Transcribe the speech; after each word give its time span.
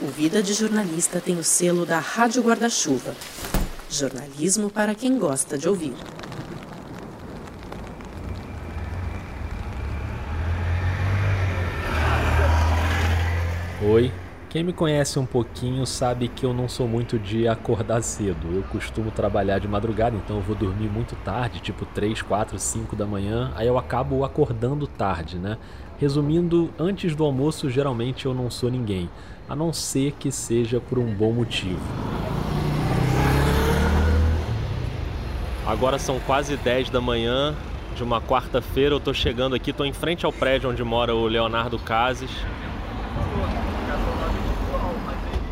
O 0.00 0.06
Vida 0.06 0.40
de 0.40 0.54
Jornalista 0.54 1.20
tem 1.20 1.36
o 1.36 1.42
selo 1.42 1.84
da 1.84 1.98
Rádio 1.98 2.40
Guarda-Chuva. 2.40 3.16
Jornalismo 3.90 4.70
para 4.70 4.94
quem 4.94 5.18
gosta 5.18 5.58
de 5.58 5.68
ouvir. 5.68 5.92
Oi, 13.82 14.12
quem 14.58 14.64
me 14.64 14.72
conhece 14.72 15.20
um 15.20 15.24
pouquinho 15.24 15.86
sabe 15.86 16.26
que 16.26 16.44
eu 16.44 16.52
não 16.52 16.68
sou 16.68 16.88
muito 16.88 17.16
de 17.16 17.46
acordar 17.46 18.02
cedo. 18.02 18.48
Eu 18.52 18.64
costumo 18.64 19.08
trabalhar 19.08 19.60
de 19.60 19.68
madrugada, 19.68 20.16
então 20.16 20.38
eu 20.38 20.42
vou 20.42 20.56
dormir 20.56 20.88
muito 20.88 21.14
tarde, 21.14 21.60
tipo 21.60 21.86
3, 21.86 22.22
4, 22.22 22.58
5 22.58 22.96
da 22.96 23.06
manhã, 23.06 23.52
aí 23.54 23.68
eu 23.68 23.78
acabo 23.78 24.24
acordando 24.24 24.84
tarde, 24.88 25.38
né? 25.38 25.58
Resumindo, 25.96 26.70
antes 26.76 27.14
do 27.14 27.22
almoço 27.22 27.70
geralmente 27.70 28.26
eu 28.26 28.34
não 28.34 28.50
sou 28.50 28.68
ninguém, 28.68 29.08
a 29.48 29.54
não 29.54 29.72
ser 29.72 30.10
que 30.18 30.32
seja 30.32 30.80
por 30.80 30.98
um 30.98 31.14
bom 31.14 31.30
motivo. 31.30 31.78
Agora 35.64 36.00
são 36.00 36.18
quase 36.26 36.56
10 36.56 36.90
da 36.90 37.00
manhã 37.00 37.54
de 37.94 38.02
uma 38.02 38.20
quarta-feira, 38.20 38.92
eu 38.92 38.98
tô 38.98 39.14
chegando 39.14 39.54
aqui, 39.54 39.72
tô 39.72 39.84
em 39.84 39.92
frente 39.92 40.26
ao 40.26 40.32
prédio 40.32 40.68
onde 40.68 40.82
mora 40.82 41.14
o 41.14 41.28
Leonardo 41.28 41.78
Cases. 41.78 42.30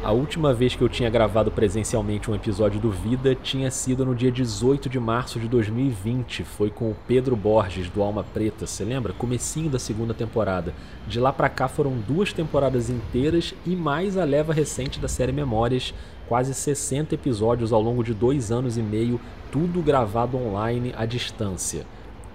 A 0.06 0.12
última 0.12 0.55
vez 0.55 0.77
que 0.77 0.83
eu 0.83 0.88
tinha 0.88 1.10
gravado 1.10 1.51
presencialmente 1.51 2.30
um 2.30 2.34
episódio 2.37 2.78
do 2.78 2.92
Vida 2.92 3.34
tinha 3.34 3.73
sido 3.73 4.06
no 4.06 4.14
dia 4.14 4.30
18 4.30 4.88
de 4.88 5.01
março 5.01 5.41
de 5.41 5.48
2020. 5.48 6.45
Foi 6.45 6.70
com 6.70 6.92
o 6.92 6.97
Pedro 7.09 7.34
Borges, 7.34 7.91
do 7.91 8.01
Alma 8.01 8.23
Preta, 8.23 8.69
você 8.69 8.84
lembra? 8.84 9.12
Comecinho 9.12 9.69
da 9.69 9.80
segunda 9.80 10.14
temporada. 10.14 10.73
De 11.09 11.19
lá 11.19 11.33
pra 11.33 11.48
cá 11.48 11.66
foram 11.66 11.98
duas 12.06 12.33
temporadas 12.33 12.88
inteiras 12.88 13.52
e 13.66 13.74
mais 13.74 14.16
a 14.16 14.23
leva 14.23 14.52
recente 14.52 15.00
da 15.00 15.08
série 15.08 15.33
Memórias, 15.33 15.92
quase 16.28 16.55
60 16.55 17.17
episódios 17.17 17.73
ao 17.73 17.83
longo 17.83 18.05
de 18.05 18.14
dois 18.14 18.52
anos 18.52 18.78
e 18.78 18.83
meio, 18.83 19.20
tudo 19.50 19.83
gravado 19.83 20.36
online 20.36 20.95
à 20.97 21.05
distância. 21.05 21.84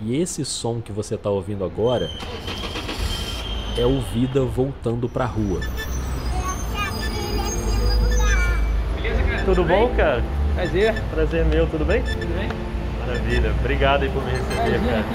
E 0.01 0.17
esse 0.17 0.43
som 0.43 0.81
que 0.81 0.91
você 0.91 1.15
está 1.15 1.29
ouvindo 1.29 1.63
agora 1.63 2.09
é 3.77 3.85
o 3.85 4.01
Vida 4.01 4.43
voltando 4.43 5.07
pra 5.07 5.23
rua. 5.23 5.61
Tudo 9.45 9.63
bom, 9.63 9.89
cara? 9.95 10.23
Prazer. 10.55 10.93
Prazer 11.11 11.45
meu, 11.45 11.67
tudo 11.67 11.85
bem? 11.85 12.03
Tudo 12.03 12.37
bem? 12.37 12.49
Maravilha. 12.99 13.51
Obrigado 13.59 14.03
aí 14.03 14.09
por 14.09 14.23
me 14.23 14.31
receber, 14.31 14.79
cara. 14.87 15.05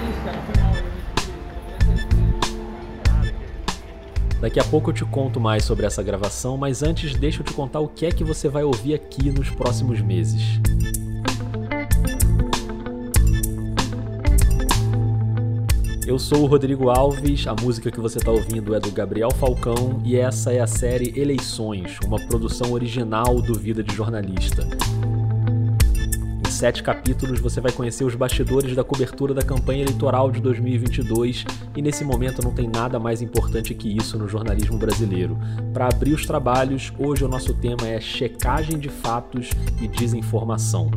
Daqui 4.40 4.60
a 4.60 4.64
pouco 4.64 4.90
eu 4.90 4.94
te 4.94 5.04
conto 5.04 5.40
mais 5.40 5.64
sobre 5.64 5.86
essa 5.86 6.02
gravação, 6.02 6.56
mas 6.56 6.82
antes 6.82 7.14
deixa 7.14 7.40
eu 7.40 7.44
te 7.44 7.52
contar 7.52 7.80
o 7.80 7.88
que 7.88 8.04
é 8.04 8.10
que 8.10 8.22
você 8.22 8.48
vai 8.48 8.64
ouvir 8.64 8.94
aqui 8.94 9.30
nos 9.30 9.50
próximos 9.50 10.00
meses. 10.00 10.60
Eu 16.06 16.20
sou 16.20 16.44
o 16.44 16.46
Rodrigo 16.46 16.88
Alves, 16.88 17.48
a 17.48 17.54
música 17.60 17.90
que 17.90 17.98
você 17.98 18.18
está 18.18 18.30
ouvindo 18.30 18.76
é 18.76 18.78
do 18.78 18.92
Gabriel 18.92 19.32
Falcão 19.32 20.00
e 20.04 20.14
essa 20.14 20.52
é 20.52 20.60
a 20.60 20.66
série 20.66 21.12
Eleições, 21.18 21.98
uma 22.06 22.24
produção 22.28 22.70
original 22.70 23.42
do 23.42 23.58
Vida 23.58 23.82
de 23.82 23.92
Jornalista. 23.92 24.62
Em 26.46 26.48
sete 26.48 26.80
capítulos 26.80 27.40
você 27.40 27.60
vai 27.60 27.72
conhecer 27.72 28.04
os 28.04 28.14
bastidores 28.14 28.76
da 28.76 28.84
cobertura 28.84 29.34
da 29.34 29.42
campanha 29.42 29.82
eleitoral 29.82 30.30
de 30.30 30.40
2022 30.40 31.44
e 31.76 31.82
nesse 31.82 32.04
momento 32.04 32.40
não 32.40 32.52
tem 32.52 32.68
nada 32.68 33.00
mais 33.00 33.20
importante 33.20 33.74
que 33.74 33.96
isso 33.96 34.16
no 34.16 34.28
jornalismo 34.28 34.78
brasileiro. 34.78 35.36
Para 35.72 35.88
abrir 35.88 36.12
os 36.12 36.24
trabalhos, 36.24 36.92
hoje 36.96 37.24
o 37.24 37.28
nosso 37.28 37.52
tema 37.52 37.84
é 37.84 38.00
checagem 38.00 38.78
de 38.78 38.88
fatos 38.88 39.50
e 39.82 39.88
desinformação. 39.88 40.88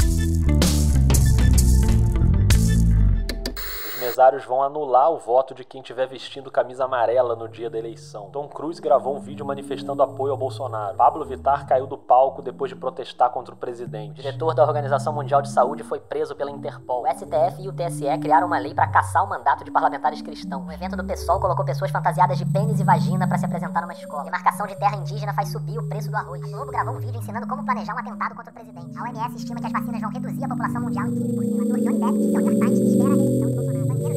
Empresários 4.20 4.44
vão 4.44 4.62
anular 4.62 5.10
o 5.12 5.18
voto 5.18 5.54
de 5.56 5.64
quem 5.64 5.80
estiver 5.80 6.06
vestindo 6.06 6.52
camisa 6.52 6.84
amarela 6.84 7.38
no 7.38 7.48
dia 7.48 7.70
da 7.70 7.78
eleição. 7.78 8.30
Tom 8.32 8.50
Cruise 8.50 8.82
gravou 8.82 9.16
um 9.16 9.20
vídeo 9.20 9.46
manifestando 9.46 10.04
apoio 10.04 10.34
ao 10.34 10.38
Bolsonaro. 10.38 10.98
Pablo 10.98 11.24
Vittar 11.24 11.66
caiu 11.66 11.88
do 11.88 11.98
palco 11.98 12.42
depois 12.42 12.70
de 12.70 12.76
protestar 12.76 13.30
contra 13.30 13.54
o 13.54 13.58
presidente. 13.58 14.20
O 14.20 14.22
diretor 14.22 14.54
da 14.54 14.64
Organização 14.64 15.14
Mundial 15.14 15.42
de 15.42 15.50
Saúde 15.50 15.84
foi 15.84 16.02
preso 16.02 16.36
pela 16.36 16.52
Interpol. 16.52 17.04
O 17.04 17.08
STF 17.08 17.62
e 17.62 17.70
o 17.70 17.72
TSE 17.72 18.18
criaram 18.20 18.48
uma 18.48 18.60
lei 18.60 18.74
para 18.74 18.88
caçar 18.88 19.24
o 19.24 19.30
mandato 19.30 19.64
de 19.64 19.72
parlamentares 19.72 20.22
cristãos. 20.22 20.68
O 20.68 20.72
evento 20.72 20.98
do 20.98 21.04
PSOL 21.06 21.40
colocou 21.40 21.64
pessoas 21.64 21.90
fantasiadas 21.90 22.38
de 22.38 22.46
pênis 22.46 22.82
e 22.82 22.84
vagina 22.84 23.26
para 23.26 23.38
se 23.38 23.46
apresentar 23.46 23.80
numa 23.80 23.94
escola. 23.94 24.26
Demarcação 24.26 24.68
de 24.68 24.76
terra 24.76 24.98
indígena 24.98 25.34
faz 25.34 25.50
subir 25.50 25.80
o 25.80 25.88
preço 25.88 26.12
do 26.12 26.18
arroz. 26.18 26.44
A 26.44 26.48
Globo 26.58 26.72
gravou 26.72 26.96
um 26.96 27.00
vídeo 27.00 27.20
ensinando 27.20 27.48
como 27.48 27.64
planejar 27.64 27.96
um 27.96 28.00
atentado 28.00 28.36
contra 28.36 28.52
o 28.52 28.54
presidente. 28.54 28.98
A 28.98 29.04
OMS 29.04 29.38
estima 29.38 29.62
que 29.62 29.68
as 29.68 29.72
vacinas 29.72 30.02
vão 30.02 30.12
reduzir 30.12 30.44
a 30.44 30.50
população 30.50 30.82
mundial 30.82 31.08
em 31.08 31.12
15%. 31.12 31.58
O 31.58 31.62
ator 31.62 31.80
Johnny 31.80 32.00
Depp 32.00 32.18
disse 32.18 32.36
ao 32.36 32.44
Times 32.44 32.80
que 32.80 32.86
espera 32.86 33.14
a 33.14 33.16
reeleição 33.16 33.48
de 33.48 33.56
Bolsonaro. 33.56 34.09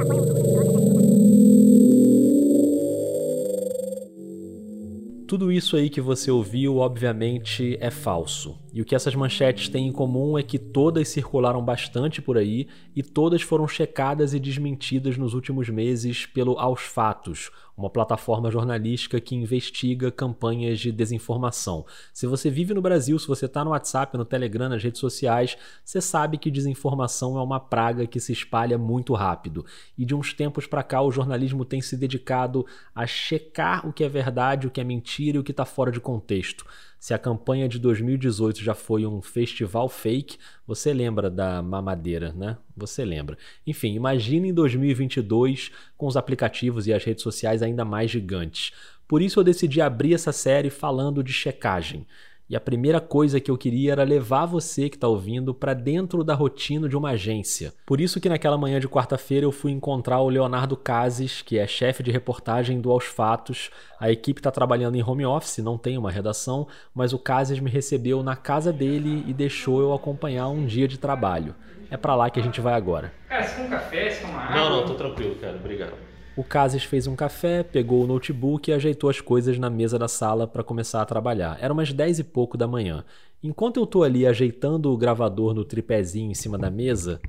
Tudo 5.26 5.50
isso 5.50 5.76
aí 5.76 5.88
que 5.88 6.00
você 6.00 6.30
ouviu, 6.30 6.76
obviamente, 6.76 7.78
é 7.80 7.90
falso. 7.90 8.61
E 8.72 8.80
o 8.80 8.84
que 8.84 8.94
essas 8.94 9.14
manchetes 9.14 9.68
têm 9.68 9.88
em 9.88 9.92
comum 9.92 10.38
é 10.38 10.42
que 10.42 10.58
todas 10.58 11.08
circularam 11.08 11.62
bastante 11.62 12.22
por 12.22 12.38
aí 12.38 12.66
e 12.96 13.02
todas 13.02 13.42
foram 13.42 13.68
checadas 13.68 14.32
e 14.32 14.40
desmentidas 14.40 15.18
nos 15.18 15.34
últimos 15.34 15.68
meses 15.68 16.24
pelo 16.24 16.58
Aos 16.58 16.80
Fatos, 16.80 17.50
uma 17.76 17.90
plataforma 17.90 18.50
jornalística 18.50 19.20
que 19.20 19.34
investiga 19.34 20.10
campanhas 20.10 20.80
de 20.80 20.90
desinformação. 20.90 21.84
Se 22.14 22.26
você 22.26 22.48
vive 22.48 22.72
no 22.72 22.80
Brasil, 22.80 23.18
se 23.18 23.28
você 23.28 23.44
está 23.44 23.62
no 23.62 23.70
WhatsApp, 23.70 24.16
no 24.16 24.24
Telegram, 24.24 24.70
nas 24.70 24.82
redes 24.82 25.00
sociais, 25.00 25.56
você 25.84 26.00
sabe 26.00 26.38
que 26.38 26.50
desinformação 26.50 27.36
é 27.36 27.42
uma 27.42 27.60
praga 27.60 28.06
que 28.06 28.20
se 28.20 28.32
espalha 28.32 28.78
muito 28.78 29.12
rápido. 29.12 29.66
E 29.98 30.04
de 30.06 30.14
uns 30.14 30.32
tempos 30.32 30.66
para 30.66 30.82
cá, 30.82 31.02
o 31.02 31.10
jornalismo 31.10 31.64
tem 31.64 31.82
se 31.82 31.96
dedicado 31.96 32.64
a 32.94 33.06
checar 33.06 33.86
o 33.86 33.92
que 33.92 34.04
é 34.04 34.08
verdade, 34.08 34.66
o 34.66 34.70
que 34.70 34.80
é 34.80 34.84
mentira 34.84 35.36
e 35.36 35.40
o 35.40 35.44
que 35.44 35.50
está 35.50 35.64
fora 35.64 35.92
de 35.92 36.00
contexto. 36.00 36.64
Se 37.02 37.12
a 37.12 37.18
campanha 37.18 37.68
de 37.68 37.80
2018 37.80 38.62
já 38.62 38.74
foi 38.76 39.04
um 39.04 39.20
festival 39.20 39.88
fake, 39.88 40.38
você 40.64 40.94
lembra 40.94 41.28
da 41.28 41.60
mamadeira, 41.60 42.32
né? 42.32 42.56
Você 42.76 43.04
lembra. 43.04 43.36
Enfim, 43.66 43.94
imagine 43.94 44.50
em 44.50 44.54
2022 44.54 45.72
com 45.96 46.06
os 46.06 46.16
aplicativos 46.16 46.86
e 46.86 46.92
as 46.92 47.02
redes 47.02 47.24
sociais 47.24 47.60
ainda 47.60 47.84
mais 47.84 48.08
gigantes. 48.08 48.70
Por 49.08 49.20
isso 49.20 49.40
eu 49.40 49.42
decidi 49.42 49.80
abrir 49.80 50.14
essa 50.14 50.30
série 50.30 50.70
falando 50.70 51.24
de 51.24 51.32
checagem. 51.32 52.06
E 52.48 52.56
a 52.56 52.60
primeira 52.60 53.00
coisa 53.00 53.40
que 53.40 53.50
eu 53.50 53.56
queria 53.56 53.92
era 53.92 54.02
levar 54.02 54.44
você 54.44 54.88
que 54.88 54.96
está 54.96 55.08
ouvindo 55.08 55.54
para 55.54 55.72
dentro 55.72 56.22
da 56.22 56.34
rotina 56.34 56.88
de 56.88 56.96
uma 56.96 57.10
agência. 57.10 57.72
Por 57.86 58.00
isso 58.00 58.20
que 58.20 58.28
naquela 58.28 58.58
manhã 58.58 58.78
de 58.78 58.88
quarta-feira 58.88 59.46
eu 59.46 59.52
fui 59.52 59.72
encontrar 59.72 60.20
o 60.20 60.28
Leonardo 60.28 60.76
Cases, 60.76 61.40
que 61.40 61.58
é 61.58 61.66
chefe 61.66 62.02
de 62.02 62.10
reportagem 62.10 62.80
do 62.80 62.90
Aos 62.90 63.04
Fatos. 63.04 63.70
A 63.98 64.10
equipe 64.10 64.40
está 64.40 64.50
trabalhando 64.50 64.96
em 64.96 65.02
home 65.02 65.24
office, 65.24 65.58
não 65.58 65.78
tem 65.78 65.96
uma 65.96 66.10
redação, 66.10 66.66
mas 66.94 67.12
o 67.12 67.18
Cases 67.18 67.58
me 67.58 67.70
recebeu 67.70 68.22
na 68.22 68.36
casa 68.36 68.72
dele 68.72 69.24
e 69.26 69.32
deixou 69.32 69.80
eu 69.80 69.94
acompanhar 69.94 70.48
um 70.48 70.66
dia 70.66 70.86
de 70.86 70.98
trabalho. 70.98 71.54
É 71.90 71.96
para 71.96 72.14
lá 72.14 72.28
que 72.28 72.40
a 72.40 72.42
gente 72.42 72.60
vai 72.60 72.74
agora. 72.74 73.12
Cara, 73.28 73.44
você 73.44 73.56
quer 73.56 73.62
um 73.62 73.70
café? 73.70 74.10
Você 74.10 74.20
quer 74.20 74.26
uma 74.26 74.40
água? 74.40 74.56
Não, 74.56 74.70
não, 74.76 74.86
tô 74.86 74.94
tranquilo, 74.94 75.36
cara. 75.36 75.56
Obrigado. 75.56 76.11
O 76.34 76.42
Cases 76.42 76.82
fez 76.84 77.06
um 77.06 77.14
café, 77.14 77.62
pegou 77.62 78.02
o 78.02 78.06
notebook 78.06 78.70
e 78.70 78.72
ajeitou 78.72 79.10
as 79.10 79.20
coisas 79.20 79.58
na 79.58 79.68
mesa 79.68 79.98
da 79.98 80.08
sala 80.08 80.46
para 80.46 80.64
começar 80.64 81.02
a 81.02 81.06
trabalhar. 81.06 81.58
Era 81.60 81.74
umas 81.74 81.92
10 81.92 82.20
e 82.20 82.24
pouco 82.24 82.56
da 82.56 82.66
manhã. 82.66 83.04
Enquanto 83.42 83.78
eu 83.78 83.86
tô 83.86 84.02
ali 84.02 84.26
ajeitando 84.26 84.90
o 84.90 84.96
gravador 84.96 85.52
no 85.52 85.62
tripézinho 85.62 86.30
em 86.30 86.34
cima 86.34 86.56
da 86.56 86.70
mesa, 86.70 87.20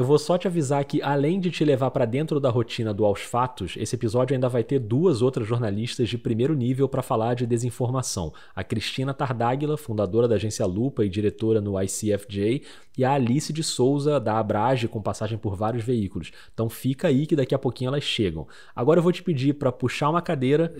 eu 0.00 0.06
vou 0.06 0.18
só 0.18 0.38
te 0.38 0.48
avisar 0.48 0.82
que, 0.86 1.02
além 1.02 1.38
de 1.38 1.50
te 1.50 1.62
levar 1.62 1.90
para 1.90 2.06
dentro 2.06 2.40
da 2.40 2.48
rotina 2.48 2.94
do 2.94 3.04
Aos 3.04 3.20
Fatos, 3.20 3.74
esse 3.76 3.94
episódio 3.94 4.32
ainda 4.32 4.48
vai 4.48 4.64
ter 4.64 4.78
duas 4.78 5.20
outras 5.20 5.46
jornalistas 5.46 6.08
de 6.08 6.16
primeiro 6.16 6.54
nível 6.54 6.88
para 6.88 7.02
falar 7.02 7.34
de 7.34 7.46
desinformação: 7.46 8.32
a 8.56 8.64
Cristina 8.64 9.12
Tardáguila, 9.12 9.76
fundadora 9.76 10.26
da 10.26 10.36
agência 10.36 10.64
Lupa 10.64 11.04
e 11.04 11.08
diretora 11.10 11.60
no 11.60 11.78
ICFJ, 11.78 12.62
e 12.96 13.04
a 13.04 13.12
Alice 13.12 13.52
de 13.52 13.62
Souza, 13.62 14.18
da 14.18 14.38
Abrage, 14.38 14.88
com 14.88 15.00
passagem 15.00 15.38
por 15.38 15.54
vários 15.54 15.84
veículos. 15.84 16.32
Então 16.52 16.68
fica 16.68 17.08
aí 17.08 17.26
que 17.26 17.36
daqui 17.36 17.54
a 17.54 17.58
pouquinho 17.58 17.88
elas 17.88 18.02
chegam. 18.02 18.46
Agora 18.74 18.98
eu 18.98 19.02
vou 19.02 19.12
te 19.12 19.22
pedir 19.22 19.54
para 19.54 19.70
puxar 19.70 20.10
uma 20.10 20.20
cadeira. 20.20 20.74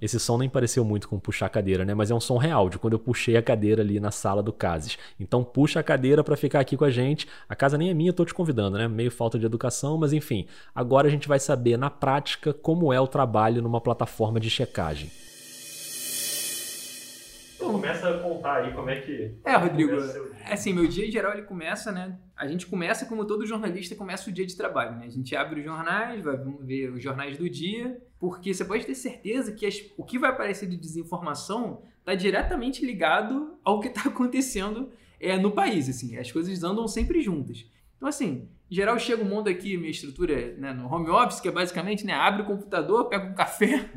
Esse 0.00 0.18
som 0.18 0.38
nem 0.38 0.48
pareceu 0.48 0.84
muito 0.84 1.08
com 1.08 1.18
puxar 1.18 1.46
a 1.46 1.48
cadeira, 1.48 1.84
né? 1.84 1.94
Mas 1.94 2.10
é 2.10 2.14
um 2.14 2.20
som 2.20 2.38
real, 2.38 2.68
de 2.68 2.78
quando 2.78 2.94
eu 2.94 2.98
puxei 2.98 3.36
a 3.36 3.42
cadeira 3.42 3.82
ali 3.82 4.00
na 4.00 4.10
sala 4.10 4.42
do 4.42 4.52
Cases. 4.52 4.98
Então 5.18 5.44
puxa 5.44 5.80
a 5.80 5.82
cadeira 5.82 6.24
para 6.24 6.36
ficar 6.36 6.60
aqui 6.60 6.76
com 6.76 6.84
a 6.84 6.90
gente. 6.90 7.28
A 7.48 7.54
casa 7.54 7.76
nem 7.76 7.90
é 7.90 7.94
minha, 7.94 8.12
tô 8.12 8.24
te 8.24 8.34
convidando, 8.44 8.76
né? 8.76 8.86
Meio 8.86 9.10
falta 9.10 9.38
de 9.38 9.46
educação, 9.46 9.96
mas 9.96 10.12
enfim. 10.12 10.46
Agora 10.74 11.08
a 11.08 11.10
gente 11.10 11.26
vai 11.26 11.40
saber 11.40 11.76
na 11.78 11.88
prática 11.88 12.52
como 12.52 12.92
é 12.92 13.00
o 13.00 13.06
trabalho 13.06 13.62
numa 13.62 13.80
plataforma 13.80 14.38
de 14.38 14.50
checagem. 14.50 15.10
Então 17.56 17.72
começa 17.72 18.08
a 18.10 18.18
contar 18.18 18.56
aí 18.64 18.72
como 18.74 18.90
é 18.90 19.00
que. 19.00 19.34
É, 19.44 19.56
Rodrigo, 19.56 19.92
assim, 20.50 20.72
meu 20.74 20.86
dia 20.86 21.06
em 21.06 21.10
geral 21.10 21.32
ele 21.32 21.42
começa, 21.42 21.90
né? 21.90 22.18
A 22.36 22.46
gente 22.46 22.66
começa 22.66 23.06
como 23.06 23.24
todo 23.24 23.46
jornalista 23.46 23.94
começa 23.94 24.28
o 24.28 24.32
dia 24.32 24.44
de 24.44 24.54
trabalho, 24.56 24.96
né? 24.98 25.06
A 25.06 25.10
gente 25.10 25.34
abre 25.34 25.60
os 25.60 25.64
jornais, 25.64 26.22
vai 26.22 26.36
ver 26.60 26.90
os 26.90 27.02
jornais 27.02 27.38
do 27.38 27.48
dia. 27.48 27.98
porque 28.20 28.54
você 28.54 28.64
pode 28.64 28.86
ter 28.86 28.94
certeza 28.94 29.52
que 29.52 29.66
as- 29.66 29.82
o 29.98 30.02
que 30.04 30.18
vai 30.18 30.30
aparecer 30.30 30.66
de 30.66 30.78
desinformação 30.78 31.82
está 31.98 32.14
diretamente 32.14 32.82
ligado 32.84 33.54
ao 33.62 33.80
que 33.80 33.88
está 33.88 34.00
acontecendo 34.08 34.88
é, 35.20 35.36
no 35.36 35.50
país. 35.50 35.90
Assim, 35.90 36.16
as 36.16 36.32
coisas 36.32 36.64
andam 36.64 36.88
sempre 36.88 37.20
juntas. 37.20 37.66
Então, 38.04 38.10
assim, 38.10 38.46
em 38.70 38.74
geral, 38.74 38.98
chega 38.98 39.22
um 39.22 39.26
mundo 39.26 39.48
aqui, 39.48 39.78
minha 39.78 39.90
estrutura 39.90 40.54
né, 40.58 40.74
no 40.74 40.92
home 40.92 41.08
office, 41.08 41.40
que 41.40 41.48
é 41.48 41.50
basicamente, 41.50 42.04
né, 42.04 42.12
abre 42.12 42.42
o 42.42 42.44
computador, 42.44 43.08
pega 43.08 43.24
um 43.24 43.32
café, 43.34 43.88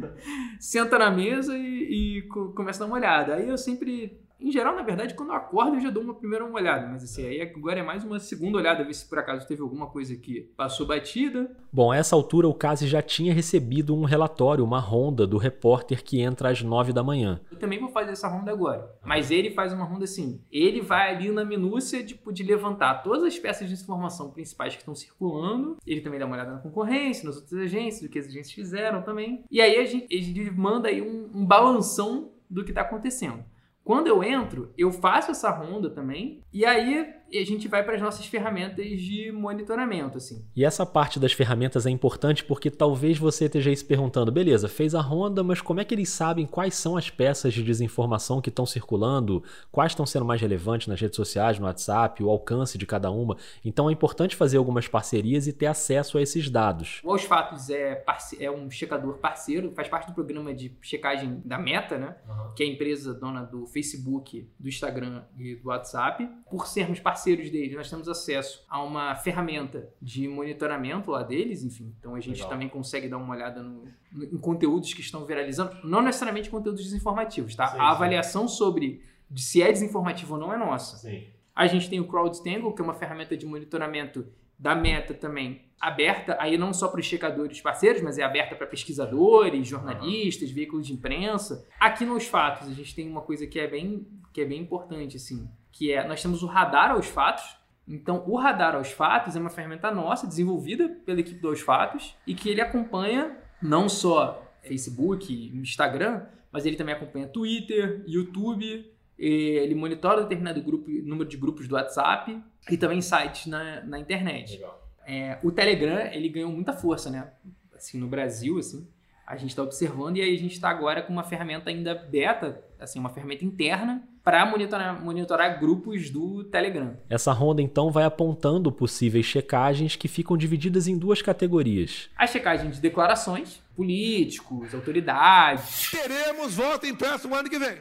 senta 0.61 0.97
na 0.97 1.11
mesa 1.11 1.53
e, 1.57 2.19
e 2.19 2.21
co- 2.29 2.53
começa 2.53 2.81
a 2.81 2.87
dar 2.87 2.93
uma 2.93 2.97
olhada. 2.97 3.35
Aí 3.35 3.49
eu 3.49 3.57
sempre, 3.57 4.17
em 4.39 4.51
geral, 4.51 4.75
na 4.75 4.83
verdade, 4.83 5.15
quando 5.15 5.29
eu 5.29 5.35
acordo, 5.35 5.75
eu 5.75 5.81
já 5.81 5.89
dou 5.89 6.03
uma 6.03 6.13
primeira 6.13 6.45
uma 6.45 6.59
olhada. 6.59 6.87
Mas 6.87 7.03
assim, 7.03 7.25
aí 7.25 7.41
agora 7.41 7.79
é 7.79 7.83
mais 7.83 8.03
uma 8.03 8.19
segunda 8.19 8.57
olhada, 8.57 8.83
ver 8.83 8.93
se 8.93 9.07
por 9.07 9.19
acaso 9.19 9.47
teve 9.47 9.61
alguma 9.61 9.87
coisa 9.87 10.15
que 10.15 10.41
passou 10.55 10.85
batida. 10.85 11.49
Bom, 11.71 11.91
a 11.91 11.97
essa 11.97 12.15
altura 12.15 12.47
o 12.47 12.53
Case 12.53 12.87
já 12.87 13.01
tinha 13.01 13.33
recebido 13.33 13.95
um 13.95 14.03
relatório, 14.03 14.63
uma 14.63 14.79
ronda 14.79 15.25
do 15.25 15.37
repórter 15.37 16.03
que 16.03 16.21
entra 16.21 16.49
às 16.49 16.61
9 16.61 16.93
da 16.93 17.03
manhã. 17.03 17.41
Eu 17.51 17.57
também 17.57 17.79
vou 17.79 17.89
fazer 17.89 18.11
essa 18.11 18.27
ronda 18.27 18.51
agora. 18.51 18.95
Mas 19.03 19.31
ele 19.31 19.51
faz 19.51 19.73
uma 19.73 19.85
ronda 19.85 20.05
assim. 20.05 20.41
Ele 20.51 20.81
vai 20.81 21.15
ali 21.15 21.31
na 21.31 21.43
minúcia 21.43 22.03
tipo, 22.03 22.31
de 22.31 22.43
levantar 22.43 23.01
todas 23.03 23.23
as 23.23 23.39
peças 23.39 23.67
de 23.67 23.73
informação 23.73 24.31
principais 24.31 24.73
que 24.73 24.81
estão 24.81 24.95
circulando. 24.95 25.77
Ele 25.85 26.01
também 26.01 26.19
dá 26.19 26.25
uma 26.25 26.35
olhada 26.35 26.51
na 26.51 26.59
concorrência, 26.59 27.25
nas 27.25 27.37
outras 27.37 27.59
agências, 27.61 28.01
do 28.01 28.09
que 28.09 28.19
as 28.19 28.25
agências 28.27 28.51
fizeram 28.51 29.01
também. 29.01 29.43
E 29.49 29.61
aí 29.61 29.77
a 29.77 29.85
gente, 29.85 30.07
ele 30.09 30.51
manda 30.51 30.89
aí 30.89 31.01
um, 31.01 31.29
um 31.33 31.45
balanção 31.45 32.31
do 32.49 32.63
que 32.63 32.71
está 32.71 32.81
acontecendo. 32.81 33.43
Quando 33.87 34.07
eu 34.07 34.21
entro, 34.21 34.73
eu 34.77 34.91
faço 34.91 35.31
essa 35.31 35.49
ronda 35.49 35.89
também. 35.89 36.43
E 36.51 36.65
aí 36.65 37.09
a 37.33 37.45
gente 37.45 37.67
vai 37.67 37.83
para 37.83 37.95
as 37.95 38.01
nossas 38.01 38.25
ferramentas 38.25 38.85
de 39.01 39.31
monitoramento, 39.31 40.17
assim. 40.17 40.45
E 40.55 40.63
essa 40.63 40.85
parte 40.85 41.19
das 41.19 41.33
ferramentas 41.33 41.85
é 41.85 41.89
importante 41.89 42.43
porque 42.43 42.71
talvez 42.71 43.17
você 43.17 43.45
esteja 43.45 43.69
aí 43.69 43.75
se 43.75 43.83
perguntando, 43.83 44.31
beleza, 44.31 44.69
fez 44.69 44.95
a 44.95 45.01
ronda, 45.01 45.43
mas 45.43 45.59
como 45.59 45.81
é 45.81 45.85
que 45.85 45.93
eles 45.93 46.09
sabem 46.09 46.45
quais 46.45 46.75
são 46.75 46.95
as 46.95 47.09
peças 47.09 47.53
de 47.53 47.63
desinformação 47.63 48.41
que 48.41 48.49
estão 48.49 48.65
circulando, 48.65 49.43
quais 49.71 49.91
estão 49.91 50.05
sendo 50.05 50.25
mais 50.25 50.39
relevantes 50.39 50.87
nas 50.87 50.99
redes 50.99 51.15
sociais, 51.15 51.59
no 51.59 51.65
WhatsApp, 51.65 52.23
o 52.23 52.29
alcance 52.29 52.77
de 52.77 52.85
cada 52.85 53.11
uma? 53.11 53.35
Então 53.63 53.89
é 53.89 53.91
importante 53.91 54.35
fazer 54.35 54.57
algumas 54.57 54.87
parcerias 54.87 55.47
e 55.47 55.53
ter 55.53 55.65
acesso 55.65 56.17
a 56.17 56.21
esses 56.21 56.49
dados. 56.49 57.01
O 57.03 57.11
Aos 57.11 57.23
Fatos 57.23 57.69
é, 57.69 58.03
é 58.39 58.49
um 58.49 58.69
checador 58.71 59.17
parceiro, 59.17 59.71
faz 59.71 59.89
parte 59.89 60.07
do 60.07 60.13
programa 60.13 60.53
de 60.53 60.75
checagem 60.81 61.41
da 61.43 61.57
Meta, 61.57 61.97
né? 61.97 62.15
Que 62.55 62.63
é 62.63 62.65
a 62.65 62.69
empresa 62.69 63.13
dona 63.13 63.43
do 63.43 63.65
Facebook, 63.67 64.49
do 64.57 64.69
Instagram 64.69 65.23
e 65.37 65.55
do 65.55 65.67
WhatsApp. 65.67 66.29
Por 66.49 66.67
sermos 66.67 66.99
parceiros 66.99 67.16
deles, 67.25 67.75
nós 67.75 67.89
temos 67.89 68.07
acesso 68.07 68.63
a 68.69 68.81
uma 68.83 69.15
ferramenta 69.15 69.89
de 70.01 70.27
monitoramento 70.27 71.11
lá 71.11 71.23
deles, 71.23 71.63
enfim. 71.63 71.93
Então 71.99 72.15
a 72.15 72.19
gente 72.19 72.35
Legal. 72.35 72.49
também 72.49 72.69
consegue 72.69 73.07
dar 73.07 73.17
uma 73.17 73.33
olhada 73.35 73.61
no- 73.61 73.85
no- 74.11 74.23
em 74.25 74.37
conteúdos 74.37 74.93
que 74.93 75.01
estão 75.01 75.25
viralizando, 75.25 75.75
não 75.83 76.01
necessariamente 76.01 76.49
conteúdos 76.49 76.83
desinformativos, 76.83 77.55
tá? 77.55 77.67
Sim, 77.67 77.75
a 77.77 77.79
sim. 77.79 77.85
avaliação 77.85 78.47
sobre 78.47 79.01
de 79.29 79.41
se 79.41 79.61
é 79.61 79.71
desinformativo 79.71 80.35
ou 80.35 80.39
não 80.39 80.53
é 80.53 80.57
nossa. 80.57 80.97
Sim. 80.97 81.25
A 81.55 81.67
gente 81.67 81.89
tem 81.89 81.99
o 81.99 82.07
CrowdStangle, 82.07 82.73
que 82.73 82.81
é 82.81 82.83
uma 82.83 82.93
ferramenta 82.93 83.35
de 83.35 83.45
monitoramento 83.45 84.25
da 84.59 84.73
Meta 84.73 85.13
também, 85.13 85.61
aberta 85.79 86.35
aí 86.39 86.57
não 86.57 86.73
só 86.73 86.87
para 86.87 86.99
os 86.99 87.05
checadores 87.05 87.61
parceiros, 87.61 88.01
mas 88.01 88.17
é 88.17 88.23
aberta 88.23 88.55
para 88.55 88.65
pesquisadores, 88.65 89.67
jornalistas, 89.67 90.49
veículos 90.49 90.87
de 90.87 90.93
imprensa. 90.93 91.63
Aqui 91.79 92.05
nos 92.05 92.25
fatos, 92.25 92.67
a 92.67 92.73
gente 92.73 92.95
tem 92.95 93.07
uma 93.07 93.21
coisa 93.21 93.45
que 93.45 93.59
é 93.59 93.67
bem, 93.67 94.07
que 94.33 94.41
é 94.41 94.45
bem 94.45 94.59
importante, 94.61 95.17
assim, 95.17 95.47
que 95.77 95.91
é, 95.91 96.07
nós 96.07 96.21
temos 96.21 96.41
o 96.43 96.47
radar 96.47 96.91
aos 96.91 97.07
fatos, 97.07 97.57
então, 97.87 98.23
o 98.27 98.35
Radar 98.35 98.75
aos 98.75 98.91
Fatos 98.91 99.35
é 99.35 99.39
uma 99.39 99.49
ferramenta 99.49 99.89
nossa, 99.89 100.27
desenvolvida 100.27 100.89
pela 101.05 101.21
equipe 101.21 101.39
do 101.39 101.47
Aos 101.47 101.61
Fatos, 101.61 102.15
e 102.27 102.35
que 102.35 102.49
ele 102.49 102.59
acompanha 102.59 103.37
não 103.61 103.87
só 103.87 104.45
Facebook, 104.61 105.33
Instagram, 105.55 106.25
mas 106.51 106.65
ele 106.65 106.75
também 106.75 106.93
acompanha 106.93 107.27
Twitter, 107.27 108.03
YouTube, 108.05 108.91
ele 109.17 109.73
monitora 109.73 110.21
determinado 110.21 110.61
grupo, 110.61 110.89
número 110.89 111.29
de 111.29 111.37
grupos 111.37 111.67
do 111.67 111.75
WhatsApp 111.75 112.43
e 112.69 112.77
também 112.77 113.01
sites 113.01 113.47
na, 113.47 113.81
na 113.81 113.97
internet. 113.97 114.61
É, 115.05 115.39
o 115.41 115.51
Telegram, 115.51 116.11
ele 116.11 116.27
ganhou 116.27 116.51
muita 116.51 116.73
força, 116.73 117.09
né? 117.09 117.31
Assim, 117.73 117.97
no 117.97 118.07
Brasil, 118.07 118.59
assim, 118.59 118.87
a 119.25 119.37
gente 119.37 119.51
está 119.51 119.63
observando 119.63 120.17
e 120.17 120.21
aí 120.21 120.35
a 120.35 120.37
gente 120.37 120.53
está 120.53 120.69
agora 120.69 121.01
com 121.01 121.13
uma 121.13 121.23
ferramenta 121.23 121.69
ainda 121.69 121.95
beta, 121.95 122.63
assim, 122.79 122.99
uma 122.99 123.09
ferramenta 123.09 123.45
interna 123.45 124.07
para 124.27 124.45
monitorar, 124.45 125.01
monitorar 125.01 125.57
grupos 125.57 126.09
do 126.09 126.43
Telegram. 126.43 126.97
Essa 127.09 127.31
ronda 127.31 127.61
então 127.61 127.89
vai 127.89 128.03
apontando 128.03 128.69
possíveis 128.69 129.25
checagens 129.25 129.95
que 129.95 130.09
ficam 130.09 130.35
divididas 130.35 130.85
em 130.85 130.97
duas 130.97 131.21
categorias. 131.21 132.09
A 132.17 132.27
checagem 132.27 132.69
de 132.69 132.81
declarações, 132.81 133.61
políticos, 133.73 134.75
autoridades. 134.75 135.91
Teremos 135.91 136.55
voto 136.55 136.85
impresso 136.85 137.29
no 137.29 137.35
ano 137.35 137.49
que 137.49 137.57
vem. 137.57 137.77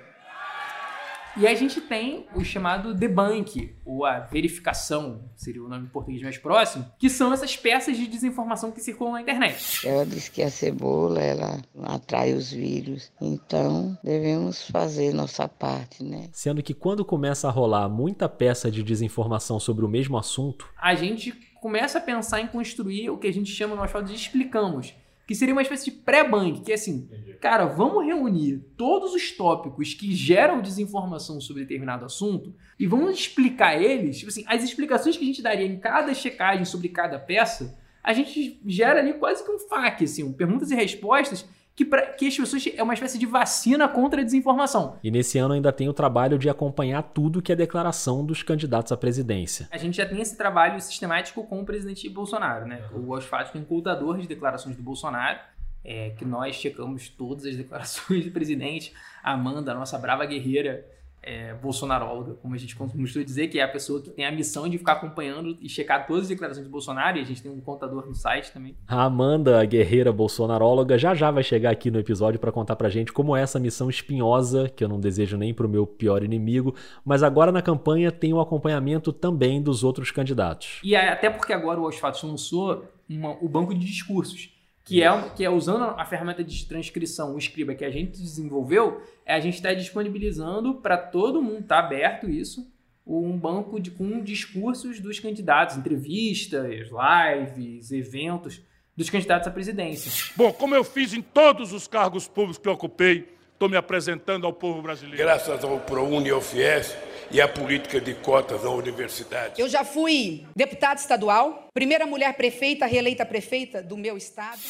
E 1.38 1.46
a 1.46 1.54
gente 1.54 1.82
tem 1.82 2.26
o 2.34 2.42
chamado 2.42 2.94
debunk, 2.94 3.76
ou 3.84 4.06
a 4.06 4.20
verificação, 4.20 5.28
seria 5.34 5.62
o 5.62 5.68
nome 5.68 5.84
em 5.84 5.90
português 5.90 6.22
mais 6.22 6.38
próximo, 6.38 6.90
que 6.98 7.10
são 7.10 7.30
essas 7.30 7.54
peças 7.54 7.96
de 7.96 8.06
desinformação 8.06 8.72
que 8.72 8.80
circulam 8.80 9.12
na 9.12 9.20
internet. 9.20 9.86
Ela 9.86 10.06
diz 10.06 10.30
que 10.30 10.42
a 10.42 10.50
cebola 10.50 11.20
ela 11.20 11.60
atrai 11.82 12.32
os 12.32 12.50
vírus, 12.50 13.12
então 13.20 13.98
devemos 14.02 14.66
fazer 14.70 15.12
nossa 15.12 15.46
parte, 15.46 16.02
né? 16.02 16.30
Sendo 16.32 16.62
que 16.62 16.72
quando 16.72 17.04
começa 17.04 17.48
a 17.48 17.50
rolar 17.50 17.88
muita 17.88 18.28
peça 18.30 18.70
de 18.70 18.82
desinformação 18.82 19.60
sobre 19.60 19.84
o 19.84 19.88
mesmo 19.88 20.16
assunto, 20.16 20.66
A 20.80 20.94
gente 20.94 21.32
começa 21.60 21.98
a 21.98 22.00
pensar 22.00 22.40
em 22.40 22.46
construir 22.46 23.10
o 23.10 23.18
que 23.18 23.26
a 23.26 23.32
gente 23.32 23.50
chama 23.50 23.74
no 23.74 23.82
asfalto 23.82 24.08
de 24.08 24.14
explicamos, 24.14 24.94
que 25.26 25.34
seria 25.34 25.52
uma 25.52 25.62
espécie 25.62 25.86
de 25.86 25.96
pré-bank, 25.96 26.60
que 26.60 26.70
é 26.70 26.76
assim, 26.76 27.08
cara, 27.40 27.66
vamos 27.66 28.06
reunir 28.06 28.64
todos 28.76 29.12
os 29.12 29.32
tópicos 29.32 29.92
que 29.92 30.14
geram 30.14 30.62
desinformação 30.62 31.40
sobre 31.40 31.62
determinado 31.62 32.04
assunto 32.04 32.54
e 32.78 32.86
vamos 32.86 33.18
explicar 33.18 33.80
eles, 33.80 34.18
tipo 34.18 34.30
assim, 34.30 34.44
as 34.46 34.62
explicações 34.62 35.16
que 35.16 35.24
a 35.24 35.26
gente 35.26 35.42
daria 35.42 35.66
em 35.66 35.80
cada 35.80 36.14
checagem 36.14 36.64
sobre 36.64 36.88
cada 36.88 37.18
peça, 37.18 37.76
a 38.02 38.12
gente 38.12 38.60
gera 38.64 39.00
ali 39.00 39.14
quase 39.14 39.44
que 39.44 39.50
um 39.50 39.58
FAQ, 39.58 40.04
assim, 40.04 40.22
um 40.22 40.32
perguntas 40.32 40.70
e 40.70 40.76
respostas 40.76 41.44
que, 41.76 41.84
pra, 41.84 42.06
que 42.06 42.26
as 42.26 42.34
pessoas 42.34 42.64
é 42.74 42.82
uma 42.82 42.94
espécie 42.94 43.18
de 43.18 43.26
vacina 43.26 43.86
contra 43.86 44.22
a 44.22 44.24
desinformação. 44.24 44.98
e 45.04 45.10
nesse 45.10 45.38
ano 45.38 45.52
ainda 45.52 45.70
tem 45.70 45.88
o 45.88 45.92
trabalho 45.92 46.38
de 46.38 46.48
acompanhar 46.48 47.02
tudo 47.02 47.42
que 47.42 47.52
é 47.52 47.56
declaração 47.56 48.24
dos 48.24 48.42
candidatos 48.42 48.90
à 48.90 48.96
presidência. 48.96 49.68
A 49.70 49.76
gente 49.76 49.98
já 49.98 50.06
tem 50.06 50.20
esse 50.20 50.36
trabalho 50.36 50.80
sistemático 50.80 51.44
com 51.44 51.60
o 51.60 51.66
presidente 51.66 52.08
Bolsonaro, 52.08 52.66
né? 52.66 52.82
O 52.92 53.18
tem 53.52 53.60
um 53.60 53.64
contador 53.64 54.16
de 54.16 54.26
declarações 54.26 54.74
do 54.74 54.82
Bolsonaro, 54.82 55.38
é, 55.84 56.10
que 56.10 56.24
nós 56.24 56.56
checamos 56.56 57.10
todas 57.10 57.44
as 57.44 57.54
declarações 57.54 58.24
do 58.24 58.30
presidente. 58.30 58.94
A 59.22 59.32
Amanda, 59.32 59.72
a 59.72 59.74
nossa 59.74 59.98
brava 59.98 60.24
guerreira 60.24 60.86
é, 61.28 61.52
bolsonaróloga, 61.54 62.34
como 62.34 62.54
a 62.54 62.58
gente 62.58 62.76
costuma 62.76 63.04
dizer, 63.04 63.48
que 63.48 63.58
é 63.58 63.62
a 63.64 63.68
pessoa 63.68 64.00
que 64.00 64.10
tem 64.10 64.24
a 64.24 64.30
missão 64.30 64.68
de 64.68 64.78
ficar 64.78 64.92
acompanhando 64.92 65.56
e 65.60 65.68
checar 65.68 66.06
todas 66.06 66.22
as 66.22 66.28
declarações 66.28 66.64
do 66.64 66.70
Bolsonaro, 66.70 67.18
e 67.18 67.20
a 67.20 67.24
gente 67.24 67.42
tem 67.42 67.50
um 67.50 67.60
contador 67.60 68.06
no 68.06 68.14
site 68.14 68.52
também. 68.52 68.76
A 68.86 69.02
Amanda, 69.02 69.60
a 69.60 69.64
guerreira 69.64 70.12
bolsonaróloga, 70.12 70.96
já 70.96 71.14
já 71.14 71.30
vai 71.32 71.42
chegar 71.42 71.70
aqui 71.72 71.90
no 71.90 71.98
episódio 71.98 72.38
para 72.38 72.52
contar 72.52 72.76
pra 72.76 72.88
gente 72.88 73.12
como 73.12 73.36
é 73.36 73.42
essa 73.42 73.58
missão 73.58 73.90
espinhosa, 73.90 74.68
que 74.68 74.84
eu 74.84 74.88
não 74.88 75.00
desejo 75.00 75.36
nem 75.36 75.52
pro 75.52 75.68
meu 75.68 75.84
pior 75.86 76.22
inimigo, 76.22 76.74
mas 77.04 77.24
agora 77.24 77.50
na 77.50 77.60
campanha 77.60 78.12
tem 78.12 78.32
o 78.32 78.40
acompanhamento 78.40 79.12
também 79.12 79.60
dos 79.60 79.82
outros 79.82 80.12
candidatos. 80.12 80.80
E 80.84 80.94
até 80.94 81.28
porque 81.28 81.52
agora 81.52 81.80
o 81.80 81.86
Aos 81.86 81.96
Fatos 81.98 82.22
lançou 82.22 82.84
uma- 83.08 83.36
o 83.42 83.48
banco 83.48 83.74
de 83.74 83.84
discursos, 83.84 84.55
que 84.86 85.02
é, 85.02 85.12
um- 85.12 85.28
que 85.30 85.44
é 85.44 85.50
usando 85.50 85.82
a 85.82 86.04
ferramenta 86.06 86.42
de 86.44 86.64
transcrição, 86.64 87.34
o 87.34 87.38
Scriba, 87.38 87.74
que 87.74 87.84
a 87.84 87.90
gente 87.90 88.12
desenvolveu, 88.22 89.02
é 89.26 89.34
a 89.34 89.40
gente 89.40 89.54
está 89.54 89.74
disponibilizando 89.74 90.74
para 90.74 90.96
todo 90.96 91.42
mundo, 91.42 91.58
está 91.60 91.80
aberto 91.80 92.30
isso, 92.30 92.66
um 93.06 93.36
banco 93.36 93.78
de, 93.80 93.90
com 93.90 94.20
discursos 94.22 95.00
dos 95.00 95.18
candidatos, 95.20 95.76
entrevistas, 95.76 96.88
lives, 96.90 97.90
eventos 97.92 98.60
dos 98.96 99.10
candidatos 99.10 99.46
à 99.46 99.50
presidência. 99.50 100.10
Bom, 100.36 100.52
como 100.52 100.74
eu 100.74 100.82
fiz 100.84 101.12
em 101.12 101.20
todos 101.20 101.72
os 101.72 101.86
cargos 101.86 102.26
públicos 102.26 102.58
que 102.58 102.68
eu 102.68 102.72
ocupei, 102.72 103.28
estou 103.52 103.68
me 103.68 103.76
apresentando 103.76 104.46
ao 104.46 104.52
povo 104.52 104.82
brasileiro. 104.82 105.18
Graças 105.18 105.62
ao 105.64 105.78
ProUni 105.80 106.28
e 106.28 106.30
ao 106.30 106.40
FIES 106.40 106.96
e 107.30 107.40
à 107.40 107.48
política 107.48 108.00
de 108.00 108.14
cotas 108.14 108.62
na 108.62 108.70
universidade. 108.70 109.60
Eu 109.60 109.68
já 109.68 109.84
fui 109.84 110.44
deputada 110.54 111.00
estadual, 111.00 111.68
primeira 111.72 112.06
mulher 112.06 112.34
prefeita, 112.36 112.86
reeleita 112.86 113.24
prefeita 113.24 113.82
do 113.82 113.96
meu 113.96 114.16
estado. 114.16 114.60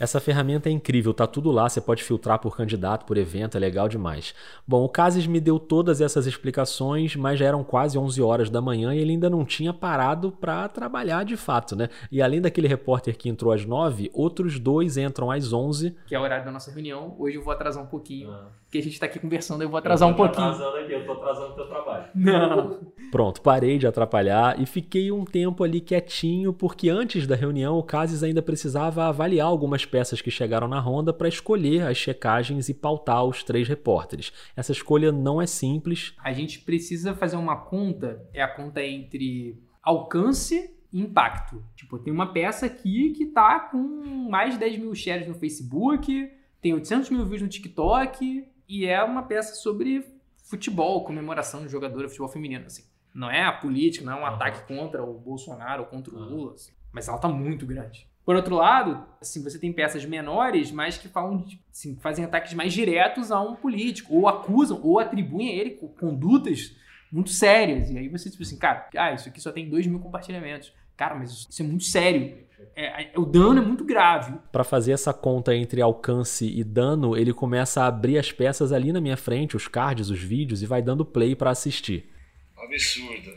Essa 0.00 0.18
ferramenta 0.18 0.70
é 0.70 0.72
incrível, 0.72 1.12
tá 1.12 1.26
tudo 1.26 1.50
lá, 1.50 1.68
você 1.68 1.78
pode 1.78 2.02
filtrar 2.02 2.38
por 2.38 2.56
candidato, 2.56 3.04
por 3.04 3.18
evento, 3.18 3.58
é 3.58 3.60
legal 3.60 3.86
demais. 3.86 4.34
Bom, 4.66 4.82
o 4.82 4.88
Cases 4.88 5.26
me 5.26 5.38
deu 5.38 5.58
todas 5.58 6.00
essas 6.00 6.26
explicações, 6.26 7.14
mas 7.14 7.38
já 7.38 7.44
eram 7.44 7.62
quase 7.62 7.98
11 7.98 8.22
horas 8.22 8.48
da 8.48 8.62
manhã 8.62 8.94
e 8.94 8.98
ele 8.98 9.10
ainda 9.12 9.28
não 9.28 9.44
tinha 9.44 9.74
parado 9.74 10.32
para 10.32 10.66
trabalhar 10.68 11.22
de 11.22 11.36
fato, 11.36 11.76
né? 11.76 11.90
E 12.10 12.22
além 12.22 12.40
daquele 12.40 12.66
repórter 12.66 13.14
que 13.14 13.28
entrou 13.28 13.52
às 13.52 13.66
9, 13.66 14.10
outros 14.14 14.58
dois 14.58 14.96
entram 14.96 15.30
às 15.30 15.52
11. 15.52 15.94
que 16.06 16.14
é 16.14 16.18
o 16.18 16.22
horário 16.22 16.46
da 16.46 16.50
nossa 16.50 16.70
reunião. 16.70 17.14
Hoje 17.18 17.36
eu 17.36 17.44
vou 17.44 17.52
atrasar 17.52 17.82
um 17.82 17.86
pouquinho, 17.86 18.34
que 18.70 18.78
a 18.78 18.82
gente 18.82 19.00
tá 19.00 19.06
aqui 19.06 19.18
conversando, 19.18 19.62
eu 19.62 19.68
vou 19.68 19.78
atrasar 19.78 20.08
um 20.08 20.14
pouquinho. 20.14 20.46
Eu 20.46 20.56
tô 20.56 20.62
atrasando 20.62 20.84
aqui, 20.84 20.92
eu 20.92 21.06
tô 21.06 21.12
atrasando 21.12 21.52
o 21.52 21.54
teu 21.54 21.66
trabalho. 21.66 22.04
Não. 22.14 22.92
Pronto, 23.10 23.42
parei 23.42 23.78
de 23.78 23.86
atrapalhar 23.86 24.60
e 24.60 24.64
fiquei 24.64 25.10
um 25.10 25.24
tempo 25.24 25.64
ali 25.64 25.80
quietinho, 25.80 26.52
porque 26.52 26.88
antes 26.88 27.26
da 27.26 27.34
reunião 27.34 27.76
o 27.76 27.82
Cases 27.82 28.22
ainda 28.22 28.40
precisava 28.40 29.06
avaliar 29.06 29.48
algumas 29.48 29.84
peças 29.84 30.22
que 30.22 30.30
chegaram 30.30 30.68
na 30.68 30.78
ronda 30.78 31.12
para 31.12 31.28
escolher 31.28 31.86
as 31.88 31.96
checagens 31.96 32.68
e 32.68 32.74
pautar 32.74 33.24
os 33.24 33.42
três 33.42 33.66
repórteres. 33.66 34.32
Essa 34.56 34.70
escolha 34.70 35.10
não 35.10 35.42
é 35.42 35.46
simples. 35.46 36.14
A 36.22 36.32
gente 36.32 36.60
precisa 36.60 37.12
fazer 37.12 37.36
uma 37.36 37.56
conta, 37.56 38.24
é 38.32 38.40
a 38.40 38.48
conta 38.48 38.80
entre 38.84 39.60
alcance 39.82 40.70
e 40.92 41.00
impacto. 41.00 41.64
Tipo, 41.74 41.98
tem 41.98 42.12
uma 42.12 42.32
peça 42.32 42.66
aqui 42.66 43.10
que 43.16 43.26
tá 43.26 43.58
com 43.58 44.28
mais 44.30 44.54
de 44.54 44.60
10 44.60 44.78
mil 44.78 44.94
shares 44.94 45.26
no 45.26 45.34
Facebook, 45.34 46.30
tem 46.60 46.74
800 46.74 47.10
mil 47.10 47.24
views 47.24 47.42
no 47.42 47.48
TikTok, 47.48 48.44
e 48.70 48.86
é 48.86 49.02
uma 49.02 49.24
peça 49.24 49.56
sobre 49.56 50.06
futebol, 50.48 51.02
comemoração 51.02 51.62
de 51.62 51.68
jogadora 51.68 52.04
de 52.04 52.10
futebol 52.10 52.28
feminino, 52.28 52.66
assim. 52.66 52.84
Não 53.12 53.28
é 53.28 53.42
a 53.42 53.50
política, 53.50 54.04
não 54.04 54.12
é 54.12 54.16
um 54.16 54.18
uhum. 54.20 54.26
ataque 54.26 54.66
contra 54.68 55.02
o 55.02 55.18
Bolsonaro 55.18 55.82
ou 55.82 55.88
contra 55.88 56.14
o 56.14 56.18
Lula, 56.18 56.54
assim. 56.54 56.70
mas 56.92 57.08
ela 57.08 57.18
tá 57.18 57.28
muito 57.28 57.66
grande. 57.66 58.08
Por 58.24 58.36
outro 58.36 58.54
lado, 58.54 59.04
assim, 59.20 59.42
você 59.42 59.58
tem 59.58 59.72
peças 59.72 60.04
menores, 60.04 60.70
mas 60.70 60.96
que 60.96 61.08
falam, 61.08 61.44
assim, 61.68 61.96
fazem 61.96 62.24
ataques 62.24 62.54
mais 62.54 62.72
diretos 62.72 63.32
a 63.32 63.40
um 63.40 63.56
político, 63.56 64.14
ou 64.14 64.28
acusam, 64.28 64.80
ou 64.84 65.00
atribuem 65.00 65.48
a 65.48 65.52
ele 65.52 65.70
condutas 65.98 66.76
muito 67.10 67.30
sérias. 67.30 67.90
E 67.90 67.98
aí 67.98 68.08
você, 68.08 68.30
tipo 68.30 68.44
assim, 68.44 68.56
cara, 68.56 68.88
ah, 68.96 69.12
isso 69.12 69.28
aqui 69.28 69.40
só 69.40 69.50
tem 69.50 69.68
2 69.68 69.88
mil 69.88 69.98
compartilhamentos. 69.98 70.72
Cara, 70.96 71.16
mas 71.16 71.32
isso 71.50 71.60
é 71.60 71.64
muito 71.64 71.84
sério. 71.84 72.38
É, 72.74 73.04
é, 73.04 73.12
o 73.16 73.24
dano 73.24 73.60
é 73.60 73.64
muito 73.64 73.84
grave. 73.84 74.34
Para 74.52 74.64
fazer 74.64 74.92
essa 74.92 75.12
conta 75.12 75.54
entre 75.54 75.82
alcance 75.82 76.46
e 76.46 76.64
dano, 76.64 77.16
ele 77.16 77.32
começa 77.32 77.82
a 77.82 77.86
abrir 77.86 78.18
as 78.18 78.32
peças 78.32 78.72
ali 78.72 78.92
na 78.92 79.00
minha 79.00 79.16
frente, 79.16 79.56
os 79.56 79.68
cards, 79.68 80.10
os 80.10 80.20
vídeos, 80.20 80.62
e 80.62 80.66
vai 80.66 80.80
dando 80.82 81.04
play 81.04 81.34
para 81.34 81.50
assistir. 81.50 82.10
Absurdo. 82.56 83.32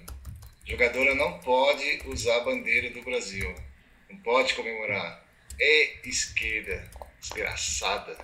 Jogadora 0.65 1.15
não 1.15 1.39
pode 1.39 2.01
usar 2.07 2.37
a 2.37 2.43
bandeira 2.45 2.89
do 2.91 3.03
Brasil. 3.03 3.53
Não 4.09 4.17
pode 4.19 4.53
comemorar. 4.53 5.25
É 5.59 6.07
esquerda. 6.07 6.89
Desgraçada. 7.19 8.17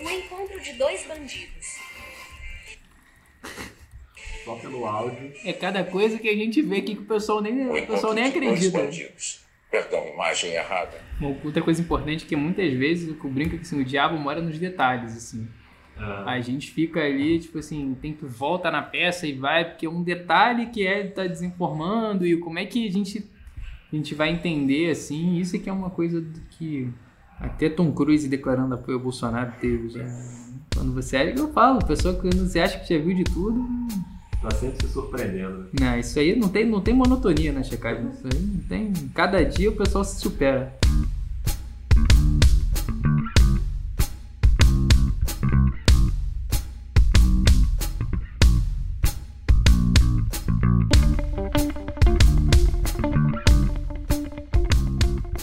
Um 0.00 0.10
encontro 0.10 0.60
de 0.60 0.72
dois 0.74 1.06
bandidos. 1.06 1.78
Só 4.44 4.56
pelo 4.56 4.86
áudio. 4.86 5.32
É 5.44 5.52
cada 5.52 5.84
coisa 5.84 6.18
que 6.18 6.28
a 6.28 6.36
gente 6.36 6.60
vê 6.62 6.78
aqui 6.78 6.94
que 6.94 7.02
o 7.02 7.06
pessoal 7.06 7.40
nem, 7.40 7.68
o 7.68 7.86
pessoal 7.86 8.12
nem 8.12 8.24
acredita. 8.24 8.88
Perdão, 9.70 10.06
imagem 10.12 10.52
errada. 10.52 11.00
Uma 11.18 11.36
outra 11.44 11.62
coisa 11.62 11.80
importante 11.80 12.24
é 12.24 12.28
que 12.28 12.36
muitas 12.36 12.72
vezes 12.74 13.10
o 13.10 13.14
que 13.14 13.26
brinca 13.28 13.56
que 13.56 13.62
assim, 13.62 13.80
o 13.80 13.84
diabo 13.84 14.18
mora 14.18 14.40
nos 14.40 14.58
detalhes, 14.58 15.16
assim. 15.16 15.48
Ah. 15.96 16.32
A 16.32 16.40
gente 16.40 16.70
fica 16.70 17.00
ali, 17.00 17.38
tipo 17.38 17.58
assim, 17.58 17.96
tem 18.00 18.12
que 18.12 18.26
volta 18.26 18.70
na 18.70 18.82
peça 18.82 19.26
e 19.26 19.32
vai, 19.32 19.64
porque 19.64 19.86
é 19.86 19.88
um 19.88 20.02
detalhe 20.02 20.66
que 20.66 20.86
é 20.86 21.06
tá 21.06 21.26
desinformando 21.26 22.26
e 22.26 22.36
como 22.36 22.58
é 22.58 22.66
que 22.66 22.86
a 22.86 22.90
gente, 22.90 23.26
a 23.90 23.96
gente 23.96 24.14
vai 24.14 24.30
entender, 24.30 24.90
assim, 24.90 25.38
isso 25.38 25.56
é 25.56 25.58
que 25.58 25.70
é 25.70 25.72
uma 25.72 25.90
coisa 25.90 26.22
que 26.50 26.90
até 27.40 27.68
Tom 27.68 27.92
Cruise 27.92 28.28
declarando 28.28 28.74
apoio 28.74 28.98
ao 28.98 29.02
Bolsonaro 29.02 29.52
teve 29.60 29.88
já. 29.88 30.04
Quando 30.74 30.92
você 30.94 31.16
é, 31.16 31.34
eu 31.36 31.52
falo, 31.52 31.84
pessoa 31.84 32.14
que 32.14 32.28
você 32.36 32.60
acha 32.60 32.78
que 32.78 32.94
já 32.94 33.02
viu 33.02 33.14
de 33.14 33.24
tudo, 33.24 33.66
Tá 34.42 34.50
sempre 34.50 34.84
se 34.84 34.92
surpreendendo. 34.92 35.66
Não, 35.78 35.96
isso 35.96 36.18
aí 36.18 36.34
não 36.34 36.48
tem, 36.48 36.66
não 36.66 36.80
tem 36.80 36.92
monotonia 36.92 37.52
na 37.52 37.62
checagem. 37.62 38.08
Isso 38.10 38.26
aí 38.26 38.40
não 38.40 38.60
tem. 38.68 38.92
Cada 39.14 39.44
dia 39.44 39.70
o 39.70 39.76
pessoal 39.76 40.02
se 40.02 40.20
supera. 40.20 40.76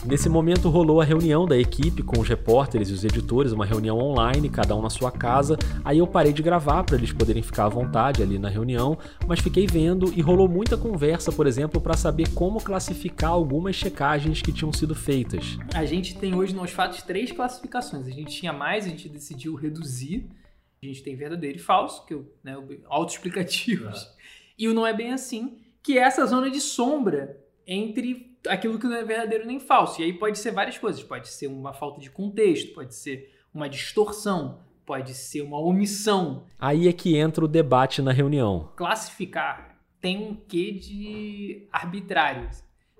Nesse 0.10 0.28
momento 0.28 0.70
rolou 0.70 1.00
a 1.00 1.06
reunião 1.06 1.46
da 1.46 1.56
equipe 1.56 2.02
com 2.02 2.20
os 2.20 2.28
repórteres 2.28 2.90
e 2.90 2.94
os 2.94 3.04
editores, 3.04 3.52
uma 3.52 3.64
reunião 3.64 4.00
online, 4.00 4.50
cada 4.50 4.76
um 4.76 4.82
na 4.82 4.90
sua 4.90 5.12
casa. 5.12 5.56
Aí 5.86 6.00
eu 6.00 6.08
parei 6.08 6.34
de 6.34 6.42
gravar 6.42 6.84
para 6.84 6.96
eles 6.96 7.14
poderem 7.14 7.44
ficar 7.44 7.66
à 7.66 7.70
vontade 7.70 8.24
ali 8.24 8.40
na 8.40 8.50
reunião, 8.50 8.98
mas 9.28 9.40
fiquei 9.40 9.68
vendo 9.68 10.12
e 10.18 10.20
rolou 10.20 10.50
muita 10.50 10.76
conversa, 10.76 11.32
por 11.32 11.46
exemplo, 11.46 11.80
para 11.80 11.96
saber 11.96 12.28
como 12.34 12.60
classificar 12.60 13.30
algumas 13.30 13.76
checagens 13.76 14.42
que 14.42 14.52
tinham 14.52 14.74
sido 14.74 14.96
feitas. 14.96 15.60
A 15.76 15.86
gente 15.86 16.18
tem 16.18 16.34
hoje 16.34 16.56
nos 16.56 16.72
fatos 16.72 17.04
três 17.04 17.32
classificações. 17.32 18.08
A 18.08 18.12
gente 18.12 18.36
tinha 18.36 18.52
mais, 18.52 18.86
a 18.86 18.90
gente 18.90 19.08
decidiu 19.08 19.54
reduzir. 19.54 20.28
A 20.82 20.88
gente 20.88 21.04
tem 21.04 21.16
verdadeiro 21.16 21.60
e 21.60 21.62
falso, 21.62 22.04
que 22.08 22.20
né, 22.44 22.58
autoexplicativos. 22.90 24.02
É. 24.02 24.08
E 24.58 24.68
o 24.68 24.74
não 24.74 24.88
é 24.88 24.94
bem 24.94 25.14
assim, 25.14 25.60
que 25.84 26.00
é 26.00 26.02
essa 26.02 26.26
zona 26.26 26.50
de 26.50 26.60
sombra 26.60 27.38
entre 27.68 28.29
aquilo 28.48 28.80
que 28.80 28.88
não 28.88 28.96
é 28.96 29.04
verdadeiro 29.04 29.46
nem 29.46 29.60
falso. 29.60 30.02
E 30.02 30.06
aí 30.06 30.14
pode 30.14 30.40
ser 30.40 30.52
várias 30.52 30.78
coisas. 30.78 31.04
Pode 31.04 31.30
ser 31.30 31.48
uma 31.48 31.74
falta 31.74 32.00
de 32.00 32.10
contexto, 32.10 32.74
pode 32.74 32.96
ser 32.96 33.34
uma 33.54 33.68
distorção, 33.68 34.60
pode 34.86 35.14
ser 35.14 35.42
uma 35.42 35.60
omissão. 35.60 36.46
Aí 36.58 36.88
é 36.88 36.94
que 36.94 37.16
entra 37.16 37.44
o 37.44 37.48
debate 37.48 38.02
na 38.02 38.12
reunião. 38.12 38.72
Classificar 38.76 39.70
tem 40.02 40.18
um 40.18 40.36
quê 40.36 40.72
de 40.72 41.68
arbitrário. 41.72 42.50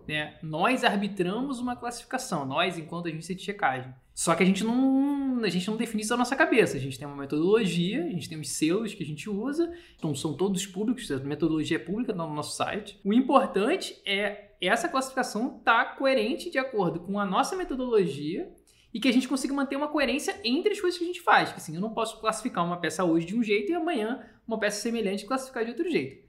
Né? 0.08 0.38
Nós 0.42 0.84
arbitramos 0.84 1.60
uma 1.60 1.76
classificação, 1.76 2.46
nós, 2.46 2.78
enquanto 2.78 3.08
agência 3.08 3.36
de 3.36 3.44
checagem. 3.44 3.94
Só 4.14 4.36
que 4.36 4.44
a 4.44 4.46
gente 4.46 4.64
não, 4.64 5.42
a 5.44 5.50
gente 5.50 5.68
não 5.70 5.78
define 5.78 6.02
isso 6.02 6.10
da 6.10 6.18
nossa 6.18 6.36
cabeça. 6.36 6.76
A 6.76 6.80
gente 6.80 6.98
tem 6.98 7.08
uma 7.08 7.16
metodologia, 7.16 8.04
a 8.04 8.10
gente 8.10 8.28
tem 8.28 8.40
os 8.40 8.50
selos 8.50 8.94
que 8.94 9.04
a 9.04 9.06
gente 9.06 9.30
usa, 9.30 9.72
então 9.98 10.14
são 10.14 10.34
todos 10.34 10.66
públicos, 10.66 11.10
a 11.12 11.20
metodologia 11.20 11.78
é 11.78 11.80
pública 11.80 12.12
no 12.12 12.34
nosso 12.34 12.56
site. 12.56 13.00
O 13.06 13.14
importante 13.14 14.02
é 14.06 14.49
essa 14.68 14.90
classificação 14.90 15.58
estar 15.58 15.86
tá 15.86 15.96
coerente 15.96 16.50
de 16.50 16.58
acordo 16.58 17.00
com 17.00 17.20
a 17.20 17.26
nossa 17.26 17.56
metodologia 17.56 18.52
e 18.94 19.00
que 19.00 19.08
a 19.08 19.14
gente 19.14 19.28
consiga 19.28 19.54
manter 19.54 19.76
uma 19.76 19.88
coerência 19.88 20.40
entre 20.44 20.74
as 20.74 20.82
coisas 20.82 20.98
que 20.98 21.04
a 21.04 21.08
gente 21.08 21.22
faz. 21.22 21.52
Que 21.52 21.58
assim, 21.58 21.76
eu 21.76 21.82
não 21.82 21.94
posso 21.94 22.20
classificar 22.20 22.66
uma 22.66 22.78
peça 22.78 23.04
hoje 23.04 23.26
de 23.26 23.36
um 23.36 23.44
jeito 23.44 23.72
e 23.72 23.76
amanhã 23.76 24.26
uma 24.48 24.60
peça 24.60 24.82
semelhante 24.82 25.26
classificar 25.26 25.64
de 25.64 25.72
outro 25.72 25.90
jeito. 25.90 26.28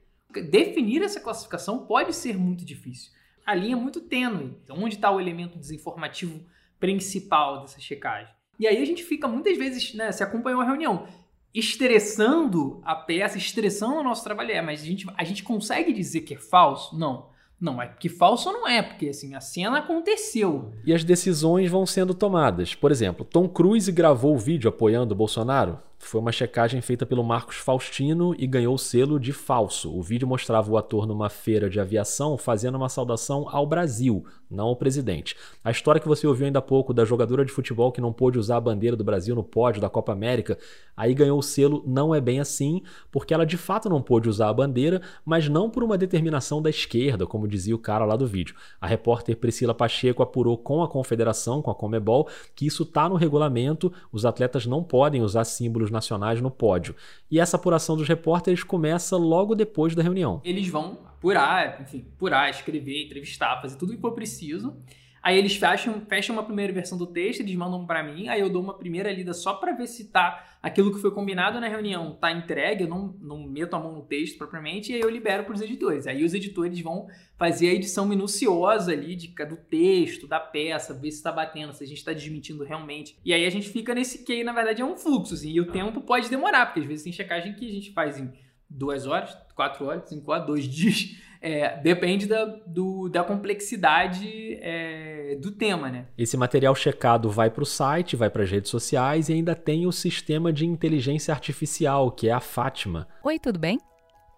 Definir 0.51 1.03
essa 1.03 1.21
classificação 1.21 1.87
pode 1.87 2.15
ser 2.15 2.39
muito 2.39 2.65
difícil. 2.65 3.11
A 3.45 3.55
linha 3.55 3.75
é 3.75 3.79
muito 3.79 4.01
tênue. 4.01 4.57
Então, 4.63 4.77
onde 4.79 4.95
está 4.95 5.11
o 5.11 5.21
elemento 5.21 5.59
desinformativo 5.59 6.45
principal 6.79 7.63
dessa 7.63 7.81
checagem? 7.81 8.33
E 8.59 8.67
aí 8.67 8.81
a 8.81 8.85
gente 8.85 9.03
fica 9.03 9.27
muitas 9.27 9.57
vezes, 9.57 9.95
né, 9.95 10.13
se 10.13 10.23
acompanhou 10.23 10.61
a 10.61 10.65
reunião, 10.65 11.09
estressando 11.53 12.81
a 12.85 12.95
peça, 12.95 13.39
estressando 13.39 13.97
o 13.97 14.05
nosso 14.05 14.23
trabalho. 14.23 14.53
É, 14.53 14.61
mas 14.61 14.83
a 14.83 14.85
gente, 14.85 15.07
a 15.17 15.25
gente 15.25 15.43
consegue 15.43 15.93
dizer 15.93 16.21
que 16.21 16.35
é 16.35 16.39
falso? 16.39 16.97
Não. 16.97 17.30
Não, 17.61 17.81
é 17.81 17.89
que 17.89 18.09
falso 18.09 18.51
não 18.51 18.67
é, 18.67 18.81
porque 18.81 19.11
assim, 19.11 19.35
a 19.35 19.41
cena 19.41 19.79
aconteceu. 19.79 20.73
E 20.85 20.95
as 20.95 21.05
decisões 21.05 21.71
vão 21.71 21.85
sendo 21.85 22.15
tomadas. 22.15 22.75
Por 22.75 22.91
exemplo, 22.91 23.25
Tom 23.25 23.47
Cruise 23.49 23.93
gravou 23.93 24.35
o 24.35 24.39
vídeo 24.39 24.69
apoiando 24.69 25.13
o 25.13 25.17
Bolsonaro? 25.17 25.79
Foi 26.03 26.19
uma 26.19 26.33
checagem 26.33 26.81
feita 26.81 27.05
pelo 27.05 27.23
Marcos 27.23 27.57
Faustino 27.57 28.35
e 28.39 28.47
ganhou 28.47 28.75
o 28.75 28.79
selo 28.79 29.21
de 29.21 29.35
falso. 29.35 29.95
O 29.95 30.03
vídeo 30.03 30.27
mostrava 30.27 30.69
o 30.69 30.79
ator 30.79 31.07
numa 31.07 31.29
feira 31.29 31.69
de 31.69 31.79
aviação 31.79 32.39
fazendo 32.39 32.77
uma 32.77 32.89
saudação 32.89 33.47
ao 33.49 33.67
Brasil, 33.67 34.25
não 34.51 34.69
ao 34.69 34.77
presidente. 34.77 35.37
A 35.63 35.71
história 35.71 36.01
que 36.01 36.09
você 36.09 36.27
ouviu 36.27 36.47
ainda 36.47 36.59
há 36.59 36.63
pouco 36.63 36.95
da 36.95 37.05
jogadora 37.05 37.45
de 37.45 37.53
futebol 37.53 37.93
que 37.93 38.01
não 38.01 38.15
pôde 38.15 38.39
usar 38.39 38.57
a 38.57 38.61
bandeira 38.61 38.97
do 38.97 39.05
Brasil 39.05 39.35
no 39.37 39.45
pódio 39.45 39.81
da 39.81 39.91
Copa 39.91 40.11
América, 40.11 40.59
aí 40.97 41.15
ganhou 41.15 41.39
o 41.39 41.43
selo 41.43 41.85
não 41.87 42.15
é 42.15 42.21
bem 42.21 42.41
assim, 42.41 42.83
porque 43.13 43.35
ela 43.35 43.45
de 43.45 43.59
fato 43.59 43.89
não 43.89 44.03
pôde 44.03 44.29
usar 44.29 44.49
a 44.49 44.55
bandeira, 44.55 45.03
mas 45.25 45.49
não 45.49 45.71
por 45.71 45.85
uma 45.85 45.99
determinação 45.99 46.63
da 46.63 46.71
esquerda, 46.71 47.27
como 47.27 47.47
dizia 47.47 47.77
o 47.77 47.79
cara 47.79 48.07
lá 48.07 48.17
do 48.17 48.27
vídeo. 48.27 48.57
A 48.81 48.87
repórter 48.87 49.37
Priscila 49.37 49.75
Pacheco 49.75 50.23
apurou 50.23 50.57
com 50.57 50.83
a 50.83 50.89
confederação, 50.89 51.61
com 51.61 51.71
a 51.71 51.75
Comebol, 51.75 52.27
que 52.57 52.67
isso 52.67 52.85
está 52.85 53.09
no 53.09 53.17
regulamento, 53.17 53.93
os 54.11 54.25
atletas 54.25 54.67
não 54.67 54.83
podem 54.83 55.23
usar 55.23 55.45
símbolos 55.45 55.90
nacionais 55.91 56.41
no 56.41 56.51
pódio. 56.51 56.95
E 57.31 57.39
essa 57.39 57.57
apuração 57.57 57.97
dos 57.97 58.09
repórteres 58.09 58.63
começa 58.63 59.17
logo 59.17 59.55
depois 59.55 59.95
da 59.95 60.03
reunião. 60.03 60.41
Eles 60.45 60.69
vão 60.69 60.99
apurar, 61.07 61.81
enfim, 61.83 62.07
apurar, 62.17 62.49
escrever, 62.51 63.05
entrevistar, 63.05 63.61
fazer 63.61 63.77
tudo 63.77 63.93
o 63.93 63.95
que 63.97 64.01
for 64.01 64.13
preciso. 64.13 64.77
Aí 65.23 65.37
eles 65.37 65.57
fecham, 65.57 66.01
fecham 66.09 66.35
uma 66.35 66.43
primeira 66.43 66.73
versão 66.73 66.97
do 66.97 67.07
texto, 67.07 67.41
eles 67.41 67.55
mandam 67.55 67.87
para 67.87 68.03
mim, 68.03 68.29
aí 68.29 68.41
eu 68.41 68.49
dou 68.49 68.63
uma 68.63 68.75
primeira 68.75 69.13
lida 69.13 69.35
só 69.35 69.55
para 69.55 69.73
ver 69.73 69.87
se 69.87 70.11
tá 70.11 70.57
aquilo 70.63 70.93
que 70.93 71.01
foi 71.01 71.11
combinado 71.11 71.61
na 71.61 71.69
reunião 71.69 72.15
tá 72.15 72.33
entregue, 72.33 72.85
eu 72.85 72.89
não, 72.89 73.15
não 73.21 73.43
meto 73.47 73.75
a 73.75 73.79
mão 73.79 73.93
no 73.93 74.03
texto 74.03 74.39
propriamente, 74.39 74.93
e 74.93 74.95
aí 74.95 75.01
eu 75.01 75.11
libero 75.11 75.45
para 75.45 75.55
os 75.55 75.61
editores. 75.61 76.07
Aí 76.07 76.25
os 76.25 76.33
editores 76.33 76.81
vão 76.81 77.07
fazer 77.37 77.69
a 77.69 77.73
edição 77.73 78.07
minuciosa 78.07 78.93
ali 78.93 79.15
de, 79.15 79.29
do 79.29 79.57
texto, 79.57 80.27
da 80.27 80.41
peça, 80.41 80.95
ver 80.95 81.11
se 81.11 81.19
está 81.19 81.33
batendo, 81.33 81.73
se 81.73 81.85
a 81.85 81.87
gente 81.87 81.99
está 81.99 82.13
desmentindo 82.13 82.65
realmente. 82.65 83.17
E 83.25 83.33
aí 83.33 83.45
a 83.45 83.51
gente 83.51 83.69
fica 83.69 83.95
nesse 83.95 84.25
que, 84.25 84.43
na 84.43 84.53
verdade, 84.53 84.81
é 84.81 84.85
um 84.85 84.97
fluxo, 84.97 85.35
assim, 85.35 85.51
e 85.51 85.61
o 85.61 85.71
tempo 85.71 86.01
pode 86.01 86.29
demorar, 86.29 86.67
porque 86.67 86.81
às 86.81 86.87
vezes 86.87 87.05
tem 87.05 87.13
checagem 87.13 87.55
que 87.55 87.69
a 87.69 87.73
gente 87.73 87.93
faz 87.93 88.19
em 88.19 88.33
duas 88.69 89.07
horas, 89.07 89.37
quatro 89.55 89.85
horas, 89.87 90.09
cinco 90.09 90.31
horas, 90.31 90.47
dois 90.47 90.65
dias. 90.69 91.17
É, 91.43 91.79
depende 91.79 92.27
da, 92.27 92.45
do, 92.45 93.09
da 93.09 93.25
complexidade 93.25 94.59
é, 94.61 95.39
do 95.41 95.51
tema, 95.51 95.89
né? 95.89 96.07
Esse 96.17 96.37
material 96.37 96.75
checado 96.75 97.31
vai 97.31 97.49
para 97.49 97.63
o 97.63 97.67
site, 97.67 98.15
vai 98.15 98.29
para 98.29 98.43
as 98.43 98.51
redes 98.51 98.71
sociais 98.71 99.29
e 99.29 99.33
ainda 99.33 99.55
tem 99.55 99.87
o 99.87 99.93
sistema 99.93 100.53
de 100.53 100.67
inteligência 100.67 101.33
artificial, 101.33 102.11
que 102.11 102.29
é 102.29 102.33
a 102.33 102.41
Fátima. 102.41 103.09
Oi, 103.25 103.39
tudo 103.39 103.59
bem? 103.59 103.79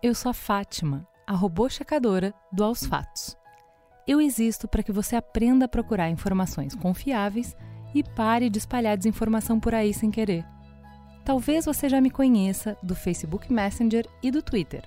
Eu 0.01 0.15
sou 0.15 0.31
a 0.31 0.35
Fátima, 0.35 1.07
a 1.27 1.35
robô 1.35 1.69
checadora 1.69 2.33
do 2.53 2.63
Aos 2.63 2.87
Fatos. 2.87 3.37
Eu 4.07 4.21
existo 4.21 4.69
para 4.69 4.83
que 4.83 4.93
você 4.93 5.17
aprenda 5.17 5.65
a 5.65 5.69
procurar 5.69 6.09
informações 6.09 6.75
confiáveis 6.75 7.57
e 7.95 8.03
pare 8.03 8.49
de 8.49 8.59
espalhar 8.59 8.97
desinformação 8.97 9.59
por 9.59 9.75
aí 9.75 9.93
sem 9.93 10.11
querer. 10.11 10.45
Talvez 11.25 11.65
você 11.65 11.89
já 11.89 12.01
me 12.01 12.11
conheça 12.11 12.77
do 12.83 12.95
Facebook 12.95 13.53
Messenger 13.53 14.07
e 14.23 14.31
do 14.31 14.43
Twitter, 14.43 14.83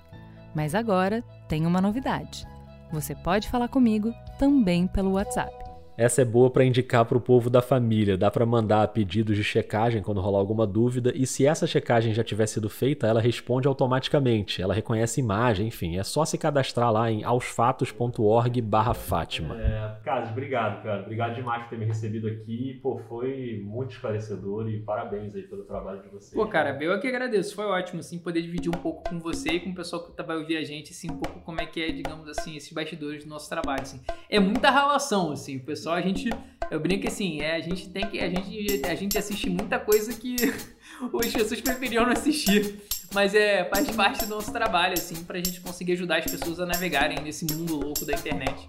mas 0.54 0.74
agora 0.74 1.24
tem 1.48 1.66
uma 1.66 1.80
novidade. 1.80 2.46
Você 2.92 3.14
pode 3.14 3.48
falar 3.48 3.68
comigo 3.68 4.14
também 4.38 4.86
pelo 4.86 5.12
WhatsApp. 5.12 5.65
Essa 5.96 6.20
é 6.20 6.24
boa 6.24 6.50
para 6.50 6.62
indicar 6.62 7.06
para 7.06 7.16
o 7.16 7.20
povo 7.20 7.48
da 7.48 7.62
família. 7.62 8.18
Dá 8.18 8.30
para 8.30 8.44
mandar 8.44 8.86
pedidos 8.88 9.34
de 9.34 9.42
checagem 9.42 10.02
quando 10.02 10.20
rolar 10.20 10.38
alguma 10.38 10.66
dúvida. 10.66 11.10
E 11.14 11.26
se 11.26 11.46
essa 11.46 11.66
checagem 11.66 12.12
já 12.12 12.22
tiver 12.22 12.44
sido 12.46 12.68
feita, 12.68 13.06
ela 13.06 13.18
responde 13.18 13.66
automaticamente. 13.66 14.60
Ela 14.60 14.74
reconhece 14.74 15.20
imagem, 15.20 15.68
enfim. 15.68 15.96
É 15.96 16.04
só 16.04 16.26
se 16.26 16.36
cadastrar 16.36 16.92
lá 16.92 17.10
em 17.10 17.24
aosfatos.org/fátima. 17.24 19.58
É, 19.58 19.96
Carlos, 20.04 20.28
obrigado, 20.30 20.82
cara. 20.82 21.00
Obrigado 21.02 21.34
demais 21.34 21.62
por 21.62 21.70
ter 21.70 21.78
me 21.78 21.86
recebido 21.86 22.28
aqui. 22.28 22.78
Pô, 22.82 22.98
foi 23.08 23.62
muito 23.64 23.92
esclarecedor 23.92 24.68
e 24.68 24.80
parabéns 24.80 25.34
aí 25.34 25.44
pelo 25.44 25.64
trabalho 25.64 26.02
de 26.02 26.08
vocês. 26.08 26.34
Pô, 26.34 26.46
cara, 26.46 26.76
eu 26.78 27.00
que 27.00 27.08
agradeço. 27.08 27.54
Foi 27.54 27.64
ótimo, 27.64 28.00
assim, 28.00 28.18
poder 28.18 28.42
dividir 28.42 28.68
um 28.68 28.78
pouco 28.78 29.08
com 29.08 29.18
você 29.18 29.52
e 29.52 29.60
com 29.60 29.70
o 29.70 29.74
pessoal 29.74 30.04
que 30.04 30.22
vai 30.22 30.36
ouvir 30.36 30.58
a 30.58 30.64
gente, 30.64 30.92
assim, 30.92 31.10
um 31.10 31.16
pouco 31.16 31.40
como 31.40 31.58
é 31.58 31.64
que 31.64 31.82
é, 31.82 31.90
digamos 31.90 32.28
assim, 32.28 32.54
esses 32.54 32.70
bastidores 32.70 33.24
do 33.24 33.30
nosso 33.30 33.48
trabalho, 33.48 33.80
assim. 33.80 34.02
É 34.28 34.38
muita 34.38 34.70
relação, 34.70 35.32
assim. 35.32 35.56
O 35.56 35.64
pessoal 35.64 35.85
só 35.86 35.94
a 35.94 36.00
gente. 36.00 36.28
Eu 36.68 36.80
brinco 36.80 37.06
assim, 37.06 37.40
é, 37.40 37.54
a 37.54 37.60
gente 37.60 37.88
tem 37.90 38.04
que. 38.08 38.18
A 38.18 38.28
gente, 38.28 38.82
a 38.84 38.94
gente 38.96 39.16
assiste 39.16 39.48
muita 39.48 39.78
coisa 39.78 40.12
que 40.12 40.34
as 41.24 41.32
pessoas 41.32 41.60
preferiam 41.60 42.04
não 42.04 42.12
assistir. 42.12 42.80
Mas 43.14 43.36
é, 43.36 43.64
faz 43.72 43.88
parte 43.92 44.24
do 44.24 44.34
nosso 44.34 44.52
trabalho, 44.52 44.94
assim, 44.94 45.22
pra 45.22 45.36
gente 45.38 45.60
conseguir 45.60 45.92
ajudar 45.92 46.18
as 46.18 46.24
pessoas 46.24 46.58
a 46.58 46.66
navegarem 46.66 47.22
nesse 47.22 47.44
mundo 47.44 47.76
louco 47.76 48.04
da 48.04 48.14
internet. 48.14 48.68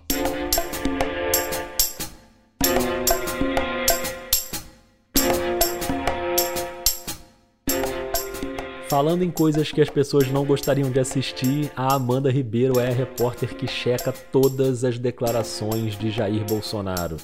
Falando 8.90 9.22
em 9.22 9.30
coisas 9.30 9.70
que 9.70 9.82
as 9.82 9.90
pessoas 9.90 10.30
não 10.30 10.46
gostariam 10.46 10.90
de 10.90 10.98
assistir, 10.98 11.70
a 11.76 11.96
Amanda 11.96 12.32
Ribeiro 12.32 12.80
é 12.80 12.88
a 12.88 12.94
repórter 12.94 13.54
que 13.54 13.68
checa 13.68 14.14
todas 14.14 14.86
as 14.86 14.98
declarações 14.98 15.98
de 15.98 16.10
Jair 16.10 16.46
Bolsonaro. 16.46 17.18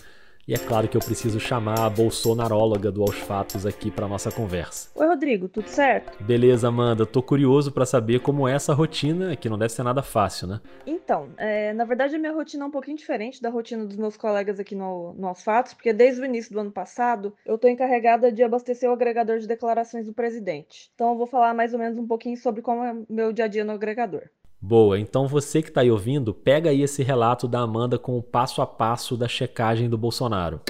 E 0.45 0.53
é 0.53 0.57
claro 0.57 0.89
que 0.89 0.97
eu 0.97 1.00
preciso 1.00 1.39
chamar 1.39 1.79
a 1.79 1.89
bolsonaróloga 1.89 2.91
do 2.91 3.01
Aos 3.01 3.17
Fatos 3.17 3.65
aqui 3.65 3.89
para 3.89 4.09
nossa 4.09 4.29
conversa. 4.29 4.89
Oi, 4.93 5.07
Rodrigo, 5.07 5.47
tudo 5.47 5.69
certo? 5.69 6.21
Beleza, 6.21 6.67
Amanda. 6.67 7.05
Tô 7.05 7.23
curioso 7.23 7.71
para 7.71 7.85
saber 7.85 8.19
como 8.19 8.45
é 8.45 8.53
essa 8.53 8.73
rotina, 8.73 9.38
que 9.38 9.47
não 9.47 9.57
deve 9.57 9.71
ser 9.71 9.83
nada 9.83 10.03
fácil, 10.03 10.50
né? 10.50 10.59
Então, 10.85 11.29
é, 11.38 11.71
na 11.71 11.85
verdade 11.85 12.17
a 12.17 12.19
minha 12.19 12.33
rotina 12.33 12.65
é 12.65 12.67
um 12.67 12.71
pouquinho 12.71 12.97
diferente 12.97 13.41
da 13.41 13.50
rotina 13.50 13.85
dos 13.85 13.95
meus 13.95 14.17
colegas 14.17 14.59
aqui 14.59 14.75
no, 14.75 15.13
no 15.13 15.27
Aos 15.29 15.41
Fatos, 15.41 15.73
porque 15.73 15.93
desde 15.93 16.19
o 16.19 16.25
início 16.25 16.51
do 16.51 16.59
ano 16.59 16.71
passado 16.73 17.33
eu 17.45 17.57
tô 17.57 17.69
encarregada 17.69 18.29
de 18.29 18.43
abastecer 18.43 18.89
o 18.89 18.93
agregador 18.93 19.39
de 19.39 19.47
declarações 19.47 20.07
do 20.07 20.13
presidente. 20.13 20.91
Então 20.93 21.12
eu 21.12 21.17
vou 21.17 21.25
falar 21.25 21.53
mais 21.53 21.71
ou 21.71 21.79
menos 21.79 21.97
um 21.97 22.05
pouquinho 22.05 22.35
sobre 22.35 22.62
como 22.62 22.83
é 22.83 22.91
o 22.91 23.05
meu 23.09 23.31
dia 23.31 23.45
a 23.45 23.47
dia 23.47 23.63
no 23.63 23.71
agregador. 23.71 24.23
Boa, 24.65 24.98
então 24.98 25.27
você 25.27 25.62
que 25.62 25.67
está 25.67 25.82
aí 25.82 25.91
ouvindo, 25.91 26.34
pega 26.34 26.70
aí 26.70 26.82
esse 26.84 27.03
relato 27.03 27.50
da 27.50 27.60
Amanda 27.60 28.00
com 28.00 28.17
o 28.17 28.24
passo 28.24 28.62
a 28.62 28.65
passo 28.65 29.17
da 29.17 29.27
checagem 29.27 29.89
do 29.89 29.98
Bolsonaro. 29.98 30.62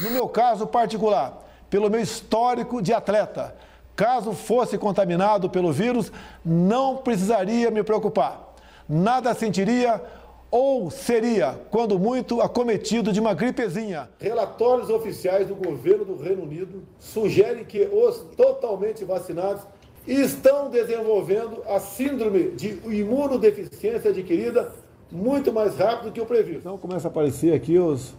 No 0.00 0.10
meu 0.10 0.28
caso 0.28 0.66
particular, 0.66 1.38
pelo 1.70 1.88
meu 1.88 2.00
histórico 2.00 2.82
de 2.82 2.92
atleta, 2.92 3.54
caso 3.94 4.32
fosse 4.32 4.76
contaminado 4.76 5.48
pelo 5.48 5.70
vírus, 5.70 6.10
não 6.44 6.96
precisaria 6.96 7.70
me 7.70 7.84
preocupar. 7.84 8.52
Nada 8.88 9.32
sentiria 9.32 10.02
ou 10.50 10.90
seria, 10.90 11.56
quando 11.70 12.00
muito, 12.00 12.40
acometido 12.40 13.12
de 13.12 13.20
uma 13.20 13.32
gripezinha. 13.32 14.10
Relatórios 14.18 14.90
oficiais 14.90 15.46
do 15.46 15.54
governo 15.54 16.04
do 16.04 16.16
Reino 16.16 16.42
Unido 16.42 16.82
sugerem 16.98 17.64
que 17.64 17.82
os 17.92 18.18
totalmente 18.36 19.04
vacinados 19.04 19.62
estão 20.06 20.70
desenvolvendo 20.70 21.62
a 21.68 21.78
síndrome 21.78 22.50
de 22.50 22.78
imunodeficiência 22.86 24.10
adquirida 24.10 24.72
muito 25.10 25.52
mais 25.52 25.76
rápido 25.76 26.12
que 26.12 26.20
o 26.20 26.26
previsto. 26.26 26.60
Então 26.60 26.78
começa 26.78 27.08
a 27.08 27.10
aparecer 27.10 27.52
aqui 27.52 27.78
os, 27.78 28.14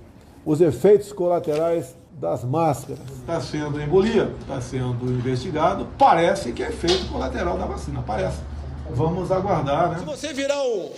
os 0.45 0.61
efeitos 0.61 1.11
colaterais 1.11 1.95
das 2.13 2.43
máscaras. 2.43 2.99
Está 3.19 3.39
sendo 3.39 3.81
embolia, 3.81 4.31
está 4.41 4.59
sendo 4.61 5.05
investigado, 5.11 5.87
parece 5.97 6.51
que 6.51 6.61
é 6.63 6.67
efeito 6.67 7.07
colateral 7.07 7.57
da 7.57 7.65
vacina, 7.65 8.03
parece. 8.05 8.39
Vamos 8.91 9.31
aguardar, 9.31 9.91
né? 9.91 9.99
Se 9.99 10.05
você 10.05 10.33
virar 10.33 10.61
um, 10.61 10.91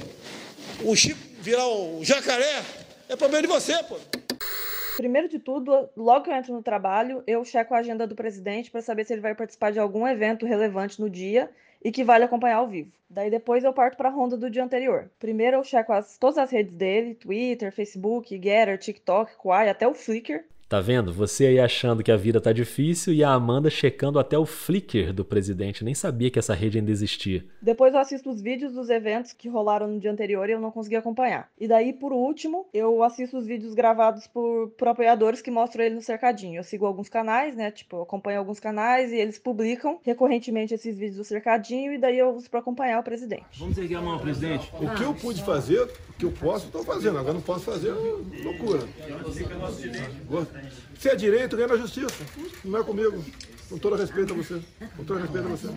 um 0.86 0.96
chip, 0.96 1.18
virar 1.42 1.68
um 1.68 2.04
jacaré, 2.04 2.64
é 3.08 3.16
problema 3.16 3.44
de 3.44 3.48
você, 3.48 3.78
pô. 3.84 3.96
Primeiro 4.96 5.28
de 5.28 5.40
tudo, 5.40 5.90
logo 5.98 6.24
que 6.24 6.30
eu 6.30 6.36
entro 6.36 6.54
no 6.54 6.62
trabalho, 6.62 7.24
eu 7.26 7.44
checo 7.44 7.74
a 7.74 7.80
agenda 7.80 8.06
do 8.06 8.16
presidente 8.16 8.70
para 8.70 8.82
saber 8.82 9.06
se 9.06 9.14
ele 9.14 9.22
vai 9.22 9.34
participar 9.34 9.72
de 9.72 9.80
algum 9.80 10.08
evento 10.08 10.46
relevante 10.46 11.02
no 11.02 11.10
dia 11.10 11.50
e 11.84 11.92
que 11.92 12.04
vale 12.04 12.24
acompanhar 12.24 12.58
ao 12.58 12.68
vivo. 12.68 12.92
Daí 13.10 13.30
depois 13.30 13.64
eu 13.64 13.74
parto 13.74 13.98
para 13.98 14.10
a 14.10 14.12
ronda 14.12 14.38
do 14.38 14.50
dia 14.50 14.64
anterior. 14.64 15.10
Primeiro 15.20 15.58
eu 15.58 15.64
checo 15.64 15.92
as, 15.94 16.18
todas 16.18 16.38
as 16.38 16.52
redes 16.52 16.76
dele, 16.76 17.16
Twitter, 17.16 17.72
Facebook, 17.72 18.36
Getter, 18.36 18.78
TikTok, 18.78 19.36
Quai, 19.36 19.70
até 19.70 19.88
o 19.88 19.94
Flickr. 19.94 20.46
Tá 20.74 20.82
vendo? 20.82 21.14
Você 21.14 21.46
aí 21.46 21.60
achando 21.60 22.02
que 22.02 22.12
a 22.12 22.18
vida 22.18 22.42
tá 22.42 22.52
difícil 22.52 23.14
e 23.14 23.24
a 23.24 23.32
Amanda 23.32 23.70
checando 23.70 24.18
até 24.18 24.36
o 24.40 24.44
Flickr 24.44 25.14
do 25.14 25.24
presidente. 25.24 25.86
Nem 25.86 25.94
sabia 25.94 26.32
que 26.32 26.40
essa 26.40 26.56
rede 26.56 26.80
ainda 26.80 26.90
existia. 26.90 27.46
Depois 27.62 27.94
eu 27.94 28.00
assisto 28.00 28.32
os 28.32 28.42
vídeos 28.42 28.74
dos 28.74 28.90
eventos 28.90 29.34
que 29.34 29.48
rolaram 29.48 29.88
no 29.88 30.00
dia 30.00 30.12
anterior 30.12 30.50
e 30.50 30.54
eu 30.54 30.60
não 30.60 30.72
consegui 30.72 30.96
acompanhar. 30.96 31.48
E 31.60 31.68
daí, 31.68 31.94
por 31.94 32.12
último, 32.12 32.66
eu 32.74 33.04
assisto 33.04 33.38
os 33.38 33.46
vídeos 33.46 33.76
gravados 33.76 34.26
por, 34.26 34.70
por 34.70 34.88
apoiadores 34.88 35.44
que 35.44 35.52
mostram 35.52 35.86
ele 35.86 35.94
no 35.94 36.02
cercadinho. 36.02 36.58
Eu 36.58 36.64
sigo 36.64 36.88
alguns 36.88 37.08
canais, 37.08 37.56
né? 37.56 37.70
Tipo, 37.70 37.98
eu 37.98 38.02
acompanho 38.02 38.40
alguns 38.40 38.60
canais 38.60 39.12
e 39.12 39.16
eles 39.18 39.38
publicam 39.38 40.00
recorrentemente 40.02 40.74
esses 40.74 40.98
vídeos 40.98 41.18
do 41.18 41.24
cercadinho 41.24 41.94
e 41.94 42.00
daí 42.00 42.18
eu 42.18 42.34
uso 42.34 42.50
pra 42.50 42.62
acompanhar 42.62 43.00
o 43.00 43.04
presidente. 43.04 43.60
Vamos 43.60 43.78
erguer 43.78 43.98
a 43.98 44.02
mão, 44.02 44.18
presidente. 44.18 44.74
O 44.74 44.96
que 44.96 45.04
eu 45.04 45.14
pude 45.14 45.44
fazer, 45.44 45.82
o 45.82 46.14
que 46.18 46.26
eu 46.26 46.32
posso, 46.32 46.66
estou 46.66 46.84
fazendo. 46.84 47.20
Agora 47.20 47.36
não 47.36 47.42
posso 47.42 47.66
fazer, 47.66 47.92
loucura. 47.92 48.80
Se 50.98 51.10
é 51.10 51.16
direito, 51.16 51.56
ganha 51.56 51.68
na 51.68 51.78
justiça. 51.78 52.16
Não 52.64 52.80
é 52.80 52.84
comigo. 52.84 53.24
Com 53.70 53.78
todo 53.78 53.96
respeito 53.96 54.34
a 54.34 54.36
você. 54.36 54.60
Com 54.96 55.04
todo 55.04 55.20
respeito 55.20 55.48
a 55.48 55.52
você. 55.52 55.68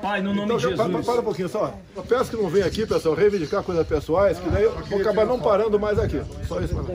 Pai, 0.00 0.20
no 0.20 0.34
nome 0.34 0.44
então, 0.44 0.56
de 0.56 0.62
Jesus. 0.62 0.76
Para, 0.78 1.02
para 1.02 1.20
um 1.20 1.24
pouquinho 1.24 1.48
só. 1.48 1.78
Eu 1.94 2.02
peço 2.02 2.30
que 2.30 2.36
não 2.36 2.48
venha 2.48 2.66
aqui, 2.66 2.86
pessoal, 2.86 3.14
reivindicar 3.14 3.62
coisas 3.62 3.86
pessoais, 3.86 4.38
que 4.38 4.48
daí 4.50 4.64
eu 4.64 4.72
vou 4.86 5.00
acabar 5.00 5.24
não 5.24 5.40
parando 5.40 5.78
mais 5.78 5.98
aqui. 5.98 6.20
Só 6.46 6.60
isso, 6.60 6.74
mano. 6.74 6.88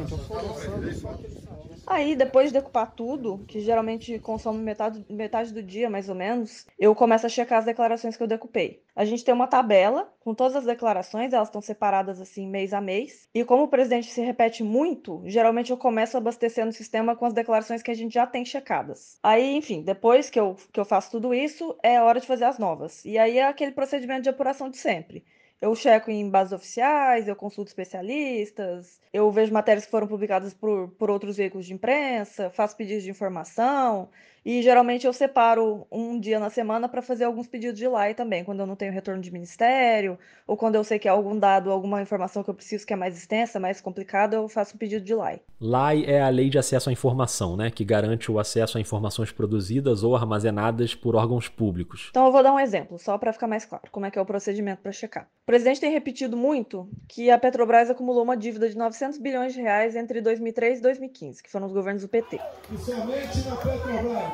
Aí, 1.93 2.15
depois 2.15 2.47
de 2.47 2.53
decupar 2.53 2.91
tudo, 2.95 3.45
que 3.47 3.59
geralmente 3.59 4.17
consome 4.17 4.57
metade, 4.63 5.05
metade 5.07 5.53
do 5.53 5.61
dia, 5.61 5.91
mais 5.91 6.09
ou 6.09 6.15
menos, 6.15 6.65
eu 6.79 6.95
começo 6.95 7.27
a 7.27 7.29
checar 7.29 7.59
as 7.59 7.65
declarações 7.65 8.17
que 8.17 8.23
eu 8.23 8.27
decupei. 8.27 8.81
A 8.95 9.05
gente 9.05 9.23
tem 9.23 9.31
uma 9.31 9.45
tabela 9.45 10.11
com 10.19 10.33
todas 10.33 10.55
as 10.55 10.65
declarações, 10.65 11.33
elas 11.33 11.49
estão 11.49 11.61
separadas 11.61 12.19
assim 12.19 12.47
mês 12.47 12.73
a 12.73 12.81
mês. 12.81 13.29
E 13.31 13.43
como 13.43 13.63
o 13.63 13.67
presidente 13.67 14.09
se 14.09 14.21
repete 14.21 14.63
muito, 14.63 15.21
geralmente 15.25 15.69
eu 15.69 15.77
começo 15.77 16.17
abastecendo 16.17 16.69
o 16.69 16.73
sistema 16.73 17.15
com 17.15 17.25
as 17.25 17.33
declarações 17.33 17.83
que 17.83 17.91
a 17.91 17.95
gente 17.95 18.13
já 18.13 18.25
tem 18.25 18.43
checadas. 18.43 19.19
Aí, 19.21 19.55
enfim, 19.55 19.83
depois 19.83 20.31
que 20.31 20.39
eu, 20.39 20.55
que 20.71 20.79
eu 20.79 20.85
faço 20.85 21.11
tudo 21.11 21.31
isso, 21.31 21.77
é 21.83 22.01
hora 22.01 22.19
de 22.19 22.25
fazer 22.25 22.45
as 22.45 22.57
novas. 22.57 23.05
E 23.05 23.19
aí 23.19 23.37
é 23.37 23.43
aquele 23.43 23.71
procedimento 23.71 24.23
de 24.23 24.29
apuração 24.29 24.67
de 24.67 24.77
sempre. 24.77 25.23
Eu 25.63 25.73
checo 25.75 26.11
em 26.11 26.29
bases 26.29 26.51
oficiais, 26.51 27.25
eu 27.25 27.37
consulto 27.37 27.69
especialistas, 27.69 28.99
eu 29.13 29.31
vejo 29.31 29.53
matérias 29.53 29.85
que 29.85 29.91
foram 29.91 30.07
publicadas 30.07 30.53
por, 30.53 30.89
por 30.99 31.09
outros 31.09 31.37
veículos 31.37 31.65
de 31.65 31.73
imprensa, 31.73 32.49
faço 32.49 32.75
pedidos 32.75 33.03
de 33.03 33.09
informação. 33.09 34.09
E 34.45 34.61
geralmente 34.61 35.07
eu 35.07 35.13
separo 35.13 35.87
um 35.89 36.19
dia 36.19 36.37
na 36.37 36.49
semana 36.49 36.89
para 36.89 37.01
fazer 37.01 37.23
alguns 37.23 37.47
pedidos 37.47 37.79
de 37.79 37.87
LAI 37.87 38.13
também, 38.13 38.43
quando 38.43 38.59
eu 38.59 38.65
não 38.65 38.75
tenho 38.75 38.91
retorno 38.91 39.21
de 39.21 39.31
ministério, 39.31 40.19
ou 40.45 40.57
quando 40.57 40.75
eu 40.75 40.83
sei 40.83 40.99
que 40.99 41.07
é 41.07 41.11
algum 41.11 41.39
dado, 41.39 41.71
alguma 41.71 42.01
informação 42.01 42.43
que 42.43 42.49
eu 42.49 42.53
preciso 42.53 42.85
que 42.85 42.91
é 42.91 42.95
mais 42.95 43.17
extensa, 43.17 43.57
mais 43.57 43.79
complicada, 43.79 44.35
eu 44.35 44.49
faço 44.49 44.75
um 44.75 44.77
pedido 44.77 45.05
de 45.05 45.15
LAI. 45.15 45.39
LAI 45.61 46.03
é 46.05 46.21
a 46.21 46.27
Lei 46.27 46.49
de 46.49 46.57
Acesso 46.57 46.89
à 46.89 46.91
Informação, 46.91 47.55
né, 47.55 47.71
que 47.71 47.85
garante 47.85 48.29
o 48.29 48.37
acesso 48.37 48.77
a 48.77 48.81
informações 48.81 49.31
produzidas 49.31 50.03
ou 50.03 50.13
armazenadas 50.13 50.93
por 50.93 51.15
órgãos 51.15 51.47
públicos. 51.47 52.07
Então 52.09 52.25
eu 52.25 52.31
vou 52.31 52.43
dar 52.43 52.51
um 52.51 52.59
exemplo, 52.59 52.99
só 52.99 53.17
para 53.17 53.31
ficar 53.31 53.47
mais 53.47 53.63
claro 53.63 53.85
como 53.91 54.05
é 54.05 54.11
que 54.11 54.19
é 54.19 54.21
o 54.21 54.25
procedimento 54.25 54.81
para 54.81 54.91
checar. 54.91 55.29
Presidente 55.53 55.81
tem 55.81 55.91
repetido 55.91 56.35
muito 56.35 56.89
que 57.07 57.29
a 57.29 57.37
Petrobras 57.37 57.87
acumulou 57.87 58.23
uma 58.23 58.35
dívida 58.35 58.67
de 58.67 58.75
900 58.75 59.19
bilhões 59.19 59.53
de 59.53 59.61
reais 59.61 59.95
entre 59.95 60.19
2003 60.19 60.79
e 60.79 60.81
2015, 60.81 61.43
que 61.43 61.51
foram 61.51 61.67
os 61.67 61.71
governos 61.71 62.01
do 62.01 62.09
PT. 62.09 62.39
E 62.71 62.77
somente 62.79 63.47
na 63.47 63.55
Petrobras, 63.57 64.33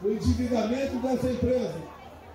o 0.00 0.08
endividamento 0.08 0.98
dessa 0.98 1.30
empresa, 1.32 1.74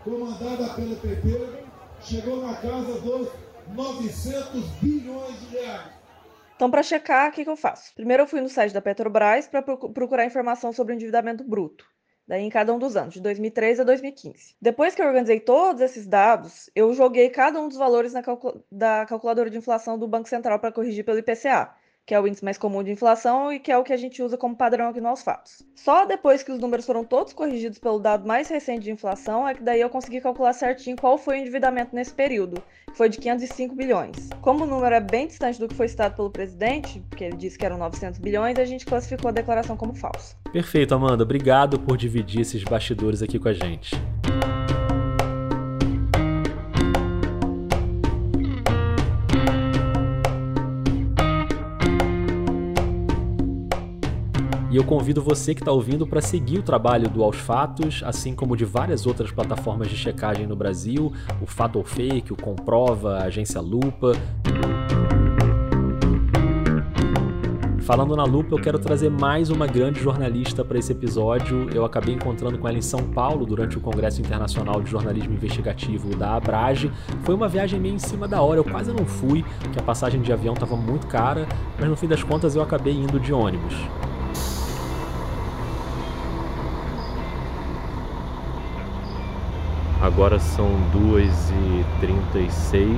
comandada 0.04 0.74
pelo 0.74 0.98
PT, 0.98 1.64
chegou 2.02 2.46
na 2.46 2.54
casa 2.56 3.00
dos 3.00 3.30
900 3.70 4.62
bilhões 4.82 5.40
de 5.40 5.56
reais. 5.56 5.92
Então, 6.58 6.70
para 6.70 6.84
checar, 6.84 7.30
o 7.30 7.32
que, 7.32 7.46
que 7.46 7.50
eu 7.50 7.56
faço? 7.56 7.96
Primeiro, 7.96 8.24
eu 8.24 8.28
fui 8.28 8.42
no 8.42 8.50
site 8.50 8.74
da 8.74 8.82
Petrobras 8.82 9.48
para 9.48 9.62
procurar 9.62 10.26
informação 10.26 10.74
sobre 10.74 10.92
o 10.92 10.96
endividamento 10.96 11.46
bruto. 11.46 11.86
Daí, 12.28 12.44
em 12.44 12.50
cada 12.50 12.74
um 12.74 12.80
dos 12.80 12.96
anos, 12.96 13.14
de 13.14 13.22
2013 13.22 13.82
a 13.82 13.84
2015. 13.84 14.56
Depois 14.62 14.96
que 14.96 15.02
eu 15.02 15.08
organizei 15.08 15.40
todos 15.40 15.82
esses 15.82 16.08
dados, 16.08 16.70
eu 16.76 16.94
joguei 16.94 17.30
cada 17.30 17.60
um 17.60 17.68
dos 17.68 17.78
valores 17.78 18.14
na 18.14 18.22
calcul 18.22 18.64
da 18.72 19.06
calculadora 19.06 19.50
de 19.50 19.58
inflação 19.58 19.98
do 19.98 20.08
Banco 20.08 20.30
Central 20.30 20.60
para 20.60 20.72
corrigir 20.72 21.04
pelo 21.04 21.20
IPCA 21.20 21.76
que 22.06 22.14
é 22.14 22.20
o 22.20 22.28
índice 22.28 22.44
mais 22.44 22.58
comum 22.58 22.84
de 22.84 22.92
inflação 22.92 23.52
e 23.52 23.60
que 23.60 23.72
é 23.72 23.78
o 23.78 23.84
que 23.84 23.94
a 23.94 23.98
gente 23.98 24.22
usa 24.22 24.38
como 24.38 24.56
padrão 24.56 24.90
aqui 24.90 25.00
no 25.00 25.08
Aos 25.08 25.22
Fatos. 25.22 25.64
Só 25.76 26.06
depois 26.06 26.44
que 26.44 26.52
os 26.52 26.60
números 26.60 26.86
foram 26.86 27.04
todos 27.04 27.34
corrigidos 27.34 27.80
pelo 27.80 28.00
dado 28.00 28.28
mais 28.28 28.50
recente 28.50 28.84
de 28.84 28.92
inflação 28.92 29.48
é 29.48 29.54
que 29.54 29.64
daí 29.64 29.82
eu 29.82 29.90
consegui 29.90 30.20
calcular 30.20 30.54
certinho 30.54 30.98
qual 30.98 31.18
foi 31.18 31.38
o 31.38 31.40
endividamento 31.40 31.96
nesse 31.96 32.14
período, 32.14 32.62
que 32.88 32.98
foi 32.98 33.10
de 33.10 33.18
505 33.18 33.76
bilhões. 33.76 34.30
Como 34.42 34.64
o 34.64 34.68
número 34.68 34.96
é 34.96 35.00
bem 35.00 35.28
distante 35.28 35.60
do 35.60 35.68
que 35.68 35.76
foi 35.76 35.88
citado 35.88 36.16
pelo 36.16 36.30
presidente, 36.30 37.00
porque 37.10 37.24
ele 37.24 37.38
disse 37.38 37.58
que 37.58 37.66
eram 37.66 37.78
900 37.78 38.20
bilhões, 38.20 38.58
a 38.58 38.66
gente 38.66 38.86
classificou 38.86 39.30
a 39.30 39.32
declaração 39.32 39.78
como 39.78 39.94
falsa. 39.94 40.36
Perfeito, 40.52 40.94
Amanda. 40.94 41.24
Obrigado 41.24 41.80
por 41.80 41.98
dividir 41.98 42.42
esses 42.42 42.64
bastidores 42.64 43.22
aqui 43.22 43.40
com 43.40 43.48
a 43.48 43.54
gente. 43.54 43.96
E 54.72 54.78
eu 54.78 54.86
convido 54.86 55.22
você 55.22 55.54
que 55.54 55.60
está 55.62 55.72
ouvindo 55.74 56.08
para 56.08 56.22
seguir 56.22 56.60
o 56.60 56.64
trabalho 56.64 57.10
do 57.10 57.22
Aos 57.22 57.36
Fatos, 57.36 58.02
assim 58.06 58.34
como 58.34 58.56
de 58.56 58.64
várias 58.64 59.06
outras 59.06 59.30
plataformas 59.30 59.90
de 59.90 59.98
checagem 59.98 60.48
no 60.48 60.56
Brasil, 60.56 61.12
o 61.42 61.46
Fato 61.46 61.78
ou 61.78 61.84
Fake, 61.84 62.32
o 62.32 62.38
Comprova, 62.38 63.18
a 63.18 63.24
Agência 63.24 63.60
Lupa. 63.60 64.14
Falando 67.82 68.16
na 68.16 68.24
Lupa, 68.24 68.56
eu 68.56 68.62
quero 68.62 68.80
trazer 68.80 69.10
mais 69.10 69.50
uma 69.50 69.68
grande 69.68 70.00
jornalista 70.00 70.64
para 70.64 70.80
esse 70.80 70.94
episódio. 70.94 71.70
Eu 71.74 71.84
acabei 71.84 72.16
encontrando 72.16 72.58
com 72.58 72.66
ela 72.66 72.78
em 72.78 72.82
São 72.82 73.04
Paulo 73.04 73.46
durante 73.46 73.78
o 73.78 73.82
Congresso 73.82 74.22
Internacional 74.22 74.82
de 74.82 74.90
Jornalismo 74.90 75.34
Investigativo 75.34 76.16
da 76.16 76.38
Abrage. 76.38 76.90
Foi 77.24 77.36
uma 77.36 77.50
viagem 77.50 77.78
meio 77.78 77.96
em 77.96 78.00
cima 78.00 78.26
da 78.26 78.42
hora, 78.42 78.62
eu 78.62 78.64
quase 78.64 78.94
não 78.94 79.06
fui, 79.06 79.44
porque 79.60 79.80
a 79.80 79.84
passagem 79.84 80.22
de 80.22 80.32
avião 80.32 80.54
estava 80.54 80.78
muito 80.78 81.08
cara, 81.08 81.46
mas 81.78 81.90
no 81.90 81.98
fim 81.98 82.08
das 82.08 82.24
contas 82.24 82.56
eu 82.56 82.62
acabei 82.62 82.94
indo 82.94 83.20
de 83.20 83.34
ônibus. 83.34 83.76
Agora 90.02 90.40
são 90.40 90.68
2h36, 90.96 92.98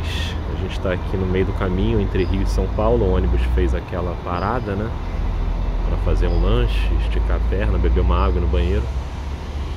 a 0.54 0.56
gente 0.62 0.72
está 0.72 0.94
aqui 0.94 1.18
no 1.18 1.26
meio 1.26 1.46
do 1.46 1.52
caminho 1.52 2.00
entre 2.00 2.24
Rio 2.24 2.44
e 2.44 2.46
São 2.46 2.66
Paulo. 2.78 3.04
O 3.04 3.13
ônibus 3.13 3.42
fez 3.54 3.76
aquela 3.76 4.16
parada, 4.24 4.74
né? 4.74 4.89
Para 5.86 5.98
fazer 6.06 6.28
um 6.28 6.42
lanche, 6.42 6.89
esticar 7.02 7.36
a 7.36 7.50
perna, 7.50 7.78
beber 7.78 8.00
uma 8.00 8.18
água 8.18 8.39
no 8.39 8.48
banheiro. 8.48 8.84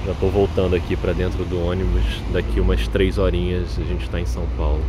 Já 0.04 0.12
estou 0.12 0.30
voltando 0.30 0.76
aqui 0.76 0.94
para 0.94 1.12
dentro 1.12 1.44
do 1.44 1.66
ônibus. 1.66 2.04
Daqui 2.32 2.60
umas 2.60 2.86
3 2.86 3.18
horinhas 3.18 3.76
a 3.76 3.82
gente 3.82 4.04
está 4.04 4.20
em 4.20 4.26
São 4.26 4.44
Paulo. 4.56 4.80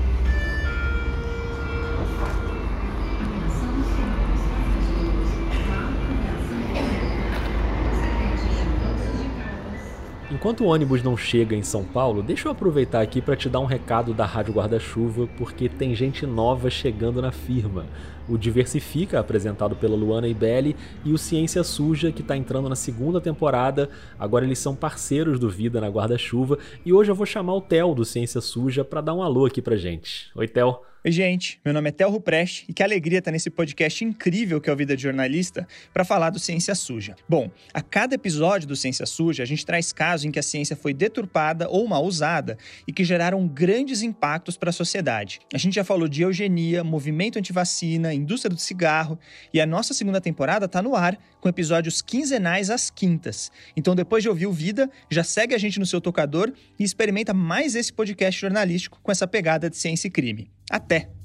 Enquanto 10.38 10.63
o 10.63 10.67
ônibus 10.67 11.02
não 11.02 11.17
chega 11.17 11.56
em 11.56 11.63
São 11.63 11.84
Paulo, 11.84 12.21
deixa 12.21 12.47
eu 12.47 12.52
aproveitar 12.52 13.02
aqui 13.02 13.19
para 13.19 13.36
te 13.36 13.50
dar 13.50 13.60
um 13.60 13.65
recado 13.65 14.13
da 14.13 14.23
Rádio 14.23 14.54
Guarda-Chuva, 14.54 15.28
porque 15.36 15.67
tem 15.67 15.95
gente 15.95 16.28
nova 16.28 16.69
chegando 16.69 17.19
na 17.19 17.32
firma. 17.32 17.88
O 18.30 18.38
Diversifica, 18.38 19.19
apresentado 19.19 19.76
pela 19.76 19.95
Luana 19.95 20.28
Ibelli, 20.28 20.76
e 21.04 21.12
o 21.12 21.17
Ciência 21.17 21.63
Suja, 21.63 22.12
que 22.12 22.21
está 22.21 22.38
entrando 22.38 22.69
na 22.69 22.76
segunda 22.76 23.19
temporada. 23.19 23.89
Agora 24.19 24.45
eles 24.45 24.60
são 24.60 24.76
parceiros 24.76 25.39
do 25.39 25.50
Vida 25.50 25.82
na 25.82 25.89
Guarda-Chuva, 25.89 26.60
e 26.86 26.93
hoje 26.93 27.10
eu 27.10 27.15
vou 27.15 27.26
chamar 27.26 27.56
o 27.56 27.62
Theo 27.62 27.95
do 27.95 28.06
Ciência 28.06 28.39
Suja 28.39 28.86
para 28.86 29.02
dar 29.02 29.15
um 29.15 29.23
alô 29.23 29.47
aqui 29.47 29.60
pra 29.60 29.76
gente. 29.76 30.30
Oi, 30.36 30.47
Theo. 30.47 30.82
Oi, 31.08 31.12
gente. 31.13 31.58
Meu 31.63 31.74
nome 31.74 31.88
é 31.88 31.91
Tel 31.93 32.12
Rupreste 32.12 32.65
e 32.67 32.74
que 32.74 32.84
alegria 32.84 33.20
estar 33.20 33.32
nesse 33.32 33.50
podcast 33.50 34.04
incrível 34.04 34.60
que 34.60 34.70
é 34.70 34.74
o 34.74 34.76
Vida 34.76 34.93
de 34.93 35.04
Jornalista 35.04 35.65
para 35.93 36.04
falar 36.04 36.32
do 36.32 36.38
Ciência 36.38 36.76
Suja. 36.76 37.15
Bom, 37.30 37.50
a 37.74 37.82
cada 37.82 38.15
episódio 38.15 38.67
do 38.67 38.76
Ciência 38.76 39.06
Suja, 39.06 39.41
a 39.41 39.46
gente 39.46 39.65
traz 39.65 39.93
casos 39.93 40.26
em 40.26 40.32
que 40.32 40.38
a 40.38 40.43
ciência 40.43 40.76
foi 40.76 40.93
deturpada 40.93 41.70
ou 41.70 41.88
mal 41.88 42.04
usada 42.04 42.58
e 42.86 42.91
que 42.91 43.06
geraram 43.06 43.48
grandes 43.48 44.02
impactos 44.02 44.58
para 44.58 44.70
a 44.70 44.74
sociedade. 44.74 45.39
A 45.54 45.58
gente 45.58 45.76
já 45.76 45.84
falou 45.86 46.10
de 46.10 46.24
eugenia, 46.24 46.84
movimento 46.84 47.39
antivacina, 47.39 48.13
indústria 48.13 48.54
do 48.54 48.60
cigarro 48.60 49.17
e 49.54 49.62
a 49.62 49.65
nossa 49.65 49.93
segunda 49.93 50.20
temporada 50.20 50.65
está 50.65 50.82
no 50.82 50.93
ar 50.93 51.17
com 51.47 51.49
episódios 51.49 52.01
quinzenais 52.01 52.69
às 52.69 52.89
quintas. 52.89 53.51
Então, 53.75 53.95
depois 53.95 54.21
de 54.21 54.29
ouvir 54.29 54.47
o 54.47 54.51
Vida, 54.51 54.89
já 55.10 55.23
segue 55.23 55.55
a 55.55 55.57
gente 55.57 55.79
no 55.79 55.86
seu 55.86 56.01
tocador 56.01 56.51
e 56.77 56.83
experimenta 56.83 57.33
mais 57.33 57.75
esse 57.75 57.93
podcast 57.93 58.39
jornalístico 58.39 58.99
com 59.01 59.12
essa 59.12 59.27
pegada 59.27 59.69
de 59.69 59.77
ciência 59.77 60.07
e 60.07 60.12
crime. 60.12 60.51
Até! 60.69 61.16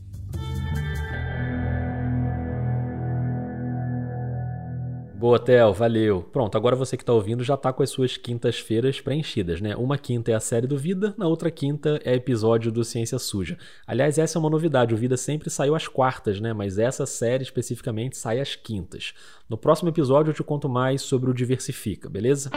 Boa, 5.22 5.38
Theo, 5.38 5.72
valeu. 5.72 6.20
Pronto, 6.32 6.58
agora 6.58 6.74
você 6.74 6.96
que 6.96 7.04
está 7.04 7.12
ouvindo 7.12 7.44
já 7.44 7.54
está 7.54 7.72
com 7.72 7.80
as 7.80 7.90
suas 7.90 8.16
quintas-feiras 8.16 9.00
preenchidas, 9.00 9.60
né? 9.60 9.76
Uma 9.76 9.96
quinta 9.96 10.32
é 10.32 10.34
a 10.34 10.40
série 10.40 10.66
do 10.66 10.76
Vida, 10.76 11.14
na 11.16 11.28
outra 11.28 11.48
quinta 11.48 12.00
é 12.04 12.12
episódio 12.16 12.72
do 12.72 12.82
Ciência 12.82 13.20
Suja. 13.20 13.56
Aliás, 13.86 14.18
essa 14.18 14.36
é 14.36 14.40
uma 14.40 14.50
novidade, 14.50 14.92
o 14.92 14.96
Vida 14.96 15.16
sempre 15.16 15.48
saiu 15.48 15.76
às 15.76 15.86
quartas, 15.86 16.40
né? 16.40 16.52
Mas 16.52 16.76
essa 16.76 17.06
série 17.06 17.44
especificamente 17.44 18.16
sai 18.16 18.40
às 18.40 18.56
quintas. 18.56 19.14
No 19.48 19.56
próximo 19.56 19.90
episódio 19.90 20.30
eu 20.30 20.34
te 20.34 20.42
conto 20.42 20.68
mais 20.68 21.02
sobre 21.02 21.30
o 21.30 21.34
Diversifica, 21.34 22.10
beleza? 22.10 22.50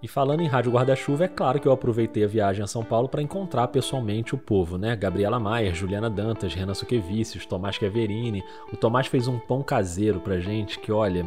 E 0.00 0.06
falando 0.06 0.42
em 0.42 0.46
Rádio 0.46 0.70
Guarda-Chuva, 0.70 1.24
é 1.24 1.28
claro 1.28 1.58
que 1.58 1.66
eu 1.66 1.72
aproveitei 1.72 2.22
a 2.22 2.28
viagem 2.28 2.62
a 2.62 2.68
São 2.68 2.84
Paulo 2.84 3.08
para 3.08 3.20
encontrar 3.20 3.66
pessoalmente 3.66 4.32
o 4.32 4.38
povo, 4.38 4.78
né? 4.78 4.94
Gabriela 4.94 5.40
Maier, 5.40 5.74
Juliana 5.74 6.08
Dantas, 6.08 6.54
Renan 6.54 6.74
Suquevicius, 6.74 7.44
Tomás 7.44 7.74
Chiaverini. 7.74 8.44
O 8.72 8.76
Tomás 8.76 9.08
fez 9.08 9.26
um 9.26 9.40
pão 9.40 9.60
caseiro 9.60 10.20
pra 10.20 10.38
gente 10.38 10.78
que, 10.78 10.92
olha, 10.92 11.26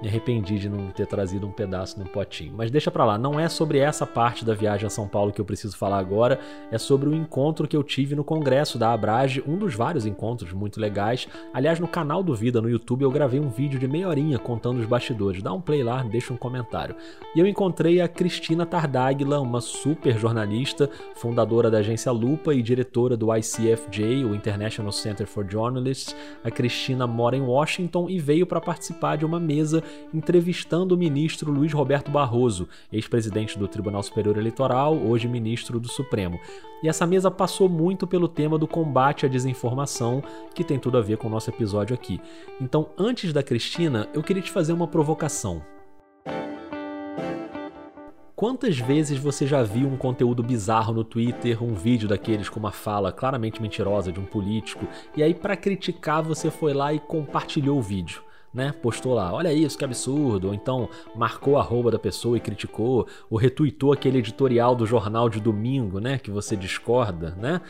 me 0.00 0.08
arrependi 0.08 0.58
de 0.58 0.68
não 0.68 0.90
ter 0.90 1.06
trazido 1.06 1.46
um 1.46 1.52
pedaço 1.52 1.98
num 1.98 2.06
potinho. 2.06 2.54
Mas 2.56 2.70
deixa 2.70 2.90
pra 2.90 3.04
lá, 3.04 3.18
não 3.18 3.38
é 3.38 3.48
sobre 3.48 3.78
essa 3.78 4.06
parte 4.06 4.44
da 4.44 4.54
viagem 4.54 4.86
a 4.86 4.90
São 4.90 5.06
Paulo 5.06 5.32
que 5.32 5.40
eu 5.40 5.44
preciso 5.44 5.76
falar 5.76 5.98
agora, 5.98 6.38
é 6.70 6.78
sobre 6.78 7.08
o 7.08 7.14
encontro 7.14 7.68
que 7.68 7.76
eu 7.76 7.82
tive 7.82 8.14
no 8.14 8.24
congresso 8.24 8.78
da 8.78 8.92
Abrage, 8.92 9.42
um 9.46 9.58
dos 9.58 9.74
vários 9.74 10.06
encontros 10.06 10.52
muito 10.52 10.80
legais. 10.80 11.28
Aliás, 11.52 11.78
no 11.78 11.88
canal 11.88 12.22
do 12.22 12.34
Vida 12.34 12.60
no 12.60 12.70
YouTube 12.70 13.02
eu 13.02 13.10
gravei 13.10 13.40
um 13.40 13.48
vídeo 13.48 13.78
de 13.78 13.86
meia 13.86 14.08
horinha 14.08 14.38
contando 14.38 14.78
os 14.78 14.86
bastidores. 14.86 15.42
Dá 15.42 15.52
um 15.52 15.60
play 15.60 15.82
lá, 15.82 16.02
deixa 16.02 16.32
um 16.32 16.36
comentário. 16.36 16.94
E 17.34 17.40
eu 17.40 17.46
encontrei 17.46 18.00
a 18.00 18.08
Cristina 18.08 18.64
Tardáguila, 18.64 19.40
uma 19.40 19.60
super 19.60 20.18
jornalista, 20.18 20.88
fundadora 21.14 21.70
da 21.70 21.78
agência 21.78 22.10
Lupa 22.10 22.54
e 22.54 22.62
diretora 22.62 23.16
do 23.16 23.34
ICFJ, 23.34 24.24
o 24.24 24.34
International 24.34 24.92
Center 24.92 25.26
for 25.26 25.46
Journalists. 25.48 26.14
A 26.42 26.50
Cristina 26.50 27.06
mora 27.06 27.36
em 27.36 27.42
Washington 27.42 28.08
e 28.08 28.18
veio 28.18 28.46
para 28.46 28.60
participar 28.60 29.16
de 29.16 29.24
uma 29.24 29.38
mesa 29.38 29.82
entrevistando 30.12 30.94
o 30.94 30.98
ministro 30.98 31.52
Luiz 31.52 31.72
Roberto 31.72 32.10
Barroso, 32.10 32.68
ex-presidente 32.92 33.58
do 33.58 33.68
Tribunal 33.68 34.02
Superior 34.02 34.36
Eleitoral, 34.36 34.96
hoje 34.96 35.28
ministro 35.28 35.78
do 35.78 35.88
Supremo. 35.88 36.38
E 36.82 36.88
essa 36.88 37.06
mesa 37.06 37.30
passou 37.30 37.68
muito 37.68 38.06
pelo 38.06 38.28
tema 38.28 38.58
do 38.58 38.66
combate 38.66 39.26
à 39.26 39.28
desinformação, 39.28 40.22
que 40.54 40.64
tem 40.64 40.78
tudo 40.78 40.98
a 40.98 41.02
ver 41.02 41.18
com 41.18 41.28
o 41.28 41.30
nosso 41.30 41.50
episódio 41.50 41.94
aqui. 41.94 42.20
Então, 42.60 42.88
antes 42.96 43.32
da 43.32 43.42
Cristina, 43.42 44.08
eu 44.14 44.22
queria 44.22 44.42
te 44.42 44.50
fazer 44.50 44.72
uma 44.72 44.86
provocação. 44.88 45.62
Quantas 48.40 48.78
vezes 48.78 49.18
você 49.18 49.46
já 49.46 49.62
viu 49.62 49.86
um 49.86 49.98
conteúdo 49.98 50.42
bizarro 50.42 50.94
no 50.94 51.04
Twitter, 51.04 51.62
um 51.62 51.74
vídeo 51.74 52.08
daqueles 52.08 52.48
com 52.48 52.58
uma 52.58 52.72
fala 52.72 53.12
claramente 53.12 53.60
mentirosa 53.60 54.10
de 54.10 54.18
um 54.18 54.24
político, 54.24 54.86
e 55.14 55.22
aí 55.22 55.34
para 55.34 55.54
criticar 55.54 56.22
você 56.22 56.50
foi 56.50 56.72
lá 56.72 56.90
e 56.94 56.98
compartilhou 56.98 57.76
o 57.76 57.82
vídeo? 57.82 58.22
Né, 58.52 58.72
postou 58.72 59.14
lá, 59.14 59.32
olha 59.32 59.52
isso, 59.52 59.78
que 59.78 59.84
absurdo, 59.84 60.48
ou 60.48 60.54
então 60.54 60.88
marcou 61.14 61.56
a 61.56 61.60
arroba 61.60 61.90
da 61.90 61.98
pessoa 61.98 62.36
e 62.36 62.40
criticou, 62.40 63.06
ou 63.28 63.38
retuitou 63.38 63.92
aquele 63.92 64.18
editorial 64.18 64.74
do 64.74 64.86
jornal 64.86 65.28
de 65.28 65.40
domingo, 65.40 66.00
né, 66.00 66.18
que 66.18 66.30
você 66.30 66.56
discorda, 66.56 67.30
né? 67.36 67.60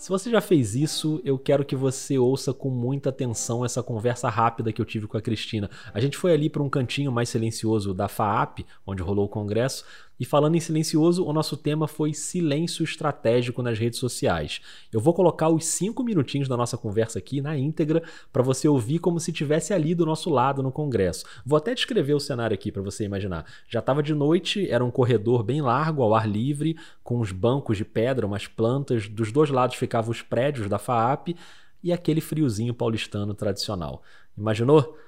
Se 0.00 0.08
você 0.08 0.30
já 0.30 0.40
fez 0.40 0.74
isso, 0.74 1.20
eu 1.26 1.38
quero 1.38 1.62
que 1.62 1.76
você 1.76 2.16
ouça 2.16 2.54
com 2.54 2.70
muita 2.70 3.10
atenção 3.10 3.66
essa 3.66 3.82
conversa 3.82 4.30
rápida 4.30 4.72
que 4.72 4.80
eu 4.80 4.84
tive 4.86 5.06
com 5.06 5.18
a 5.18 5.20
Cristina. 5.20 5.68
A 5.92 6.00
gente 6.00 6.16
foi 6.16 6.32
ali 6.32 6.48
para 6.48 6.62
um 6.62 6.70
cantinho 6.70 7.12
mais 7.12 7.28
silencioso 7.28 7.92
da 7.92 8.08
FAAP, 8.08 8.60
onde 8.86 9.02
rolou 9.02 9.26
o 9.26 9.28
congresso, 9.28 9.84
E 10.20 10.24
falando 10.26 10.54
em 10.54 10.60
silencioso, 10.60 11.24
o 11.24 11.32
nosso 11.32 11.56
tema 11.56 11.88
foi 11.88 12.12
silêncio 12.12 12.84
estratégico 12.84 13.62
nas 13.62 13.78
redes 13.78 13.98
sociais. 13.98 14.60
Eu 14.92 15.00
vou 15.00 15.14
colocar 15.14 15.48
os 15.48 15.64
cinco 15.64 16.04
minutinhos 16.04 16.46
da 16.46 16.58
nossa 16.58 16.76
conversa 16.76 17.18
aqui 17.18 17.40
na 17.40 17.56
íntegra 17.56 18.02
para 18.30 18.42
você 18.42 18.68
ouvir 18.68 18.98
como 18.98 19.18
se 19.18 19.32
tivesse 19.32 19.72
ali 19.72 19.94
do 19.94 20.04
nosso 20.04 20.28
lado 20.28 20.62
no 20.62 20.70
Congresso. 20.70 21.24
Vou 21.44 21.56
até 21.56 21.74
descrever 21.74 22.12
o 22.12 22.20
cenário 22.20 22.54
aqui 22.54 22.70
para 22.70 22.82
você 22.82 23.04
imaginar. 23.04 23.46
Já 23.66 23.78
estava 23.78 24.02
de 24.02 24.14
noite, 24.14 24.70
era 24.70 24.84
um 24.84 24.90
corredor 24.90 25.42
bem 25.42 25.62
largo, 25.62 26.02
ao 26.02 26.14
ar 26.14 26.28
livre, 26.28 26.76
com 27.02 27.18
uns 27.18 27.32
bancos 27.32 27.78
de 27.78 27.84
pedra, 27.86 28.26
umas 28.26 28.46
plantas. 28.46 29.08
Dos 29.08 29.32
dois 29.32 29.48
lados 29.48 29.76
ficavam 29.76 30.10
os 30.10 30.20
prédios 30.20 30.68
da 30.68 30.78
FAAP 30.78 31.34
e 31.82 31.94
aquele 31.94 32.20
friozinho 32.20 32.74
paulistano 32.74 33.32
tradicional. 33.32 34.02
Imaginou? 34.36 34.98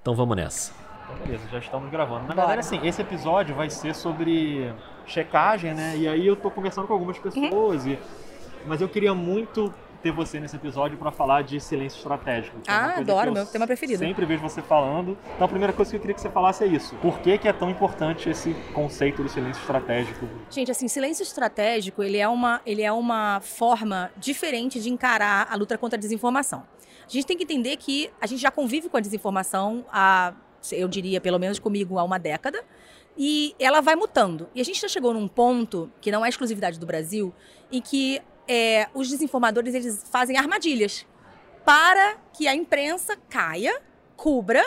Então 0.00 0.14
vamos 0.14 0.34
nessa. 0.34 0.91
Então, 1.04 1.16
beleza, 1.24 1.48
já 1.50 1.58
estamos 1.58 1.90
gravando. 1.90 2.26
Na 2.26 2.34
verdade, 2.34 2.60
assim, 2.60 2.80
esse 2.86 3.00
episódio 3.02 3.54
vai 3.54 3.70
ser 3.70 3.94
sobre 3.94 4.72
checagem, 5.06 5.74
né? 5.74 5.96
E 5.96 6.08
aí 6.08 6.26
eu 6.26 6.36
tô 6.36 6.50
conversando 6.50 6.86
com 6.86 6.92
algumas 6.92 7.18
pessoas, 7.18 7.86
e... 7.86 7.98
mas 8.66 8.80
eu 8.80 8.88
queria 8.88 9.14
muito 9.14 9.72
ter 10.02 10.10
você 10.10 10.40
nesse 10.40 10.56
episódio 10.56 10.98
para 10.98 11.12
falar 11.12 11.42
de 11.42 11.60
silêncio 11.60 11.96
estratégico. 11.96 12.58
É 12.66 12.72
ah, 12.72 12.96
adoro, 12.98 13.32
meu 13.32 13.46
tema 13.46 13.66
preferido. 13.66 14.00
Sempre 14.00 14.26
vejo 14.26 14.42
você 14.42 14.60
falando. 14.60 15.16
Então 15.34 15.44
a 15.44 15.48
primeira 15.48 15.72
coisa 15.72 15.90
que 15.90 15.96
eu 15.96 16.00
queria 16.00 16.14
que 16.14 16.20
você 16.20 16.28
falasse 16.28 16.64
é 16.64 16.66
isso. 16.66 16.96
Por 16.96 17.20
que, 17.20 17.38
que 17.38 17.46
é 17.46 17.52
tão 17.52 17.70
importante 17.70 18.28
esse 18.28 18.52
conceito 18.74 19.22
do 19.22 19.28
silêncio 19.28 19.60
estratégico? 19.60 20.28
Gente, 20.50 20.70
assim, 20.70 20.88
silêncio 20.88 21.22
estratégico, 21.22 22.02
ele 22.02 22.18
é 22.18 22.28
uma, 22.28 22.60
ele 22.66 22.82
é 22.82 22.90
uma 22.90 23.40
forma 23.40 24.10
diferente 24.16 24.80
de 24.80 24.90
encarar 24.90 25.46
a 25.48 25.54
luta 25.54 25.78
contra 25.78 25.96
a 25.96 26.00
desinformação. 26.00 26.64
A 27.06 27.10
gente 27.10 27.26
tem 27.26 27.36
que 27.36 27.44
entender 27.44 27.76
que 27.76 28.10
a 28.20 28.26
gente 28.26 28.40
já 28.40 28.50
convive 28.50 28.88
com 28.88 28.96
a 28.96 29.00
desinformação 29.00 29.84
há 29.92 30.32
eu 30.70 30.88
diria 30.88 31.20
pelo 31.20 31.38
menos 31.38 31.58
comigo 31.58 31.98
há 31.98 32.04
uma 32.04 32.18
década, 32.18 32.64
e 33.16 33.54
ela 33.58 33.80
vai 33.80 33.96
mutando. 33.96 34.48
E 34.54 34.60
a 34.60 34.64
gente 34.64 34.80
já 34.80 34.88
chegou 34.88 35.12
num 35.12 35.28
ponto, 35.28 35.90
que 36.00 36.10
não 36.10 36.24
é 36.24 36.28
exclusividade 36.28 36.78
do 36.78 36.86
Brasil, 36.86 37.34
em 37.70 37.80
que 37.80 38.20
é, 38.48 38.88
os 38.94 39.08
desinformadores 39.08 39.74
eles 39.74 40.04
fazem 40.10 40.36
armadilhas 40.36 41.06
para 41.64 42.16
que 42.32 42.48
a 42.48 42.54
imprensa 42.54 43.16
caia, 43.28 43.80
cubra 44.16 44.64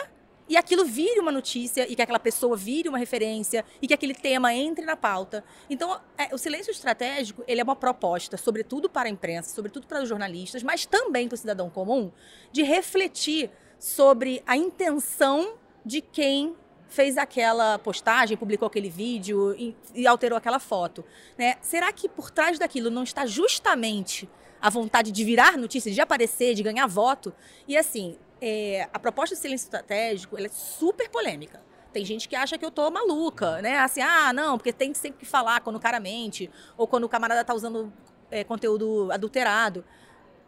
e 0.48 0.56
aquilo 0.56 0.84
vire 0.84 1.18
uma 1.18 1.32
notícia 1.32 1.90
e 1.90 1.96
que 1.96 2.02
aquela 2.02 2.18
pessoa 2.18 2.56
vire 2.56 2.88
uma 2.88 2.98
referência 2.98 3.64
e 3.82 3.88
que 3.88 3.94
aquele 3.94 4.14
tema 4.14 4.54
entre 4.54 4.84
na 4.84 4.96
pauta. 4.96 5.44
Então, 5.68 6.00
é, 6.16 6.32
o 6.34 6.38
silêncio 6.38 6.70
estratégico 6.70 7.42
ele 7.46 7.60
é 7.60 7.64
uma 7.64 7.76
proposta, 7.76 8.36
sobretudo 8.36 8.88
para 8.88 9.08
a 9.08 9.10
imprensa, 9.10 9.54
sobretudo 9.54 9.86
para 9.86 10.02
os 10.02 10.08
jornalistas, 10.08 10.62
mas 10.62 10.86
também 10.86 11.28
para 11.28 11.34
o 11.34 11.38
cidadão 11.38 11.68
comum, 11.68 12.12
de 12.52 12.62
refletir 12.62 13.50
sobre 13.78 14.42
a 14.46 14.56
intenção 14.56 15.54
de 15.86 16.00
quem 16.00 16.56
fez 16.88 17.16
aquela 17.16 17.78
postagem, 17.78 18.36
publicou 18.36 18.66
aquele 18.66 18.90
vídeo 18.90 19.54
e, 19.56 19.76
e 19.94 20.06
alterou 20.06 20.36
aquela 20.36 20.58
foto. 20.58 21.04
Né? 21.38 21.54
Será 21.62 21.92
que 21.92 22.08
por 22.08 22.30
trás 22.30 22.58
daquilo 22.58 22.90
não 22.90 23.04
está 23.04 23.24
justamente 23.24 24.28
a 24.60 24.68
vontade 24.68 25.12
de 25.12 25.24
virar 25.24 25.56
notícia, 25.56 25.92
de 25.92 26.00
aparecer, 26.00 26.54
de 26.54 26.62
ganhar 26.62 26.88
voto? 26.88 27.32
E 27.68 27.76
assim, 27.76 28.18
é, 28.42 28.88
a 28.92 28.98
proposta 28.98 29.36
de 29.36 29.40
silêncio 29.40 29.66
estratégico 29.66 30.36
é 30.36 30.48
super 30.48 31.08
polêmica. 31.08 31.62
Tem 31.92 32.04
gente 32.04 32.28
que 32.28 32.34
acha 32.34 32.58
que 32.58 32.64
eu 32.64 32.70
tô 32.70 32.90
maluca, 32.90 33.62
né? 33.62 33.78
Assim, 33.78 34.00
ah, 34.02 34.32
não, 34.32 34.58
porque 34.58 34.72
tem 34.72 34.92
sempre 34.92 35.20
que 35.20 35.26
falar 35.26 35.60
quando 35.60 35.76
o 35.76 35.80
cara 35.80 36.00
mente, 36.00 36.50
ou 36.76 36.86
quando 36.86 37.04
o 37.04 37.08
camarada 37.08 37.44
tá 37.44 37.54
usando 37.54 37.92
é, 38.30 38.42
conteúdo 38.42 39.10
adulterado. 39.12 39.84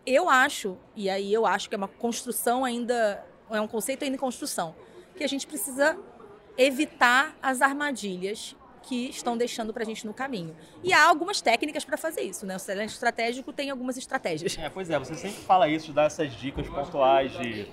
Eu 0.04 0.28
acho, 0.28 0.76
e 0.96 1.08
aí 1.08 1.32
eu 1.32 1.46
acho 1.46 1.68
que 1.68 1.74
é 1.74 1.78
uma 1.78 1.88
construção 1.88 2.64
ainda, 2.64 3.24
é 3.50 3.60
um 3.60 3.68
conceito 3.68 4.02
ainda 4.02 4.16
em 4.16 4.18
construção 4.18 4.74
que 5.18 5.24
a 5.24 5.28
gente 5.28 5.46
precisa 5.46 5.98
evitar 6.56 7.36
as 7.42 7.60
armadilhas 7.60 8.56
que 8.82 9.10
estão 9.10 9.36
deixando 9.36 9.72
para 9.72 9.82
a 9.82 9.86
gente 9.86 10.06
no 10.06 10.14
caminho. 10.14 10.56
E 10.82 10.94
há 10.94 11.06
algumas 11.06 11.42
técnicas 11.42 11.84
para 11.84 11.98
fazer 11.98 12.22
isso, 12.22 12.46
né? 12.46 12.56
O 12.56 12.58
silêncio 12.58 12.94
estratégico 12.94 13.52
tem 13.52 13.68
algumas 13.68 13.98
estratégias. 13.98 14.56
É, 14.56 14.70
pois 14.70 14.88
é, 14.88 14.98
você 14.98 15.14
sempre 15.14 15.42
fala 15.42 15.68
isso, 15.68 15.92
dar 15.92 16.04
essas 16.04 16.32
dicas 16.32 16.66
pontuais 16.66 17.30
de 17.32 17.68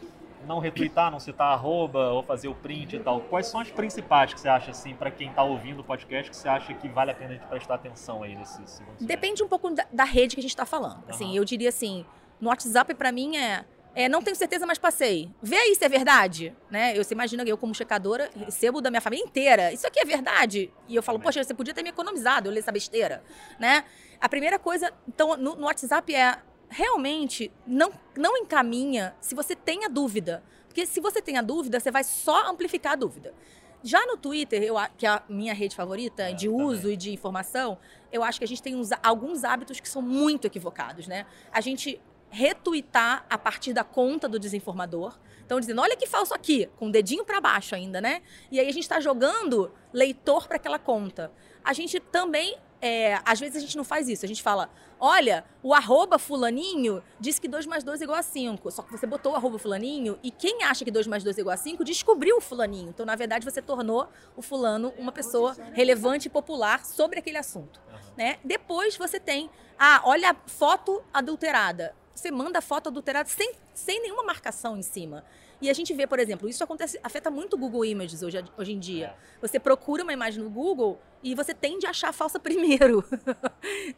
não 0.46 0.60
retweetar, 0.60 1.10
não 1.10 1.20
citar 1.20 1.54
arroba 1.54 2.10
ou 2.10 2.22
fazer 2.22 2.48
o 2.48 2.56
print 2.56 2.98
e 2.98 3.00
tal. 3.00 3.22
Quais 3.22 3.48
são 3.48 3.60
as 3.60 3.72
principais 3.72 4.34
que 4.34 4.40
você 4.40 4.50
acha, 4.50 4.72
assim, 4.72 4.94
para 4.94 5.10
quem 5.10 5.30
está 5.30 5.42
ouvindo 5.44 5.80
o 5.80 5.84
podcast, 5.84 6.30
que 6.30 6.36
você 6.36 6.48
acha 6.48 6.74
que 6.74 6.88
vale 6.88 7.12
a 7.12 7.16
pena 7.16 7.32
a 7.32 7.34
gente 7.34 7.48
prestar 7.48 7.76
atenção 7.76 8.22
aí 8.22 8.36
nesse 8.36 8.62
segundo 8.68 8.96
Depende 9.00 9.42
um 9.42 9.48
pouco 9.48 9.72
da, 9.72 9.86
da 9.92 10.04
rede 10.04 10.36
que 10.36 10.42
a 10.42 10.44
gente 10.44 10.52
está 10.52 10.66
falando. 10.66 11.04
Assim, 11.08 11.26
uhum. 11.26 11.36
eu 11.36 11.46
diria 11.46 11.70
assim, 11.70 12.06
no 12.40 12.50
WhatsApp 12.50 12.94
para 12.94 13.12
mim 13.12 13.38
é 13.38 13.66
é, 13.96 14.10
não 14.10 14.22
tenho 14.22 14.36
certeza, 14.36 14.66
mas 14.66 14.78
passei. 14.78 15.32
Vê 15.42 15.56
aí 15.56 15.74
se 15.74 15.86
é 15.86 15.88
verdade, 15.88 16.54
né? 16.70 16.98
Eu, 16.98 17.04
você 17.04 17.14
imagina 17.14 17.46
que 17.46 17.52
eu, 17.52 17.58
como 17.58 17.74
checadora, 17.74 18.30
recebo 18.36 18.82
da 18.82 18.92
minha 18.92 19.00
família 19.00 19.24
inteira. 19.24 19.72
Isso 19.72 19.88
aqui 19.88 20.00
é 20.02 20.06
verdade? 20.06 20.70
E 20.88 20.96
eu 20.96 21.02
falo, 21.02 21.18
poxa, 21.18 21.42
você 21.42 21.54
podia 21.54 21.74
ter 21.74 21.82
me 21.82 21.90
economizado, 21.90 22.50
eu 22.50 22.54
li 22.54 22.60
essa 22.60 22.74
besteira, 22.74 23.24
né? 23.58 23.86
A 24.20 24.28
primeira 24.28 24.60
coisa, 24.60 24.92
então, 25.08 25.38
no, 25.38 25.56
no 25.56 25.66
WhatsApp 25.66 26.14
é 26.14 26.40
realmente 26.68 27.50
não, 27.66 27.90
não 28.18 28.36
encaminha 28.36 29.16
se 29.22 29.34
você 29.34 29.56
tem 29.56 29.86
a 29.86 29.88
dúvida. 29.88 30.44
Porque 30.68 30.86
se 30.86 31.00
você 31.00 31.22
tem 31.22 31.38
a 31.38 31.42
dúvida, 31.42 31.80
você 31.80 31.90
vai 31.90 32.04
só 32.04 32.50
amplificar 32.50 32.94
a 32.94 32.96
dúvida. 32.98 33.34
Já 33.82 34.06
no 34.08 34.18
Twitter, 34.18 34.62
eu, 34.62 34.76
que 34.98 35.06
é 35.06 35.10
a 35.10 35.24
minha 35.30 35.54
rede 35.54 35.74
favorita 35.74 36.24
é, 36.24 36.34
de 36.34 36.50
uso 36.50 36.82
também. 36.82 36.94
e 36.96 36.98
de 36.98 37.14
informação, 37.14 37.78
eu 38.12 38.24
acho 38.24 38.40
que 38.40 38.44
a 38.44 38.48
gente 38.48 38.62
tem 38.62 38.76
uns, 38.76 38.90
alguns 39.02 39.46
hábitos 39.46 39.80
que 39.80 39.88
são 39.88 40.02
muito 40.02 40.46
equivocados, 40.46 41.08
né? 41.08 41.26
A 41.52 41.62
gente 41.62 42.02
retweetar 42.36 43.26
a 43.30 43.38
partir 43.38 43.72
da 43.72 43.84
conta 43.84 44.28
do 44.28 44.38
desinformador. 44.38 45.18
Então, 45.46 45.58
dizendo, 45.58 45.82
olha 45.82 45.96
que 45.96 46.06
falso 46.06 46.34
aqui, 46.34 46.70
com 46.76 46.88
o 46.88 46.92
dedinho 46.92 47.24
para 47.24 47.40
baixo 47.40 47.74
ainda, 47.76 48.02
né? 48.02 48.22
E 48.52 48.60
aí 48.60 48.68
a 48.68 48.74
gente 48.74 48.84
está 48.84 49.00
jogando 49.00 49.72
leitor 49.94 50.46
para 50.46 50.58
aquela 50.58 50.78
conta. 50.78 51.32
A 51.64 51.72
gente 51.72 51.98
também, 52.00 52.58
é, 52.82 53.22
às 53.24 53.40
vezes 53.40 53.56
a 53.56 53.60
gente 53.60 53.78
não 53.78 53.86
faz 53.86 54.10
isso. 54.10 54.26
A 54.26 54.28
gente 54.28 54.44
fala, 54.44 54.70
olha, 55.00 55.46
o 55.64 55.74
arroba 55.74 56.20
fulaninho 56.20 57.02
diz 57.20 57.40
que 57.40 57.48
2 57.48 57.68
mais 57.68 57.86
2 57.86 58.02
é 58.02 58.04
igual 58.04 58.20
a 58.20 58.24
5. 58.24 58.70
Só 58.70 58.82
que 58.82 58.92
você 58.92 59.08
botou 59.08 59.32
o 59.32 59.36
arroba 59.36 59.58
fulaninho 59.58 60.20
e 60.22 60.30
quem 60.30 60.64
acha 60.64 60.84
que 60.84 60.92
2 60.92 61.08
mais 61.08 61.24
2 61.24 61.38
é 61.38 61.42
igual 61.42 61.54
a 61.54 61.58
5 61.58 61.86
descobriu 61.86 62.38
o 62.38 62.42
fulaninho. 62.42 62.90
Então, 62.90 63.06
na 63.06 63.16
verdade, 63.16 63.46
você 63.46 63.62
tornou 63.62 64.10
o 64.36 64.42
fulano 64.42 64.94
uma 64.98 65.14
pessoa 65.14 65.56
relevante 65.72 66.28
e 66.28 66.30
popular 66.30 66.86
sobre 66.86 67.20
aquele 67.20 67.38
assunto. 67.38 67.80
Né? 68.18 68.40
Depois 68.44 68.98
você 68.98 69.22
tem, 69.22 69.50
ah, 69.80 70.02
olha 70.04 70.32
a 70.32 70.36
foto 70.50 71.02
adulterada 71.14 71.96
você 72.16 72.32
manda 72.32 72.62
foto 72.62 72.88
adulterada 72.88 73.28
sem, 73.28 73.54
sem 73.74 74.02
nenhuma 74.02 74.24
marcação 74.24 74.78
em 74.78 74.82
cima. 74.82 75.24
E 75.62 75.70
a 75.70 75.74
gente 75.74 75.94
vê, 75.94 76.08
por 76.08 76.20
exemplo, 76.20 76.50
isso 76.50 76.64
acontece, 76.64 77.00
afeta 77.04 77.30
muito 77.30 77.56
o 77.56 77.58
Google 77.58 77.86
Images 77.86 78.24
hoje, 78.24 78.44
hoje 78.58 78.72
em 78.72 78.80
dia. 78.80 79.08
É. 79.08 79.16
Você 79.42 79.60
procura 79.60 80.04
uma 80.04 80.14
imagem 80.14 80.44
no 80.44 80.50
Google 80.50 81.00
e 81.24 81.34
você 81.36 81.54
tende 81.54 81.86
a 81.86 81.90
achar 81.90 82.10
a 82.10 82.14
falsa 82.14 82.40
primeiro. 82.40 83.04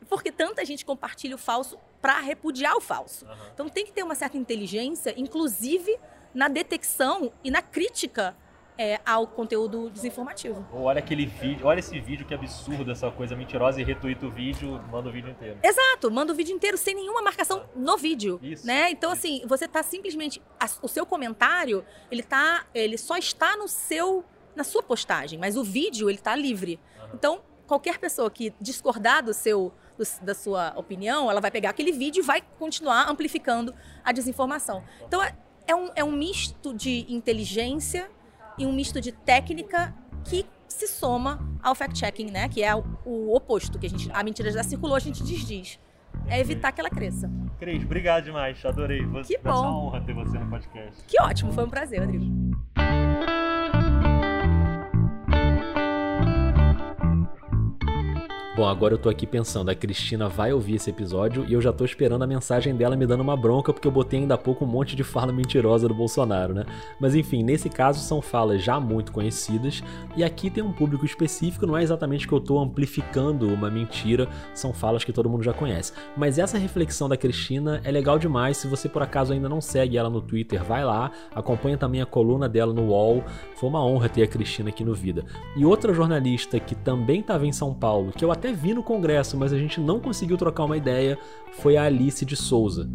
Porque 0.10 0.32
tanta 0.32 0.64
gente 0.66 0.86
compartilha 0.86 1.36
o 1.36 1.38
falso 1.38 1.78
para 2.02 2.20
repudiar 2.20 2.76
o 2.76 2.82
falso. 2.82 3.26
Uhum. 3.26 3.36
Então 3.54 3.70
tem 3.70 3.86
que 3.86 3.92
ter 3.92 4.04
uma 4.04 4.16
certa 4.16 4.38
inteligência, 4.38 5.14
inclusive 5.18 5.98
na 6.34 6.48
detecção 6.48 7.32
e 7.44 7.50
na 7.50 7.62
crítica 7.62 8.36
é, 8.78 9.00
ao 9.06 9.26
conteúdo 9.28 9.90
desinformativo. 9.90 10.66
Ou 10.72 10.84
olha 10.84 11.00
aquele 11.00 11.26
vídeo, 11.26 11.66
olha 11.66 11.80
esse 11.80 12.00
vídeo 12.00 12.26
que 12.26 12.34
absurdo, 12.34 12.92
essa 12.92 13.10
coisa 13.10 13.36
mentirosa, 13.36 13.82
e 13.82 13.84
retuita 13.84 14.26
o 14.26 14.32
vídeo, 14.32 14.82
manda 14.92 15.10
o 15.10 15.12
vídeo 15.12 15.32
inteiro. 15.32 15.58
Exato, 15.64 16.12
manda 16.12 16.32
o 16.32 16.36
vídeo 16.36 16.56
inteiro 16.56 16.78
sem 16.78 16.96
nenhuma 16.96 17.22
marcação 17.22 17.66
no 17.76 17.98
vídeo. 17.98 18.40
Isso. 18.42 18.66
Né? 18.66 18.92
Então, 18.92 19.12
isso. 19.14 19.26
assim, 19.26 19.48
você 19.48 19.68
tá 19.68 19.82
simplesmente. 19.82 20.42
O 20.82 20.88
seu 20.88 21.06
comentário, 21.06 21.84
ele 22.12 22.24
tá. 22.24 22.66
Ele 22.74 22.98
só 22.98 23.18
está 23.18 23.58
no 23.58 23.68
seu. 23.68 24.24
na 24.56 24.64
sua 24.64 24.84
postagem, 24.84 25.40
mas 25.40 25.58
o 25.58 25.64
vídeo, 25.64 26.10
ele 26.10 26.20
tá 26.20 26.36
livre. 26.36 26.80
Uhum. 27.00 27.10
Então, 27.14 27.42
qualquer 27.66 27.98
pessoa 27.98 28.30
que 28.30 28.54
discordar 28.62 29.24
do 29.24 29.34
seu. 29.34 29.74
Da 30.22 30.36
sua 30.36 30.74
opinião, 30.76 31.28
ela 31.28 31.42
vai 31.42 31.50
pegar 31.50 31.72
aquele 31.72 31.92
vídeo 31.92 32.22
e 32.22 32.24
vai 32.24 32.40
continuar 32.60 33.10
amplificando 33.10 33.74
a 34.06 34.12
desinformação. 34.12 34.84
Então, 35.08 35.24
é, 35.24 35.36
é 35.66 35.76
um, 35.76 35.90
é 35.96 36.04
um 36.04 36.12
misto 36.12 36.72
de 36.72 37.04
inteligência 37.10 38.08
e 38.58 38.66
um 38.66 38.74
misto 38.74 39.00
de 39.00 39.12
técnica 39.12 39.94
que 40.24 40.46
se 40.68 40.88
soma 40.88 41.40
ao 41.64 41.74
fact-checking, 41.74 42.30
né? 42.32 42.50
Que 42.50 42.64
é 42.64 42.76
o, 42.76 42.84
o, 43.06 43.36
oposto, 43.36 43.80
que 43.80 43.86
a 43.86 43.90
gente. 43.90 44.10
A 44.12 44.24
mentira 44.24 44.52
já 44.52 44.64
circulou, 44.64 44.96
a 44.96 45.00
gente 45.00 45.24
desdiz. 45.24 45.80
É 46.28 46.40
evitar 46.40 46.72
que 46.72 46.82
ela 46.82 46.90
cresça. 46.90 47.30
Cris, 47.60 47.84
obrigado 47.84 48.26
demais, 48.26 48.64
adorei. 48.66 49.02
Que 49.26 49.38
bom. 49.38 49.52
Uma 49.52 49.80
honra 49.80 50.02
ter 50.02 50.14
você 50.14 50.38
no 50.38 50.50
podcast. 50.50 51.04
Que 51.06 51.22
ótimo, 51.22 51.52
foi 51.52 51.64
um 51.64 51.70
prazer, 51.70 52.00
Rodrigo. 52.02 52.26
Bom, 58.58 58.68
agora 58.68 58.96
eu 58.96 58.98
tô 58.98 59.08
aqui 59.08 59.28
pensando, 59.28 59.70
a 59.70 59.76
Cristina 59.76 60.28
vai 60.28 60.52
ouvir 60.52 60.78
esse 60.78 60.90
episódio 60.90 61.46
e 61.48 61.54
eu 61.54 61.62
já 61.62 61.72
tô 61.72 61.86
esperando 61.86 62.24
a 62.24 62.28
mensagem 62.28 62.76
dela 62.76 62.96
me 62.96 63.06
dando 63.06 63.22
uma 63.22 63.38
bronca 63.38 63.72
porque 63.72 63.88
eu 63.88 63.92
botei 63.92 64.22
ainda 64.22 64.34
há 64.34 64.38
pouco 64.38 64.66
um 64.66 64.68
monte 64.68 64.96
de 64.96 65.04
fala 65.04 65.32
mentirosa 65.32 65.88
do 65.88 65.94
Bolsonaro, 65.94 66.56
né? 66.56 66.66
Mas 67.00 67.14
enfim, 67.14 67.44
nesse 67.44 67.70
caso 67.70 68.00
são 68.00 68.20
falas 68.20 68.64
já 68.64 68.80
muito 68.80 69.12
conhecidas 69.12 69.84
e 70.16 70.24
aqui 70.24 70.50
tem 70.50 70.64
um 70.64 70.74
público 70.74 71.06
específico, 71.06 71.68
não 71.68 71.78
é 71.78 71.84
exatamente 71.84 72.28
que 72.28 72.34
eu 72.34 72.40
tô 72.40 72.58
amplificando 72.58 73.48
uma 73.48 73.70
mentira, 73.70 74.28
são 74.56 74.74
falas 74.74 75.04
que 75.04 75.14
todo 75.14 75.30
mundo 75.30 75.44
já 75.44 75.54
conhece. 75.54 75.94
Mas 76.18 76.40
essa 76.40 76.58
reflexão 76.58 77.08
da 77.08 77.16
Cristina 77.16 77.80
é 77.84 77.92
legal 77.92 78.18
demais, 78.18 78.58
se 78.58 78.68
você 78.68 78.90
por 78.90 79.04
acaso 79.04 79.34
ainda 79.34 79.48
não 79.48 79.62
segue 79.62 80.00
ela 80.00 80.10
no 80.10 80.20
Twitter, 80.20 80.64
vai 80.64 80.84
lá, 80.84 81.12
acompanha 81.32 81.78
também 81.78 82.02
a 82.02 82.08
coluna 82.08 82.50
dela 82.50 82.74
no 82.74 82.88
UOL, 82.88 83.24
foi 83.56 83.70
uma 83.70 83.86
honra 83.86 84.10
ter 84.10 84.24
a 84.24 84.28
Cristina 84.28 84.70
aqui 84.70 84.84
no 84.84 84.96
Vida. 84.96 85.24
E 85.56 85.64
outra 85.64 85.94
jornalista 85.94 86.60
que 86.60 86.74
também 86.74 87.20
estava 87.20 87.46
em 87.46 87.54
São 87.54 87.72
Paulo, 87.72 88.12
que 88.12 88.26
eu 88.26 88.32
até 88.32 88.47
vi 88.54 88.74
no 88.74 88.84
Congresso, 88.84 89.38
mas 89.38 89.54
a 89.54 89.58
gente 89.58 89.80
não 89.80 90.00
conseguiu 90.00 90.38
trocar 90.38 90.66
uma 90.66 90.78
ideia, 90.78 91.18
foi 91.54 91.78
a 91.78 91.84
Alice 91.84 92.26
de 92.26 92.36
Souza. 92.36 92.90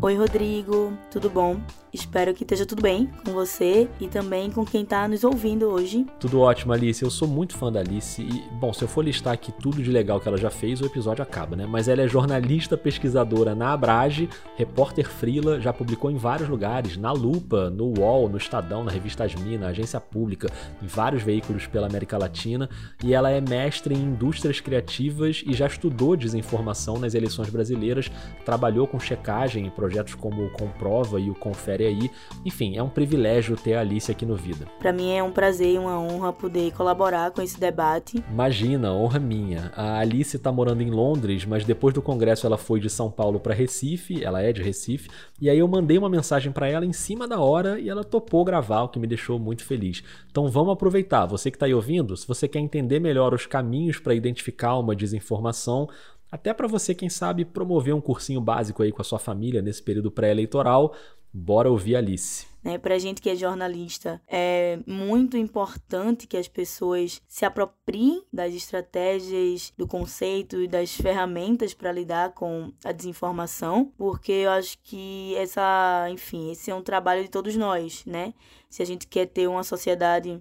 Oi, 0.00 0.16
Rodrigo, 0.16 0.92
tudo 1.10 1.30
bom? 1.30 1.60
Espero 1.92 2.32
que 2.32 2.42
esteja 2.42 2.64
tudo 2.64 2.80
bem 2.80 3.10
com 3.22 3.32
você 3.32 3.86
e 4.00 4.08
também 4.08 4.50
com 4.50 4.64
quem 4.64 4.82
está 4.82 5.06
nos 5.06 5.24
ouvindo 5.24 5.66
hoje. 5.66 6.06
Tudo 6.18 6.40
ótimo, 6.40 6.72
Alice. 6.72 7.02
Eu 7.02 7.10
sou 7.10 7.28
muito 7.28 7.54
fã 7.54 7.70
da 7.70 7.80
Alice 7.80 8.22
e, 8.22 8.42
bom, 8.54 8.72
se 8.72 8.80
eu 8.80 8.88
for 8.88 9.04
listar 9.04 9.34
aqui 9.34 9.52
tudo 9.52 9.82
de 9.82 9.90
legal 9.90 10.18
que 10.18 10.26
ela 10.26 10.38
já 10.38 10.48
fez, 10.48 10.80
o 10.80 10.86
episódio 10.86 11.22
acaba, 11.22 11.54
né? 11.54 11.66
Mas 11.66 11.88
ela 11.88 12.00
é 12.00 12.08
jornalista 12.08 12.78
pesquisadora 12.78 13.54
na 13.54 13.74
Abrage, 13.74 14.30
repórter 14.56 15.06
frila, 15.06 15.60
já 15.60 15.70
publicou 15.70 16.10
em 16.10 16.16
vários 16.16 16.48
lugares, 16.48 16.96
na 16.96 17.12
Lupa, 17.12 17.68
no 17.68 17.92
UOL, 17.98 18.26
no 18.26 18.38
Estadão, 18.38 18.82
na 18.82 18.90
revista 18.90 19.24
Asmi, 19.24 19.58
na 19.58 19.66
Agência 19.66 20.00
Pública, 20.00 20.50
em 20.82 20.86
vários 20.86 21.22
veículos 21.22 21.66
pela 21.66 21.88
América 21.88 22.16
Latina, 22.16 22.70
e 23.04 23.12
ela 23.12 23.30
é 23.30 23.38
mestre 23.38 23.94
em 23.94 23.98
indústrias 23.98 24.60
criativas 24.60 25.44
e 25.46 25.52
já 25.52 25.66
estudou 25.66 26.16
desinformação 26.16 26.98
nas 26.98 27.12
eleições 27.12 27.50
brasileiras, 27.50 28.10
trabalhou 28.46 28.86
com 28.86 28.98
checagem 28.98 29.66
em 29.66 29.70
projetos 29.70 30.14
como 30.14 30.46
o 30.46 30.50
Comprova 30.50 31.20
e 31.20 31.28
o 31.28 31.34
Confere 31.34 31.81
aí. 31.86 32.10
Enfim, 32.44 32.76
é 32.76 32.82
um 32.82 32.88
privilégio 32.88 33.56
ter 33.56 33.74
a 33.74 33.80
Alice 33.80 34.10
aqui 34.10 34.26
no 34.26 34.36
Vida. 34.36 34.66
Para 34.78 34.92
mim 34.92 35.12
é 35.12 35.22
um 35.22 35.32
prazer 35.32 35.74
e 35.74 35.78
uma 35.78 35.98
honra 35.98 36.32
poder 36.32 36.72
colaborar 36.72 37.30
com 37.30 37.42
esse 37.42 37.58
debate. 37.58 38.22
Imagina, 38.30 38.92
honra 38.92 39.18
minha. 39.18 39.72
A 39.76 39.98
Alice 39.98 40.36
está 40.36 40.50
morando 40.50 40.82
em 40.82 40.90
Londres, 40.90 41.44
mas 41.44 41.64
depois 41.64 41.94
do 41.94 42.02
congresso 42.02 42.46
ela 42.46 42.58
foi 42.58 42.80
de 42.80 42.90
São 42.90 43.10
Paulo 43.10 43.40
para 43.40 43.54
Recife, 43.54 44.22
ela 44.22 44.42
é 44.42 44.52
de 44.52 44.62
Recife, 44.62 45.08
e 45.40 45.48
aí 45.48 45.58
eu 45.58 45.68
mandei 45.68 45.98
uma 45.98 46.08
mensagem 46.08 46.52
para 46.52 46.68
ela 46.68 46.84
em 46.84 46.92
cima 46.92 47.26
da 47.26 47.40
hora 47.40 47.78
e 47.78 47.88
ela 47.88 48.04
topou 48.04 48.44
gravar, 48.44 48.82
o 48.82 48.88
que 48.88 48.98
me 48.98 49.06
deixou 49.06 49.38
muito 49.38 49.64
feliz. 49.64 50.02
Então 50.30 50.48
vamos 50.48 50.72
aproveitar. 50.72 51.26
Você 51.26 51.50
que 51.50 51.56
está 51.56 51.66
aí 51.66 51.74
ouvindo, 51.74 52.16
se 52.16 52.26
você 52.26 52.48
quer 52.48 52.60
entender 52.60 53.00
melhor 53.00 53.34
os 53.34 53.46
caminhos 53.46 53.98
para 53.98 54.14
identificar 54.14 54.78
uma 54.78 54.94
desinformação, 54.94 55.88
até 56.32 56.54
para 56.54 56.66
você, 56.66 56.94
quem 56.94 57.10
sabe, 57.10 57.44
promover 57.44 57.94
um 57.94 58.00
cursinho 58.00 58.40
básico 58.40 58.82
aí 58.82 58.90
com 58.90 59.02
a 59.02 59.04
sua 59.04 59.18
família 59.18 59.60
nesse 59.60 59.82
período 59.82 60.10
pré-eleitoral, 60.10 60.94
bora 61.32 61.70
ouvir 61.70 61.96
Alice. 61.96 62.46
Né, 62.62 62.78
para 62.78 62.96
gente 62.96 63.20
que 63.20 63.28
é 63.28 63.34
jornalista, 63.34 64.22
é 64.28 64.78
muito 64.86 65.36
importante 65.36 66.28
que 66.28 66.36
as 66.36 66.46
pessoas 66.46 67.20
se 67.26 67.44
apropriem 67.44 68.22
das 68.32 68.54
estratégias, 68.54 69.72
do 69.76 69.84
conceito 69.84 70.62
e 70.62 70.68
das 70.68 70.94
ferramentas 70.94 71.74
para 71.74 71.90
lidar 71.90 72.34
com 72.34 72.72
a 72.84 72.92
desinformação, 72.92 73.92
porque 73.98 74.30
eu 74.30 74.50
acho 74.52 74.78
que 74.84 75.34
essa, 75.34 76.06
enfim, 76.12 76.52
esse 76.52 76.70
é 76.70 76.74
um 76.74 76.82
trabalho 76.82 77.24
de 77.24 77.28
todos 77.28 77.56
nós, 77.56 78.04
né? 78.06 78.32
Se 78.70 78.80
a 78.80 78.86
gente 78.86 79.08
quer 79.08 79.26
ter 79.26 79.48
uma 79.48 79.64
sociedade 79.64 80.40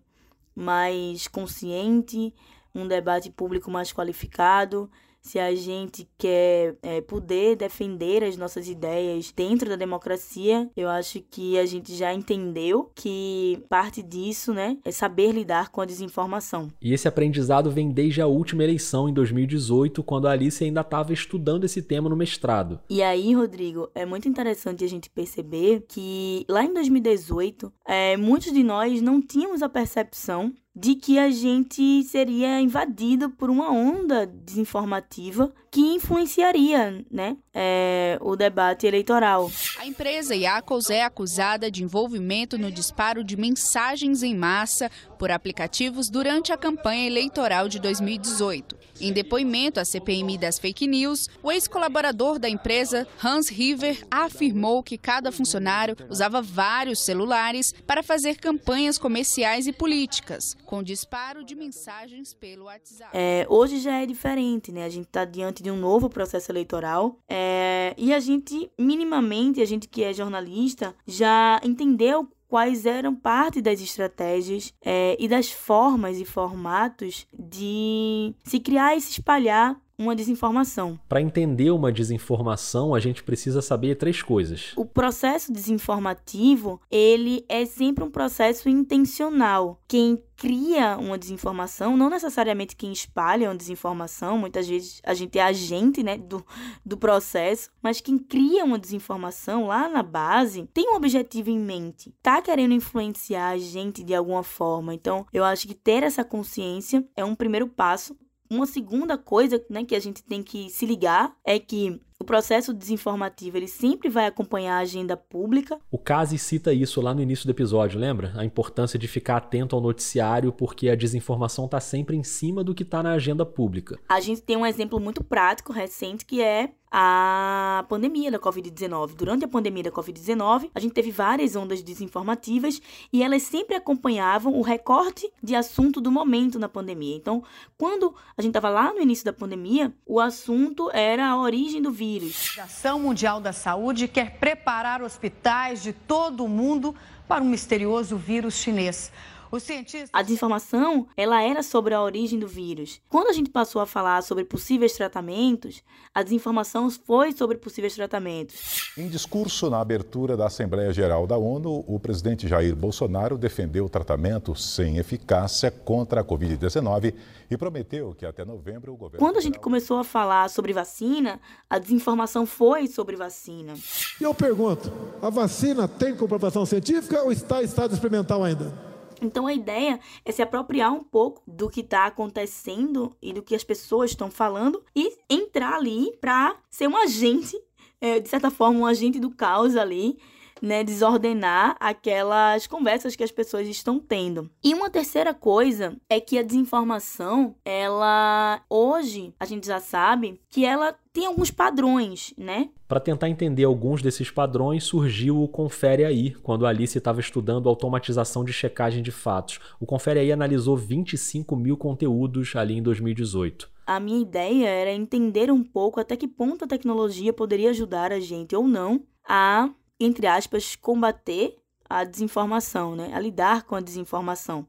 mais 0.56 1.27
consciente, 1.27 2.32
um 2.73 2.88
debate 2.88 3.32
público 3.32 3.71
mais 3.71 3.91
qualificado, 3.91 4.91
se 5.21 5.39
a 5.39 5.53
gente 5.55 6.07
quer 6.17 6.75
é, 6.81 7.01
poder 7.01 7.55
defender 7.55 8.23
as 8.23 8.36
nossas 8.36 8.67
ideias 8.67 9.31
dentro 9.36 9.69
da 9.69 9.75
democracia, 9.75 10.69
eu 10.75 10.89
acho 10.89 11.21
que 11.29 11.57
a 11.57 11.65
gente 11.65 11.95
já 11.95 12.13
entendeu 12.13 12.91
que 12.95 13.63
parte 13.69 14.01
disso, 14.01 14.53
né, 14.53 14.77
é 14.84 14.91
saber 14.91 15.31
lidar 15.31 15.69
com 15.69 15.81
a 15.81 15.86
desinformação. 15.86 16.69
E 16.81 16.93
esse 16.93 17.07
aprendizado 17.07 17.69
vem 17.69 17.91
desde 17.91 18.21
a 18.21 18.27
última 18.27 18.63
eleição 18.63 19.07
em 19.07 19.13
2018, 19.13 20.03
quando 20.03 20.27
a 20.27 20.31
Alice 20.31 20.63
ainda 20.63 20.81
estava 20.81 21.13
estudando 21.13 21.63
esse 21.63 21.81
tema 21.81 22.10
no 22.10 22.15
mestrado. 22.15 22.79
E 22.89 23.01
aí, 23.01 23.34
Rodrigo, 23.34 23.89
é 23.93 24.05
muito 24.05 24.27
interessante 24.27 24.84
a 24.84 24.88
gente 24.88 25.10
perceber 25.10 25.86
que 25.88 26.45
lá 26.49 26.63
em 26.63 26.73
2018, 26.73 27.71
é, 27.88 28.17
muitos 28.17 28.51
de 28.51 28.63
nós 28.63 29.01
não 29.01 29.21
tínhamos 29.21 29.62
a 29.62 29.69
percepção 29.69 30.53
de 30.75 30.95
que 30.95 31.19
a 31.19 31.29
gente 31.29 32.03
seria 32.03 32.60
invadido 32.60 33.29
por 33.29 33.49
uma 33.49 33.71
onda 33.71 34.25
desinformativa 34.25 35.53
que 35.71 35.79
influenciaria 35.79 37.03
né, 37.10 37.38
é, 37.53 38.17
o 38.19 38.36
debate 38.36 38.86
eleitoral. 38.86 39.49
A 39.79 39.86
empresa 39.86 40.36
Iacos 40.36 40.89
é 40.89 41.01
acusada 41.01 41.71
de 41.71 41.81
envolvimento 41.81 42.57
no 42.57 42.69
disparo 42.69 43.23
de 43.23 43.38
mensagens 43.38 44.21
em 44.21 44.36
massa 44.36 44.91
por 45.17 45.31
aplicativos 45.31 46.10
durante 46.10 46.51
a 46.51 46.57
campanha 46.57 47.07
eleitoral 47.07 47.69
de 47.69 47.79
2018. 47.79 48.81
Em 48.99 49.13
depoimento 49.13 49.79
à 49.79 49.86
CPMI 49.86 50.38
das 50.38 50.60
fake 50.60 50.86
news, 50.86 51.27
o 51.41 51.51
ex-colaborador 51.51 52.38
da 52.38 52.49
empresa, 52.49 53.07
Hans 53.23 53.49
River, 53.49 54.05
afirmou 54.12 54.84
que 54.84 54.97
cada 54.97 55.31
funcionário 55.31 55.95
usava 56.10 56.41
vários 56.41 56.99
celulares 56.99 57.73
para 57.88 58.03
fazer 58.03 58.36
campanhas 58.36 58.97
comerciais 58.97 59.67
e 59.67 59.71
políticas, 59.73 60.55
com 60.65 60.84
disparo 60.84 61.43
de 61.43 61.55
mensagens 61.55 62.34
pelo 62.34 62.65
WhatsApp. 62.65 63.10
É, 63.13 63.45
hoje 63.49 63.79
já 63.79 64.01
é 64.01 64.05
diferente, 64.05 64.71
né? 64.71 64.86
A 64.86 64.89
gente 64.89 65.07
está 65.07 65.25
diante 65.25 65.61
de 65.62 65.71
um 65.71 65.78
novo 65.78 66.10
processo 66.10 66.52
eleitoral 66.52 67.17
é, 67.30 67.93
e 67.97 68.13
a 68.13 68.19
gente, 68.19 68.71
minimamente, 68.78 69.62
a 69.62 69.65
gente 69.65 69.88
que 69.88 70.04
é 70.04 70.13
jornalista, 70.13 70.95
já 71.06 71.60
entendeu 71.63 72.28
quais 72.47 72.86
eram 72.86 73.15
parte 73.15 73.62
das 73.62 73.80
estratégias 73.80 74.74
é, 74.84 75.15
e 75.17 75.26
das 75.26 75.50
formas 75.50 76.19
e 76.19 76.26
formatos 76.26 77.26
de 77.32 78.36
se 78.43 78.60
criar 78.60 78.97
e 78.97 79.00
se 79.00 79.12
espalhar 79.12 79.80
uma 80.02 80.16
desinformação. 80.16 81.00
Para 81.08 81.22
entender 81.22 81.72
uma 81.72 81.92
desinformação, 81.92 82.94
a 82.94 83.00
gente 83.00 83.24
precisa 83.24 83.62
saber 83.62 83.96
três 83.96 84.22
coisas. 84.22 84.74
O 84.76 84.86
processo 84.86 85.52
desinformativo, 85.52 86.82
ele 86.90 87.46
é 87.48 87.66
sempre 87.66 88.04
um 88.04 88.10
processo 88.10 88.68
intencional. 88.68 89.80
Quem 89.88 90.22
cria 90.42 90.98
uma 90.98 91.20
desinformação, 91.20 91.96
não 91.96 92.10
necessariamente 92.10 92.76
quem 92.76 92.92
espalha 92.92 93.48
uma 93.48 93.56
desinformação, 93.56 94.40
muitas 94.40 94.68
vezes 94.68 95.00
a 95.04 95.14
gente 95.14 95.38
é 95.38 95.44
agente 95.44 96.02
né, 96.02 96.18
do, 96.18 96.44
do 96.84 96.98
processo, 96.98 97.70
mas 97.80 98.02
quem 98.02 98.18
cria 98.18 98.66
uma 98.66 98.80
desinformação 98.80 99.68
lá 99.68 99.88
na 99.88 100.02
base 100.02 100.68
tem 100.74 100.92
um 100.92 100.96
objetivo 100.96 101.52
em 101.52 101.60
mente, 101.60 102.12
tá 102.24 102.42
querendo 102.42 102.74
influenciar 102.74 103.50
a 103.50 103.58
gente 103.60 104.04
de 104.04 104.16
alguma 104.16 104.42
forma. 104.42 104.96
Então, 104.96 105.28
eu 105.32 105.44
acho 105.44 105.68
que 105.68 105.76
ter 105.76 106.02
essa 106.02 106.24
consciência 106.24 107.06
é 107.16 107.24
um 107.24 107.36
primeiro 107.36 107.68
passo 107.68 108.18
uma 108.52 108.66
segunda 108.66 109.18
coisa 109.18 109.64
né, 109.70 109.86
que 109.86 109.96
a 109.96 110.00
gente 110.00 110.22
tem 110.22 110.44
que 110.44 110.70
se 110.70 110.86
ligar 110.86 111.34
é 111.46 111.58
que 111.58 112.02
o 112.21 112.23
processo 112.23 112.73
desinformativo 112.73 113.57
ele 113.57 113.67
sempre 113.67 114.07
vai 114.07 114.27
acompanhar 114.27 114.77
a 114.77 114.81
agenda 114.81 115.17
pública. 115.17 115.79
O 115.89 115.97
Casi 115.97 116.38
cita 116.38 116.71
isso 116.71 117.01
lá 117.01 117.13
no 117.13 117.21
início 117.21 117.45
do 117.45 117.51
episódio, 117.51 117.99
lembra? 117.99 118.31
A 118.36 118.45
importância 118.45 118.97
de 118.97 119.07
ficar 119.07 119.38
atento 119.38 119.75
ao 119.75 119.81
noticiário 119.81 120.51
porque 120.51 120.89
a 120.89 120.95
desinformação 120.95 121.65
está 121.65 121.79
sempre 121.79 122.15
em 122.15 122.23
cima 122.23 122.63
do 122.63 122.75
que 122.75 122.84
está 122.84 123.01
na 123.01 123.13
agenda 123.13 123.45
pública. 123.45 123.99
A 124.07 124.19
gente 124.19 124.41
tem 124.41 124.55
um 124.55 124.65
exemplo 124.65 124.99
muito 124.99 125.23
prático, 125.23 125.73
recente, 125.73 126.23
que 126.23 126.41
é 126.41 126.71
a 126.91 127.86
pandemia 127.88 128.29
da 128.29 128.38
Covid-19. 128.38 129.15
Durante 129.15 129.45
a 129.45 129.47
pandemia 129.47 129.84
da 129.84 129.91
Covid-19, 129.91 130.69
a 130.75 130.79
gente 130.79 130.93
teve 130.93 131.10
várias 131.10 131.55
ondas 131.55 131.81
desinformativas 131.81 132.81
e 133.13 133.23
elas 133.23 133.43
sempre 133.43 133.75
acompanhavam 133.75 134.53
o 134.53 134.62
recorte 134.62 135.31
de 135.41 135.55
assunto 135.55 136.01
do 136.01 136.12
momento 136.12 136.60
na 136.60 136.67
pandemia. 136.67 137.15
Então, 137.15 137.41
quando 137.77 138.13
a 138.36 138.41
gente 138.41 138.51
estava 138.51 138.69
lá 138.69 138.93
no 138.93 138.99
início 138.99 139.23
da 139.23 139.31
pandemia, 139.31 139.93
o 140.05 140.19
assunto 140.19 140.91
era 140.91 141.29
a 141.29 141.39
origem 141.39 141.81
do 141.81 141.91
vírus. 141.91 142.11
A 142.12 142.13
Organização 142.13 143.00
Mundial 143.00 143.39
da 143.39 143.54
Saúde 143.54 144.08
quer 144.08 144.32
preparar 144.32 145.02
hospitais 145.02 145.82
de 145.82 145.93
todo 145.93 146.43
o 146.43 146.50
mundo 146.50 146.93
para 147.26 147.41
um 147.41 147.47
misterioso 147.47 148.17
vírus 148.17 148.56
chinês. 148.56 149.12
Cientistas... 149.60 150.10
A 150.14 150.22
desinformação, 150.22 151.08
ela 151.16 151.42
era 151.42 151.62
sobre 151.64 151.94
a 151.94 152.02
origem 152.02 152.40
do 152.40 152.48
vírus. 152.48 153.02
Quando 153.10 153.28
a 153.28 153.34
gente 153.34 153.50
passou 153.50 153.82
a 153.82 153.86
falar 153.86 154.24
sobre 154.24 154.44
possíveis 154.44 154.94
tratamentos, 154.94 155.84
a 156.14 156.24
desinformação 156.24 156.90
foi 156.90 157.32
sobre 157.32 157.58
possíveis 157.58 157.96
tratamentos. 157.96 158.92
Em 158.98 159.08
discurso 159.08 159.70
na 159.70 159.80
abertura 159.80 160.36
da 160.36 160.48
Assembleia 160.48 160.92
Geral 160.94 161.26
da 161.26 161.38
ONU, 161.38 161.84
o 161.88 162.00
presidente 162.00 162.48
Jair 162.48 162.76
Bolsonaro 162.76 163.38
defendeu 163.38 163.86
o 163.86 163.90
tratamento 163.90 164.56
sem 164.56 164.98
eficácia 164.98 165.72
contra 165.72 166.22
a 166.22 166.24
Covid-19 166.24 167.14
e 167.50 167.58
prometeu 167.58 168.16
que 168.18 168.26
até 168.26 168.46
novembro 168.46 168.94
o 168.94 168.98
governo. 168.98 169.20
Quando 169.20 169.38
a 169.38 169.42
gente 169.42 169.60
começou 169.60 169.98
a 169.98 170.04
falar 170.04 170.50
sobre 170.50 170.74
vacina, 170.74 171.40
a 171.70 171.78
desinformação 171.78 172.46
foi 172.46 172.88
sobre 172.88 173.16
vacina. 173.16 173.74
E 174.20 174.24
eu 174.24 174.34
pergunto: 174.34 174.92
a 175.22 175.30
vacina 175.30 175.88
tem 175.88 176.16
comprovação 176.16 176.66
científica 176.66 177.22
ou 177.24 177.32
está 177.32 177.62
em 177.62 177.66
estado 177.66 177.94
experimental 177.94 178.44
ainda? 178.44 178.90
Então 179.21 179.45
a 179.45 179.53
ideia 179.53 179.99
é 180.25 180.31
se 180.31 180.41
apropriar 180.41 180.91
um 180.91 181.03
pouco 181.03 181.43
do 181.45 181.69
que 181.69 181.81
está 181.81 182.05
acontecendo 182.05 183.15
e 183.21 183.31
do 183.31 183.43
que 183.43 183.55
as 183.55 183.63
pessoas 183.63 184.12
estão 184.12 184.31
falando 184.31 184.84
e 184.95 185.15
entrar 185.29 185.75
ali 185.75 186.17
para 186.19 186.55
ser 186.69 186.88
um 186.88 186.97
agente, 186.97 187.55
é, 188.01 188.19
de 188.19 188.27
certa 188.27 188.49
forma, 188.49 188.79
um 188.79 188.86
agente 188.86 189.19
do 189.19 189.29
caos 189.29 189.75
ali 189.75 190.17
né, 190.62 190.84
desordenar 190.84 191.76
aquelas 191.80 192.67
conversas 192.67 193.15
que 193.15 193.24
as 193.24 193.32
pessoas 193.32 193.67
estão 193.67 194.00
tendo. 194.00 194.50
E 194.63 194.74
uma 194.74 194.89
terceira 194.89 195.34
coisa 195.34 195.95
é 196.10 196.19
que 196.19 196.38
a 196.38 196.43
desinformação, 196.43 197.56
ela 197.65 198.62
hoje 198.69 199.34
a 199.39 199.45
gente 199.45 199.65
já 199.65 199.80
sabe 199.80 200.39
que 200.49 200.66
ela 200.66 200.95
tem 201.14 201.26
alguns 201.26 201.51
padrões, 201.51 202.34
né? 202.38 202.70
Para 202.88 202.99
tentar 202.99 203.30
entender 203.30 203.64
alguns 203.64 204.01
desses 204.01 204.30
padrões, 204.30 204.84
surgiu 204.84 205.41
o 205.41 205.47
Confere 205.47 206.05
Aí, 206.05 206.32
quando 206.32 206.66
a 206.66 206.70
Alice 206.70 206.97
estava 206.97 207.20
estudando 207.20 207.68
automatização 207.68 208.45
de 208.45 208.53
checagem 208.53 209.03
de 209.03 209.12
fatos. 209.12 209.59
O 209.80 209.86
Confere 209.86 210.20
Aí 210.20 210.32
analisou 210.32 210.78
25 210.78 211.55
mil 211.55 211.76
conteúdos 211.76 212.55
ali 212.55 212.78
em 212.78 212.84
2018. 212.84 213.70
A 213.86 213.99
minha 213.99 214.22
ideia 214.22 214.68
era 214.68 214.93
entender 214.93 215.51
um 215.51 215.64
pouco 215.64 215.99
até 215.99 216.16
que 216.16 216.28
ponto 216.28 216.64
a 216.64 216.68
tecnologia 216.68 217.34
poderia 217.34 217.72
ajudar 217.72 218.12
a 218.12 218.20
gente 218.20 218.55
ou 218.55 218.68
não 218.68 219.03
a 219.28 219.70
entre 220.04 220.28
aspas, 220.28 220.76
combater 220.76 221.58
a 221.89 222.04
desinformação, 222.04 222.95
né? 222.95 223.12
A 223.14 223.20
lidar 223.20 223.64
com 223.64 223.76
a 223.76 223.82
desinformação. 223.82 224.66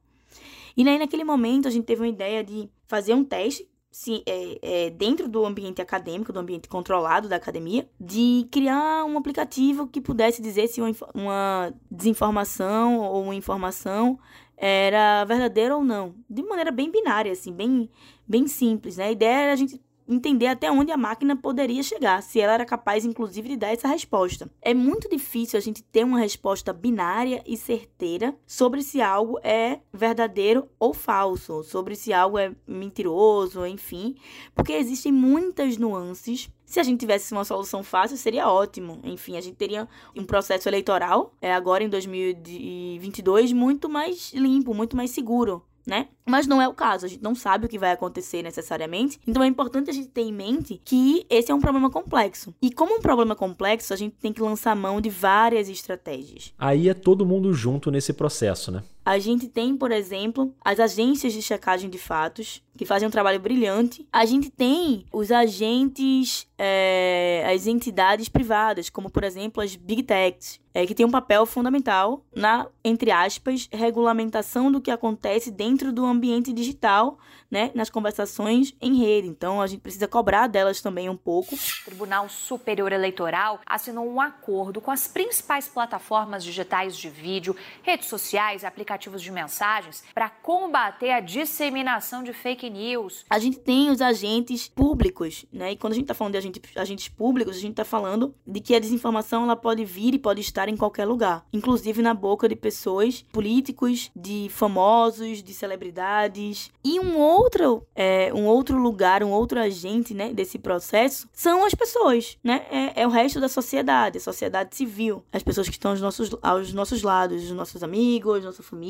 E 0.76 0.89
aí, 0.89 0.99
naquele 0.99 1.24
momento, 1.24 1.68
a 1.68 1.70
gente 1.70 1.85
teve 1.85 2.03
uma 2.03 2.09
ideia 2.09 2.43
de 2.43 2.68
fazer 2.87 3.14
um 3.14 3.24
teste 3.24 3.68
se, 3.91 4.22
é, 4.26 4.59
é, 4.87 4.91
dentro 4.91 5.28
do 5.28 5.45
ambiente 5.45 5.83
acadêmico, 5.83 6.33
do 6.33 6.41
ambiente 6.41 6.66
controlado 6.66 7.28
da 7.28 7.37
academia, 7.37 7.87
de 8.01 8.49
criar 8.51 9.05
um 9.05 9.18
aplicativo 9.18 9.87
que 9.87 10.01
pudesse 10.01 10.41
dizer 10.41 10.66
se 10.66 10.80
uma, 10.80 10.91
uma 11.14 11.74
desinformação 11.91 12.99
ou 13.01 13.24
uma 13.24 13.35
informação 13.35 14.18
era 14.57 15.24
verdadeira 15.24 15.76
ou 15.76 15.85
não. 15.85 16.14
De 16.28 16.43
maneira 16.43 16.70
bem 16.70 16.91
binária, 16.91 17.33
assim, 17.33 17.53
bem, 17.53 17.91
bem 18.26 18.47
simples, 18.49 18.97
né? 18.97 19.09
A 19.09 19.12
ideia 19.12 19.37
era 19.43 19.53
a 19.53 19.57
gente 19.57 19.78
entender 20.09 20.46
até 20.46 20.70
onde 20.70 20.90
a 20.90 20.96
máquina 20.96 21.36
poderia 21.36 21.82
chegar, 21.82 22.22
se 22.22 22.40
ela 22.40 22.55
era 22.55 22.64
capaz, 22.64 23.05
inclusive, 23.05 23.48
de 23.48 23.57
dar 23.57 23.72
essa 23.72 23.88
resposta. 23.88 24.50
É 24.61 24.74
muito 24.74 25.09
difícil 25.09 25.59
a 25.59 25.62
gente 25.62 25.82
ter 25.82 26.05
uma 26.05 26.18
resposta 26.18 26.72
binária 26.72 27.42
e 27.46 27.57
certeira 27.57 28.34
sobre 28.46 28.82
se 28.82 29.00
algo 29.00 29.38
é 29.42 29.80
verdadeiro 29.92 30.68
ou 30.78 30.92
falso, 30.92 31.62
sobre 31.62 31.94
se 31.94 32.12
algo 32.12 32.38
é 32.38 32.53
mentiroso, 32.66 33.66
enfim, 33.66 34.16
porque 34.55 34.72
existem 34.72 35.12
muitas 35.12 35.76
nuances 35.76 36.50
se 36.72 36.80
a 36.80 36.82
gente 36.82 37.00
tivesse 37.00 37.34
uma 37.34 37.44
solução 37.44 37.82
fácil, 37.82 38.16
seria 38.16 38.48
ótimo. 38.48 38.98
Enfim, 39.05 39.36
a 39.36 39.42
gente 39.42 39.57
teria 39.57 39.86
um 40.16 40.24
processo 40.24 40.66
eleitoral, 40.70 41.34
é, 41.38 41.53
agora 41.53 41.84
em 41.84 41.88
2022, 41.90 43.53
muito 43.53 43.90
mais 43.90 44.32
limpo, 44.32 44.72
muito 44.72 44.96
mais 44.96 45.11
seguro 45.11 45.62
né? 45.87 46.09
Mas 46.24 46.47
não 46.47 46.62
é 46.62 46.68
o 46.68 46.74
caso, 46.74 47.07
a 47.07 47.09
gente 47.09 47.22
não 47.22 47.35
sabe 47.35 47.66
o 47.66 47.68
que 47.68 47.78
vai 47.78 47.93
acontecer 47.93 48.43
necessariamente. 48.43 49.20
Então 49.26 49.43
é 49.43 49.47
importante 49.47 49.91
a 49.91 49.93
gente 49.93 50.09
ter 50.09 50.22
em 50.22 50.33
mente 50.33 50.80
que 50.85 51.26
esse 51.28 51.51
é 51.51 51.55
um 51.55 51.61
problema 51.61 51.91
complexo. 51.91 52.55
E 52.62 52.70
como 52.70 52.97
um 52.97 53.01
problema 53.01 53.35
complexo, 53.35 53.93
a 53.93 53.97
gente 53.97 54.14
tem 54.20 54.33
que 54.33 54.43
lançar 54.43 54.74
mão 54.76 55.01
de 55.01 55.11
várias 55.11 55.68
estratégias. 55.68 56.53
Aí 56.59 56.89
é 56.89 56.95
todo 56.95 57.26
mundo 57.26 57.53
junto 57.53 57.91
nesse 57.91 58.12
processo, 58.12 58.70
né? 58.70 58.83
A 59.05 59.18
gente 59.18 59.48
tem, 59.48 59.76
por 59.76 59.90
exemplo, 59.90 60.55
as 60.64 60.78
agências 60.78 61.32
de 61.32 61.42
checagem 61.42 61.90
de 61.90 61.98
fatos, 61.98 62.62
que 62.76 62.86
fazem 62.86 63.07
um 63.07 63.11
trabalho 63.11 63.38
brilhante. 63.38 64.07
A 64.12 64.24
gente 64.24 64.50
tem 64.50 65.05
os 65.12 65.30
agentes, 65.30 66.46
é, 66.59 67.44
as 67.53 67.66
entidades 67.66 68.28
privadas, 68.28 68.88
como, 68.88 69.11
por 69.11 69.24
exemplo, 69.24 69.62
as 69.62 69.76
Big 69.76 70.03
Techs, 70.05 70.61
é, 70.74 70.86
que 70.86 70.94
tem 70.94 71.05
um 71.05 71.11
papel 71.11 71.44
fundamental 71.44 72.24
na, 72.34 72.66
entre 72.82 73.11
aspas, 73.11 73.68
regulamentação 73.70 74.72
do 74.72 74.80
que 74.80 74.90
acontece 74.90 75.50
dentro 75.50 75.92
do 75.92 76.05
ambiente 76.07 76.53
digital, 76.53 77.18
né, 77.50 77.70
nas 77.74 77.90
conversações 77.90 78.74
em 78.80 78.96
rede. 78.96 79.28
Então, 79.28 79.61
a 79.61 79.66
gente 79.66 79.80
precisa 79.80 80.09
cobrar 80.09 80.46
delas 80.46 80.80
também 80.80 81.11
um 81.11 81.16
pouco. 81.16 81.55
O 81.55 81.84
Tribunal 81.84 82.26
Superior 82.30 82.90
Eleitoral 82.90 83.61
assinou 83.66 84.09
um 84.09 84.18
acordo 84.18 84.80
com 84.80 84.90
as 84.90 85.07
principais 85.07 85.68
plataformas 85.68 86.42
digitais 86.42 86.96
de 86.96 87.11
vídeo, 87.11 87.55
redes 87.82 88.09
sociais 88.09 88.62
e 88.62 88.66
aplicativos 88.93 89.22
de 89.22 89.30
mensagens 89.30 90.05
para 90.14 90.28
combater 90.28 91.11
a 91.11 91.20
disseminação 91.20 92.22
de 92.22 92.32
fake 92.32 92.68
news. 92.68 93.24
A 93.30 93.38
gente 93.38 93.59
tem 93.59 93.90
os 93.90 94.01
agentes 94.01 94.68
públicos, 94.68 95.47
né? 95.53 95.72
E 95.72 95.76
quando 95.76 95.93
a 95.93 95.97
gente 95.97 96.05
está 96.05 96.14
falando 96.14 96.32
de 96.32 96.38
agentes, 96.38 96.76
agentes 96.76 97.09
públicos, 97.09 97.57
a 97.57 97.61
gente 97.61 97.72
está 97.72 97.84
falando 97.84 98.34
de 98.47 98.61
que 98.61 98.74
a 98.74 98.78
desinformação 98.78 99.45
ela 99.45 99.57
pode 99.57 99.84
vir 99.84 100.14
e 100.14 100.18
pode 100.18 100.40
estar 100.40 100.68
em 100.68 100.76
qualquer 100.76 101.07
lugar, 101.07 101.45
inclusive 101.53 102.03
na 102.03 102.14
boca 102.14 102.49
de 102.49 102.57
pessoas, 102.57 103.22
políticos, 103.32 104.11
de 104.14 104.49
famosos, 104.51 105.43
de 105.43 105.55
celebridades. 105.55 106.70
E 106.84 107.01
um 107.01 107.18
outro, 107.18 107.86
é, 107.95 108.32
um 108.34 108.47
outro 108.47 108.78
lugar, 108.78 109.22
um 109.22 109.30
outro 109.30 109.59
agente, 109.59 110.14
né, 110.14 110.32
desse 110.32 110.59
processo 110.59 111.28
são 111.32 111.64
as 111.64 111.74
pessoas, 111.74 112.36
né? 112.43 112.66
É, 112.70 113.03
é 113.03 113.07
o 113.07 113.11
resto 113.11 113.40
da 113.40 113.49
sociedade, 113.49 114.18
a 114.18 114.20
sociedade 114.20 114.76
civil, 114.76 115.24
as 115.32 115.43
pessoas 115.43 115.68
que 115.68 115.74
estão 115.74 115.93
aos 115.93 116.01
nossos, 116.01 116.30
aos 116.43 116.72
nossos 116.72 117.03
lados, 117.03 117.45
os 117.45 117.53
nossos 117.53 117.82
amigos, 117.82 118.45
nossa 118.45 118.62
família. 118.62 118.82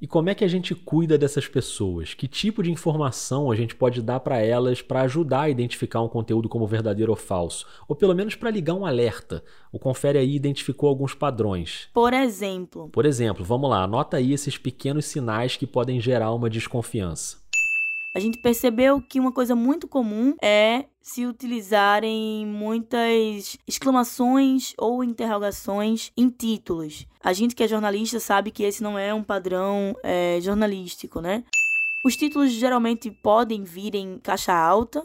E 0.00 0.06
como 0.06 0.30
é 0.30 0.34
que 0.34 0.44
a 0.44 0.48
gente 0.48 0.74
cuida 0.74 1.16
dessas 1.16 1.46
pessoas? 1.46 2.14
Que 2.14 2.28
tipo 2.28 2.62
de 2.62 2.70
informação 2.70 3.50
a 3.50 3.56
gente 3.56 3.74
pode 3.74 4.02
dar 4.02 4.20
para 4.20 4.38
elas 4.38 4.82
para 4.82 5.02
ajudar 5.02 5.42
a 5.42 5.50
identificar 5.50 6.02
um 6.02 6.08
conteúdo 6.08 6.48
como 6.48 6.66
verdadeiro 6.66 7.12
ou 7.12 7.16
falso? 7.16 7.66
Ou 7.88 7.96
pelo 7.96 8.14
menos 8.14 8.34
para 8.34 8.50
ligar 8.50 8.74
um 8.74 8.86
alerta? 8.86 9.44
O 9.72 9.78
Confere 9.78 10.18
aí 10.18 10.34
identificou 10.34 10.88
alguns 10.88 11.14
padrões. 11.14 11.88
Por 11.92 12.12
exemplo. 12.12 12.88
Por 12.90 13.06
exemplo, 13.06 13.44
vamos 13.44 13.70
lá, 13.70 13.82
anota 13.82 14.16
aí 14.16 14.32
esses 14.32 14.58
pequenos 14.58 15.06
sinais 15.06 15.56
que 15.56 15.66
podem 15.66 16.00
gerar 16.00 16.32
uma 16.32 16.50
desconfiança. 16.50 17.44
A 18.14 18.20
gente 18.20 18.38
percebeu 18.38 19.02
que 19.02 19.18
uma 19.18 19.32
coisa 19.32 19.56
muito 19.56 19.88
comum 19.88 20.36
é 20.40 20.84
se 21.02 21.26
utilizarem 21.26 22.46
muitas 22.46 23.58
exclamações 23.66 24.72
ou 24.78 25.02
interrogações 25.02 26.12
em 26.16 26.28
títulos. 26.28 27.06
A 27.22 27.32
gente 27.32 27.56
que 27.56 27.64
é 27.64 27.68
jornalista 27.68 28.20
sabe 28.20 28.52
que 28.52 28.62
esse 28.62 28.84
não 28.84 28.96
é 28.96 29.12
um 29.12 29.24
padrão 29.24 29.96
é, 30.04 30.38
jornalístico, 30.40 31.20
né? 31.20 31.42
Os 32.04 32.16
títulos 32.16 32.52
geralmente 32.52 33.10
podem 33.10 33.64
vir 33.64 33.96
em 33.96 34.18
caixa 34.18 34.52
alta, 34.54 35.04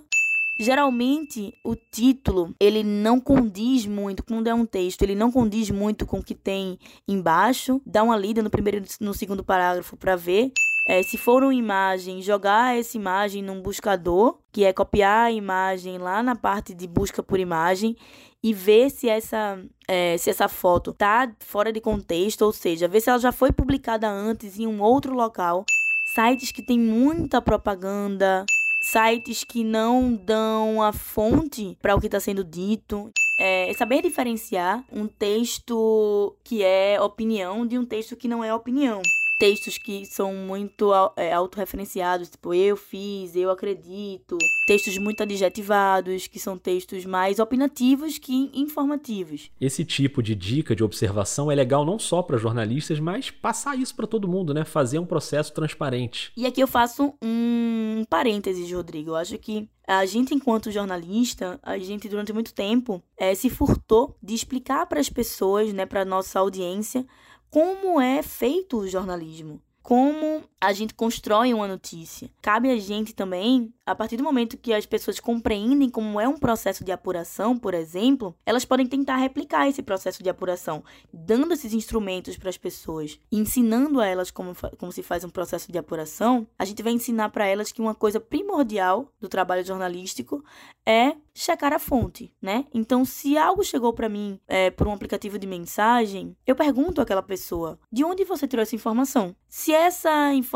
Geralmente, 0.62 1.54
o 1.64 1.74
título, 1.74 2.54
ele 2.60 2.84
não 2.84 3.18
condiz 3.18 3.86
muito, 3.86 4.22
quando 4.22 4.48
é 4.48 4.54
um 4.54 4.66
texto, 4.66 5.02
ele 5.04 5.16
não 5.16 5.32
condiz 5.32 5.70
muito 5.70 6.06
com 6.06 6.20
o 6.20 6.24
que 6.24 6.36
tem 6.36 6.78
embaixo. 7.08 7.82
Dá 7.86 8.04
uma 8.04 8.18
lida 8.18 8.44
no 8.44 8.50
primeiro 8.50 8.84
no 9.00 9.14
segundo 9.14 9.42
parágrafo 9.42 9.96
para 9.96 10.18
ver. 10.18 10.52
É, 10.90 11.04
se 11.04 11.20
for 11.20 11.44
uma 11.44 11.54
imagem, 11.54 12.20
jogar 12.20 12.76
essa 12.76 12.98
imagem 12.98 13.44
num 13.44 13.62
buscador, 13.62 14.40
que 14.52 14.66
é 14.66 14.74
copiar 14.74 15.28
a 15.28 15.32
imagem 15.32 16.00
lá 16.00 16.24
na 16.24 16.36
parte 16.36 16.74
de 16.74 16.88
busca 16.88 17.22
por 17.22 17.40
imagem 17.40 17.96
e 18.42 18.56
ver 18.56 18.90
se 18.90 19.08
essa, 19.08 19.64
é, 19.88 20.18
se 20.18 20.32
essa 20.32 20.48
foto 20.48 20.92
tá 20.92 21.32
fora 21.42 21.72
de 21.72 21.80
contexto, 21.80 22.42
ou 22.42 22.52
seja, 22.52 22.88
ver 22.88 23.02
se 23.02 23.10
ela 23.12 23.20
já 23.20 23.32
foi 23.32 23.52
publicada 23.52 24.10
antes 24.10 24.58
em 24.58 24.66
um 24.66 24.82
outro 24.82 25.14
local. 25.14 25.64
Sites 26.04 26.52
que 26.52 26.64
tem 26.64 26.80
muita 26.80 27.40
propaganda, 27.40 28.44
sites 28.82 29.44
que 29.44 29.64
não 29.64 30.16
dão 30.16 30.82
a 30.82 30.92
fonte 30.92 31.78
para 31.80 31.94
o 31.96 32.00
que 32.02 32.08
está 32.08 32.20
sendo 32.20 32.44
dito. 32.44 33.12
É 33.40 33.72
saber 33.78 34.02
diferenciar 34.02 34.84
um 34.92 35.08
texto 35.08 36.36
que 36.44 36.64
é 36.64 37.00
opinião 37.00 37.68
de 37.68 37.78
um 37.78 37.86
texto 37.86 38.16
que 38.16 38.28
não 38.28 38.44
é 38.44 38.52
opinião 38.52 39.04
textos 39.40 39.78
que 39.78 40.06
são 40.06 40.34
muito 40.36 40.92
é, 41.16 41.32
autorreferenciados, 41.34 42.30
tipo 42.30 42.54
eu 42.54 42.76
fiz, 42.76 43.36
eu 43.36 43.50
acredito. 43.50 44.38
Textos 44.68 44.98
muito 44.98 45.24
adjetivados, 45.24 46.28
que 46.28 46.38
são 46.38 46.58
textos 46.58 47.06
mais 47.06 47.40
opinativos 47.40 48.18
que 48.18 48.52
informativos. 48.54 49.50
Esse 49.60 49.86
tipo 49.86 50.22
de 50.22 50.36
dica 50.36 50.76
de 50.76 50.84
observação 50.84 51.50
é 51.50 51.56
legal 51.56 51.86
não 51.86 51.98
só 51.98 52.22
para 52.22 52.38
jornalistas, 52.38 53.00
mas 53.00 53.32
passar 53.32 53.80
isso 53.80 53.96
para 53.96 54.06
todo 54.06 54.28
mundo, 54.28 54.54
né? 54.54 54.66
Fazer 54.66 55.00
um 55.00 55.06
processo 55.06 55.54
transparente. 55.54 56.32
E 56.36 56.46
aqui 56.46 56.60
eu 56.60 56.68
faço 56.68 57.14
um 57.24 58.04
parênteses, 58.10 58.70
Rodrigo. 58.72 59.12
Eu 59.12 59.16
acho 59.16 59.38
que 59.38 59.70
a 59.88 60.06
gente, 60.06 60.36
enquanto 60.36 60.70
jornalista, 60.70 61.60
a 61.64 61.78
gente 61.78 62.10
durante 62.10 62.34
muito 62.34 62.54
tempo 62.54 63.02
é, 63.18 63.34
se 63.34 63.50
furtou 63.50 64.16
de 64.22 64.36
explicar 64.36 64.86
para 64.86 65.00
as 65.00 65.10
pessoas, 65.10 65.74
né, 65.74 65.86
para 65.86 66.06
nossa 66.06 66.40
audiência, 66.40 67.06
como 67.50 68.00
é 68.00 68.22
feito 68.22 68.78
o 68.78 68.88
jornalismo, 68.88 69.62
como 69.82 70.44
a 70.62 70.74
gente 70.74 70.94
constrói 70.94 71.54
uma 71.54 71.68
notícia. 71.68 72.30
Cabe 72.42 72.70
a 72.70 72.78
gente 72.78 73.16
também, 73.16 73.74
a 73.86 73.96
partir 73.96 74.18
do 74.18 74.24
momento 74.24 74.58
que 74.58 74.74
as 74.74 74.86
pessoas 74.86 75.20
compreendem 75.20 75.90
como 75.90 76.20
é 76.20 76.28
um 76.28 76.38
processo 76.38 76.84
de 76.84 76.92
apuração, 76.92 77.58
por 77.58 77.74
exemplo, 77.74 78.36
elas 78.46 78.66
podem 78.66 78.86
tentar 78.86 79.18
replicar 79.18 79.68
esse 79.68 79.82
processo 79.82 80.22
de 80.22 80.30
apuração, 80.30 80.84
dando 81.14 81.54
esses 81.54 81.74
instrumentos 81.74 82.38
para 82.38 82.50
as 82.50 82.58
pessoas, 82.58 83.20
ensinando 83.32 84.02
a 84.02 84.06
elas 84.06 84.32
como, 84.32 84.54
como 84.78 84.92
se 84.92 85.02
faz 85.02 85.24
um 85.24 85.30
processo 85.30 85.72
de 85.72 85.78
apuração. 85.78 86.46
A 86.58 86.66
gente 86.66 86.84
vai 86.84 86.92
ensinar 86.92 87.30
para 87.30 87.48
elas 87.48 87.72
que 87.72 87.82
uma 87.82 87.96
coisa 87.96 88.20
primordial 88.20 89.12
do 89.20 89.30
trabalho 89.30 89.66
jornalístico 89.66 90.44
é 90.86 91.16
checar 91.34 91.72
a 91.72 91.80
fonte, 91.80 92.34
né? 92.42 92.66
Então, 92.74 93.06
se 93.06 93.38
algo 93.38 93.64
chegou 93.64 93.94
para 93.94 94.10
mim 94.10 94.40
é, 94.48 94.72
por 94.72 94.88
um 94.88 94.92
aplicativo 94.92 95.38
de 95.38 95.48
mensagem, 95.48 96.36
eu 96.46 96.56
pergunto 96.56 97.00
àquela 97.00 97.22
pessoa: 97.22 97.80
de 97.92 98.04
onde 98.04 98.26
você 98.26 98.48
tirou 98.48 98.64
essa 98.64 98.76
informação? 98.76 99.36
Se 99.48 99.72
essa 99.72 100.34
informação 100.34 100.49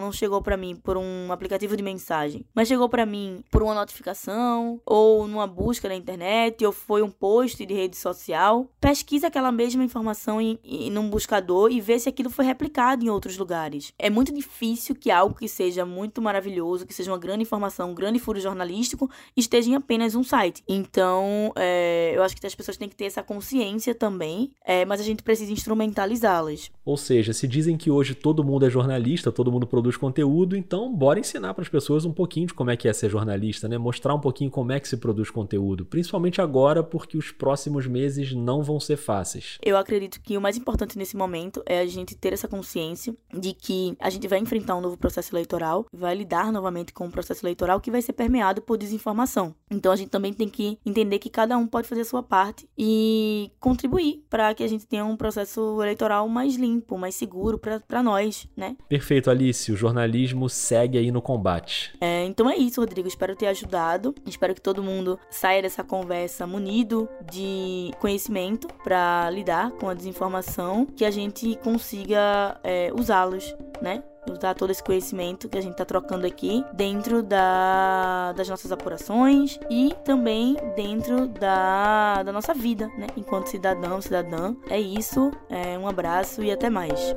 não 0.00 0.12
chegou 0.12 0.40
para 0.42 0.56
mim 0.56 0.76
por 0.76 0.96
um 0.96 1.32
aplicativo 1.32 1.76
de 1.76 1.82
mensagem, 1.82 2.44
mas 2.54 2.68
chegou 2.68 2.88
para 2.88 3.04
mim 3.04 3.42
por 3.50 3.62
uma 3.62 3.74
notificação 3.74 4.80
ou 4.86 5.26
numa 5.26 5.46
busca 5.46 5.88
na 5.88 5.94
internet 5.94 6.64
ou 6.64 6.72
foi 6.72 7.02
um 7.02 7.10
post 7.10 7.64
de 7.64 7.74
rede 7.74 7.96
social, 7.96 8.68
pesquisa 8.80 9.26
aquela 9.26 9.52
mesma 9.52 9.84
informação 9.84 10.40
em, 10.40 10.58
em 10.64 10.90
num 10.90 11.10
buscador 11.10 11.70
e 11.70 11.80
vê 11.80 11.98
se 11.98 12.08
aquilo 12.08 12.30
foi 12.30 12.44
replicado 12.44 13.04
em 13.04 13.08
outros 13.08 13.36
lugares. 13.36 13.92
É 13.98 14.08
muito 14.08 14.32
difícil 14.32 14.94
que 14.94 15.10
algo 15.10 15.34
que 15.34 15.48
seja 15.48 15.84
muito 15.84 16.22
maravilhoso, 16.22 16.86
que 16.86 16.94
seja 16.94 17.10
uma 17.10 17.18
grande 17.18 17.42
informação, 17.42 17.90
um 17.90 17.94
grande 17.94 18.18
furo 18.18 18.40
jornalístico, 18.40 19.10
esteja 19.36 19.70
em 19.70 19.74
apenas 19.74 20.14
um 20.14 20.22
site. 20.22 20.62
Então, 20.68 21.52
é, 21.56 22.12
eu 22.14 22.22
acho 22.22 22.36
que 22.36 22.46
as 22.46 22.54
pessoas 22.54 22.76
têm 22.76 22.88
que 22.88 22.96
ter 22.96 23.06
essa 23.06 23.22
consciência 23.22 23.94
também, 23.94 24.52
é, 24.64 24.84
mas 24.84 25.00
a 25.00 25.04
gente 25.04 25.22
precisa 25.22 25.52
instrumentalizá-las. 25.52 26.70
Ou 26.84 26.96
seja, 26.96 27.32
se 27.32 27.46
dizem 27.46 27.76
que 27.76 27.90
hoje 27.90 28.14
todo 28.14 28.44
mundo 28.44 28.66
é 28.66 28.70
jornalista, 28.70 29.32
todo 29.34 29.52
mundo 29.52 29.66
produz 29.66 29.96
conteúdo, 29.96 30.56
então 30.56 30.94
bora 30.94 31.20
ensinar 31.20 31.52
para 31.54 31.62
as 31.62 31.68
pessoas 31.68 32.04
um 32.04 32.12
pouquinho 32.12 32.46
de 32.46 32.54
como 32.54 32.70
é 32.70 32.76
que 32.76 32.88
é 32.88 32.92
ser 32.92 33.10
jornalista, 33.10 33.68
né? 33.68 33.76
Mostrar 33.76 34.14
um 34.14 34.20
pouquinho 34.20 34.50
como 34.50 34.72
é 34.72 34.80
que 34.80 34.88
se 34.88 34.96
produz 34.96 35.30
conteúdo, 35.30 35.84
principalmente 35.84 36.40
agora 36.40 36.82
porque 36.82 37.18
os 37.18 37.30
próximos 37.30 37.86
meses 37.86 38.32
não 38.32 38.62
vão 38.62 38.80
ser 38.80 38.96
fáceis. 38.96 39.58
Eu 39.62 39.76
acredito 39.76 40.20
que 40.20 40.36
o 40.36 40.40
mais 40.40 40.56
importante 40.56 40.96
nesse 40.96 41.16
momento 41.16 41.62
é 41.66 41.80
a 41.80 41.86
gente 41.86 42.14
ter 42.14 42.32
essa 42.32 42.48
consciência 42.48 43.14
de 43.32 43.52
que 43.52 43.96
a 44.00 44.08
gente 44.10 44.28
vai 44.28 44.38
enfrentar 44.38 44.76
um 44.76 44.80
novo 44.80 44.96
processo 44.96 45.34
eleitoral, 45.34 45.86
vai 45.92 46.14
lidar 46.14 46.52
novamente 46.52 46.92
com 46.92 47.06
um 47.06 47.10
processo 47.10 47.44
eleitoral 47.44 47.80
que 47.80 47.90
vai 47.90 48.00
ser 48.00 48.12
permeado 48.12 48.62
por 48.62 48.78
desinformação. 48.78 49.54
Então 49.70 49.92
a 49.92 49.96
gente 49.96 50.10
também 50.10 50.32
tem 50.32 50.48
que 50.48 50.78
entender 50.86 51.18
que 51.18 51.28
cada 51.28 51.56
um 51.58 51.66
pode 51.66 51.88
fazer 51.88 52.02
a 52.02 52.04
sua 52.04 52.22
parte 52.22 52.68
e 52.78 53.50
contribuir 53.58 54.24
para 54.30 54.54
que 54.54 54.62
a 54.62 54.68
gente 54.68 54.86
tenha 54.86 55.04
um 55.04 55.16
processo 55.16 55.82
eleitoral 55.82 56.28
mais 56.28 56.56
limpo, 56.56 56.96
mais 56.96 57.14
seguro 57.14 57.58
para 57.58 58.02
nós, 58.02 58.48
né? 58.56 58.76
Perfeito, 58.88 59.23
Alice. 59.30 59.70
O 59.72 59.76
jornalismo 59.76 60.48
segue 60.48 60.98
aí 60.98 61.10
no 61.10 61.22
combate. 61.22 61.94
É, 62.00 62.24
então 62.24 62.48
é 62.48 62.56
isso, 62.56 62.80
Rodrigo. 62.80 63.08
Espero 63.08 63.36
ter 63.36 63.46
ajudado. 63.46 64.14
Espero 64.26 64.54
que 64.54 64.60
todo 64.60 64.82
mundo 64.82 65.18
saia 65.30 65.62
dessa 65.62 65.82
conversa 65.82 66.46
munido 66.46 67.08
de 67.30 67.90
conhecimento 68.00 68.68
para 68.82 69.28
lidar 69.30 69.70
com 69.72 69.88
a 69.88 69.94
desinformação, 69.94 70.86
que 70.86 71.04
a 71.04 71.10
gente 71.10 71.56
consiga 71.62 72.58
é, 72.62 72.92
usá-los, 72.94 73.54
né? 73.80 74.02
usar 74.30 74.54
todo 74.54 74.70
esse 74.70 74.82
conhecimento 74.82 75.48
que 75.48 75.58
a 75.58 75.60
gente 75.60 75.72
está 75.72 75.84
trocando 75.84 76.26
aqui 76.26 76.64
dentro 76.72 77.22
da, 77.22 78.32
das 78.32 78.48
nossas 78.48 78.72
apurações 78.72 79.58
e 79.70 79.94
também 80.04 80.56
dentro 80.76 81.28
da, 81.28 82.22
da 82.22 82.32
nossa 82.32 82.54
vida, 82.54 82.88
né? 82.96 83.06
Enquanto 83.16 83.48
cidadão, 83.48 84.00
cidadã. 84.00 84.54
É 84.68 84.80
isso, 84.80 85.30
é, 85.48 85.78
um 85.78 85.86
abraço 85.86 86.42
e 86.42 86.50
até 86.50 86.70
mais. 86.70 87.14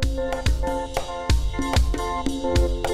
Música 2.25 2.86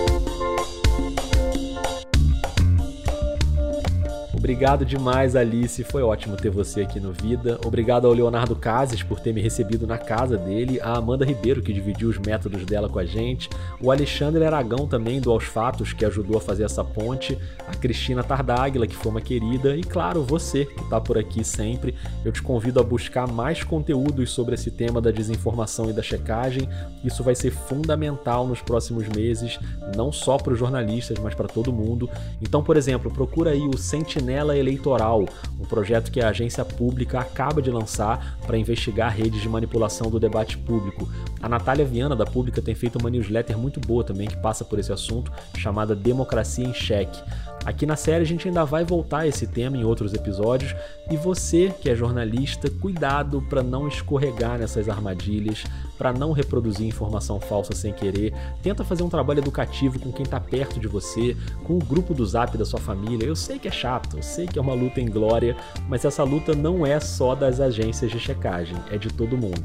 Obrigado 4.43 4.83
demais, 4.83 5.37
Alice. 5.37 5.85
Foi 5.85 6.03
ótimo 6.03 6.35
ter 6.35 6.49
você 6.49 6.81
aqui 6.81 6.99
no 6.99 7.13
Vida. 7.13 7.57
Obrigado 7.65 8.05
ao 8.05 8.11
Leonardo 8.11 8.57
Cases 8.57 9.01
por 9.01 9.21
ter 9.21 9.31
me 9.31 9.39
recebido 9.39 9.87
na 9.87 9.97
casa 9.97 10.37
dele, 10.37 10.81
a 10.81 10.97
Amanda 10.97 11.23
Ribeiro, 11.23 11.61
que 11.61 11.71
dividiu 11.71 12.09
os 12.09 12.17
métodos 12.17 12.65
dela 12.65 12.89
com 12.89 12.99
a 12.99 13.05
gente, 13.05 13.49
o 13.79 13.89
Alexandre 13.89 14.43
Aragão 14.43 14.85
também, 14.85 15.21
do 15.21 15.31
Aos 15.31 15.45
Fatos, 15.45 15.93
que 15.93 16.03
ajudou 16.03 16.35
a 16.35 16.41
fazer 16.41 16.65
essa 16.65 16.83
ponte, 16.83 17.39
a 17.65 17.73
Cristina 17.73 18.21
Tardáguila, 18.21 18.85
que 18.85 18.97
foi 18.97 19.11
uma 19.13 19.21
querida, 19.21 19.77
e 19.77 19.81
claro, 19.81 20.21
você, 20.23 20.65
que 20.65 20.81
está 20.81 20.99
por 20.99 21.17
aqui 21.17 21.41
sempre. 21.41 21.95
Eu 22.25 22.33
te 22.33 22.41
convido 22.41 22.81
a 22.81 22.83
buscar 22.83 23.25
mais 23.25 23.63
conteúdos 23.63 24.31
sobre 24.31 24.55
esse 24.55 24.69
tema 24.69 24.99
da 24.99 25.09
desinformação 25.09 25.89
e 25.89 25.93
da 25.93 26.03
checagem. 26.03 26.67
Isso 27.01 27.23
vai 27.23 27.33
ser 27.33 27.51
fundamental 27.51 28.45
nos 28.45 28.61
próximos 28.61 29.07
meses, 29.07 29.57
não 29.95 30.11
só 30.11 30.35
para 30.37 30.51
os 30.51 30.59
jornalistas, 30.59 31.17
mas 31.17 31.33
para 31.33 31.47
todo 31.47 31.71
mundo. 31.71 32.09
Então, 32.41 32.61
por 32.61 32.75
exemplo, 32.75 33.09
procura 33.09 33.51
aí 33.51 33.65
o 33.65 33.77
Sentinel 33.77 34.32
Janela 34.33 34.57
Eleitoral, 34.57 35.25
um 35.59 35.63
projeto 35.63 36.11
que 36.11 36.19
a 36.19 36.29
agência 36.29 36.65
pública 36.65 37.19
acaba 37.19 37.61
de 37.61 37.69
lançar 37.69 38.39
para 38.47 38.57
investigar 38.57 39.15
redes 39.15 39.43
de 39.43 39.47
manipulação 39.47 40.09
do 40.09 40.19
debate 40.19 40.57
público. 40.57 41.07
A 41.39 41.47
Natália 41.47 41.85
Viana, 41.85 42.15
da 42.15 42.25
Pública, 42.25 42.59
tem 42.59 42.73
feito 42.73 42.97
uma 42.97 43.11
newsletter 43.11 43.55
muito 43.55 43.79
boa 43.79 44.03
também 44.03 44.27
que 44.27 44.35
passa 44.37 44.65
por 44.65 44.79
esse 44.79 44.91
assunto, 44.91 45.31
chamada 45.55 45.95
Democracia 45.95 46.65
em 46.65 46.73
Cheque. 46.73 47.21
Aqui 47.65 47.85
na 47.85 47.95
série 47.95 48.23
a 48.23 48.27
gente 48.27 48.47
ainda 48.47 48.65
vai 48.65 48.83
voltar 48.83 49.19
a 49.19 49.27
esse 49.27 49.47
tema 49.47 49.77
em 49.77 49.85
outros 49.85 50.13
episódios 50.13 50.75
e 51.09 51.15
você 51.15 51.73
que 51.81 51.89
é 51.89 51.95
jornalista, 51.95 52.69
cuidado 52.69 53.41
para 53.43 53.63
não 53.63 53.87
escorregar 53.87 54.59
nessas 54.59 54.89
armadilhas, 54.89 55.63
para 55.97 56.11
não 56.11 56.33
reproduzir 56.33 56.85
informação 56.85 57.39
falsa 57.39 57.73
sem 57.73 57.93
querer. 57.93 58.33
Tenta 58.61 58.83
fazer 58.83 59.03
um 59.03 59.09
trabalho 59.09 59.39
educativo 59.39 59.97
com 59.97 60.11
quem 60.11 60.23
está 60.23 60.41
perto 60.41 60.77
de 60.77 60.87
você, 60.89 61.37
com 61.63 61.75
o 61.75 61.79
grupo 61.79 62.13
do 62.13 62.25
Zap 62.25 62.57
da 62.57 62.65
sua 62.65 62.81
família. 62.81 63.25
Eu 63.25 63.35
sei 63.35 63.57
que 63.57 63.69
é 63.69 63.71
chato, 63.71 64.17
eu 64.17 64.23
sei 64.23 64.45
que 64.45 64.59
é 64.59 64.61
uma 64.61 64.73
luta 64.73 64.99
em 64.99 65.09
glória, 65.09 65.55
mas 65.87 66.03
essa 66.03 66.23
luta 66.23 66.53
não 66.53 66.85
é 66.85 66.99
só 66.99 67.33
das 67.33 67.61
agências 67.61 68.11
de 68.11 68.19
checagem, 68.19 68.75
é 68.91 68.97
de 68.97 69.07
todo 69.07 69.37
mundo. 69.37 69.63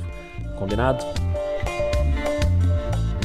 Combinado? 0.57 1.05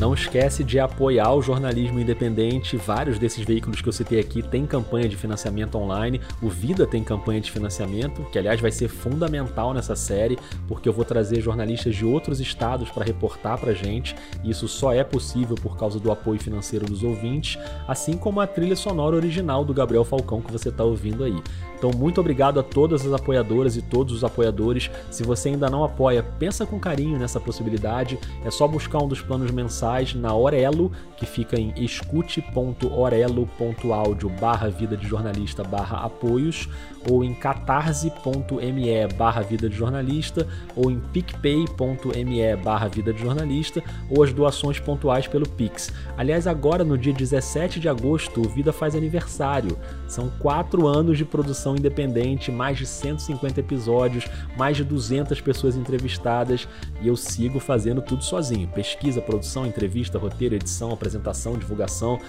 Não 0.03 0.13
esquece 0.13 0.65
de 0.65 0.81
apoiar 0.81 1.33
o 1.33 1.41
jornalismo 1.41 1.97
independente. 1.97 2.75
Vários 2.75 3.17
desses 3.17 3.45
veículos 3.45 3.79
que 3.79 3.87
eu 3.87 3.93
citei 3.93 4.19
aqui 4.19 4.43
têm 4.43 4.65
campanha 4.65 5.07
de 5.07 5.15
financiamento 5.15 5.77
online. 5.77 6.19
O 6.41 6.49
Vida 6.49 6.85
tem 6.85 7.01
campanha 7.01 7.39
de 7.39 7.49
financiamento, 7.49 8.21
que 8.29 8.37
aliás 8.37 8.59
vai 8.59 8.69
ser 8.69 8.89
fundamental 8.89 9.73
nessa 9.73 9.95
série, 9.95 10.37
porque 10.67 10.89
eu 10.89 10.93
vou 10.93 11.05
trazer 11.05 11.39
jornalistas 11.39 11.95
de 11.95 12.03
outros 12.03 12.41
estados 12.41 12.91
para 12.91 13.05
reportar 13.05 13.57
para 13.57 13.73
gente. 13.73 14.13
Isso 14.43 14.67
só 14.67 14.91
é 14.91 15.05
possível 15.05 15.55
por 15.55 15.77
causa 15.77 16.01
do 16.01 16.11
apoio 16.11 16.37
financeiro 16.37 16.85
dos 16.85 17.01
ouvintes, 17.01 17.57
assim 17.87 18.17
como 18.17 18.41
a 18.41 18.45
trilha 18.45 18.75
sonora 18.75 19.15
original 19.15 19.63
do 19.63 19.73
Gabriel 19.73 20.03
Falcão 20.03 20.41
que 20.41 20.51
você 20.51 20.67
está 20.67 20.83
ouvindo 20.83 21.23
aí. 21.23 21.41
Então, 21.83 21.99
muito 21.99 22.21
obrigado 22.21 22.61
a 22.61 22.63
todas 22.63 23.05
as 23.05 23.11
apoiadoras 23.11 23.75
e 23.75 23.81
todos 23.81 24.13
os 24.13 24.23
apoiadores. 24.23 24.89
Se 25.11 25.21
você 25.21 25.49
ainda 25.49 25.69
não 25.69 25.83
apoia, 25.83 26.23
pensa 26.23 26.65
com 26.65 26.79
carinho 26.79 27.19
nessa 27.19 27.41
possibilidade. 27.41 28.17
É 28.45 28.49
só 28.49 28.65
buscar 28.69 28.99
um 28.99 29.07
dos 29.09 29.21
planos 29.21 29.51
mensais 29.51 30.15
na 30.15 30.33
Orelo, 30.33 30.93
que 31.17 31.25
fica 31.25 31.59
em 31.59 31.73
escute.orelo.audio 31.75 34.29
barra 34.29 34.69
vida 34.69 34.95
de 34.95 35.05
jornalista 35.05 35.61
barra 35.61 36.05
apoios, 36.05 36.69
ou 37.09 37.21
em 37.21 37.33
catarse.me 37.33 39.07
barra 39.17 39.41
vida 39.41 39.67
de 39.67 39.75
jornalista, 39.75 40.47
ou 40.77 40.89
em 40.89 41.01
picpay.me 41.01 42.55
barra 42.63 42.87
vida 42.87 43.11
de 43.11 43.21
jornalista, 43.21 43.83
ou 44.09 44.23
as 44.23 44.31
doações 44.31 44.79
pontuais 44.79 45.27
pelo 45.27 45.49
Pix. 45.49 45.91
Aliás, 46.15 46.47
agora 46.47 46.85
no 46.85 46.97
dia 46.97 47.11
17 47.11 47.81
de 47.81 47.89
agosto, 47.89 48.39
o 48.39 48.47
Vida 48.47 48.71
faz 48.71 48.95
aniversário. 48.95 49.77
São 50.07 50.29
quatro 50.39 50.87
anos 50.87 51.17
de 51.17 51.25
produção 51.25 51.72
independente, 51.75 52.51
mais 52.51 52.77
de 52.77 52.85
150 52.85 53.59
episódios, 53.59 54.25
mais 54.57 54.77
de 54.77 54.83
200 54.83 55.39
pessoas 55.41 55.75
entrevistadas 55.75 56.67
e 57.01 57.07
eu 57.07 57.15
sigo 57.15 57.59
fazendo 57.59 58.01
tudo 58.01 58.23
sozinho: 58.23 58.67
pesquisa, 58.67 59.21
produção, 59.21 59.65
entrevista, 59.65 60.17
roteiro, 60.17 60.55
edição, 60.55 60.91
apresentação, 60.91 61.57
divulgação. 61.57 62.19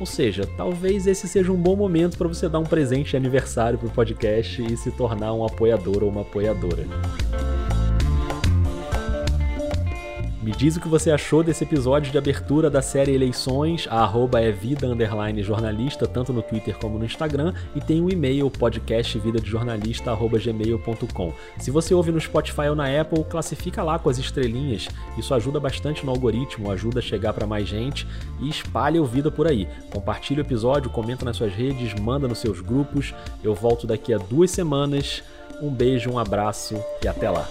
Ou 0.00 0.06
seja, 0.06 0.48
talvez 0.56 1.06
esse 1.06 1.28
seja 1.28 1.52
um 1.52 1.56
bom 1.56 1.76
momento 1.76 2.18
para 2.18 2.26
você 2.26 2.48
dar 2.48 2.58
um 2.58 2.64
presente 2.64 3.10
de 3.10 3.16
aniversário 3.16 3.78
para 3.78 3.86
o 3.86 3.90
podcast 3.90 4.60
e 4.62 4.76
se 4.76 4.90
tornar 4.90 5.32
um 5.32 5.44
apoiador 5.44 6.02
ou 6.02 6.10
uma 6.10 6.22
apoiadora. 6.22 6.84
Me 10.42 10.50
diz 10.50 10.76
o 10.76 10.80
que 10.80 10.88
você 10.88 11.12
achou 11.12 11.44
desse 11.44 11.62
episódio 11.62 12.10
de 12.10 12.18
abertura 12.18 12.68
da 12.68 12.82
série 12.82 13.14
Eleições. 13.14 13.86
A 13.88 14.02
arroba 14.02 14.40
é 14.40 14.50
vida 14.50 14.88
underline 14.88 15.40
jornalista, 15.40 16.04
tanto 16.04 16.32
no 16.32 16.42
Twitter 16.42 16.76
como 16.76 16.98
no 16.98 17.04
Instagram. 17.04 17.54
E 17.76 17.80
tem 17.80 18.00
o 18.00 18.06
um 18.06 18.10
e-mail 18.10 18.50
podcastvidadejornalista.gmail.com. 18.50 21.32
Se 21.60 21.70
você 21.70 21.94
ouve 21.94 22.10
no 22.10 22.20
Spotify 22.20 22.70
ou 22.70 22.74
na 22.74 23.00
Apple, 23.00 23.22
classifica 23.22 23.84
lá 23.84 24.00
com 24.00 24.10
as 24.10 24.18
estrelinhas. 24.18 24.88
Isso 25.16 25.32
ajuda 25.32 25.60
bastante 25.60 26.04
no 26.04 26.10
algoritmo, 26.10 26.72
ajuda 26.72 26.98
a 26.98 27.02
chegar 27.02 27.32
para 27.32 27.46
mais 27.46 27.68
gente 27.68 28.04
e 28.40 28.48
espalha 28.48 29.00
o 29.00 29.06
Vida 29.06 29.30
por 29.30 29.46
aí. 29.46 29.68
Compartilha 29.92 30.42
o 30.42 30.44
episódio, 30.44 30.90
comenta 30.90 31.24
nas 31.24 31.36
suas 31.36 31.54
redes, 31.54 31.94
manda 32.00 32.26
nos 32.26 32.38
seus 32.38 32.60
grupos. 32.60 33.14
Eu 33.44 33.54
volto 33.54 33.86
daqui 33.86 34.12
a 34.12 34.18
duas 34.18 34.50
semanas. 34.50 35.22
Um 35.60 35.70
beijo, 35.70 36.10
um 36.10 36.18
abraço 36.18 36.74
e 37.00 37.06
até 37.06 37.30
lá. 37.30 37.46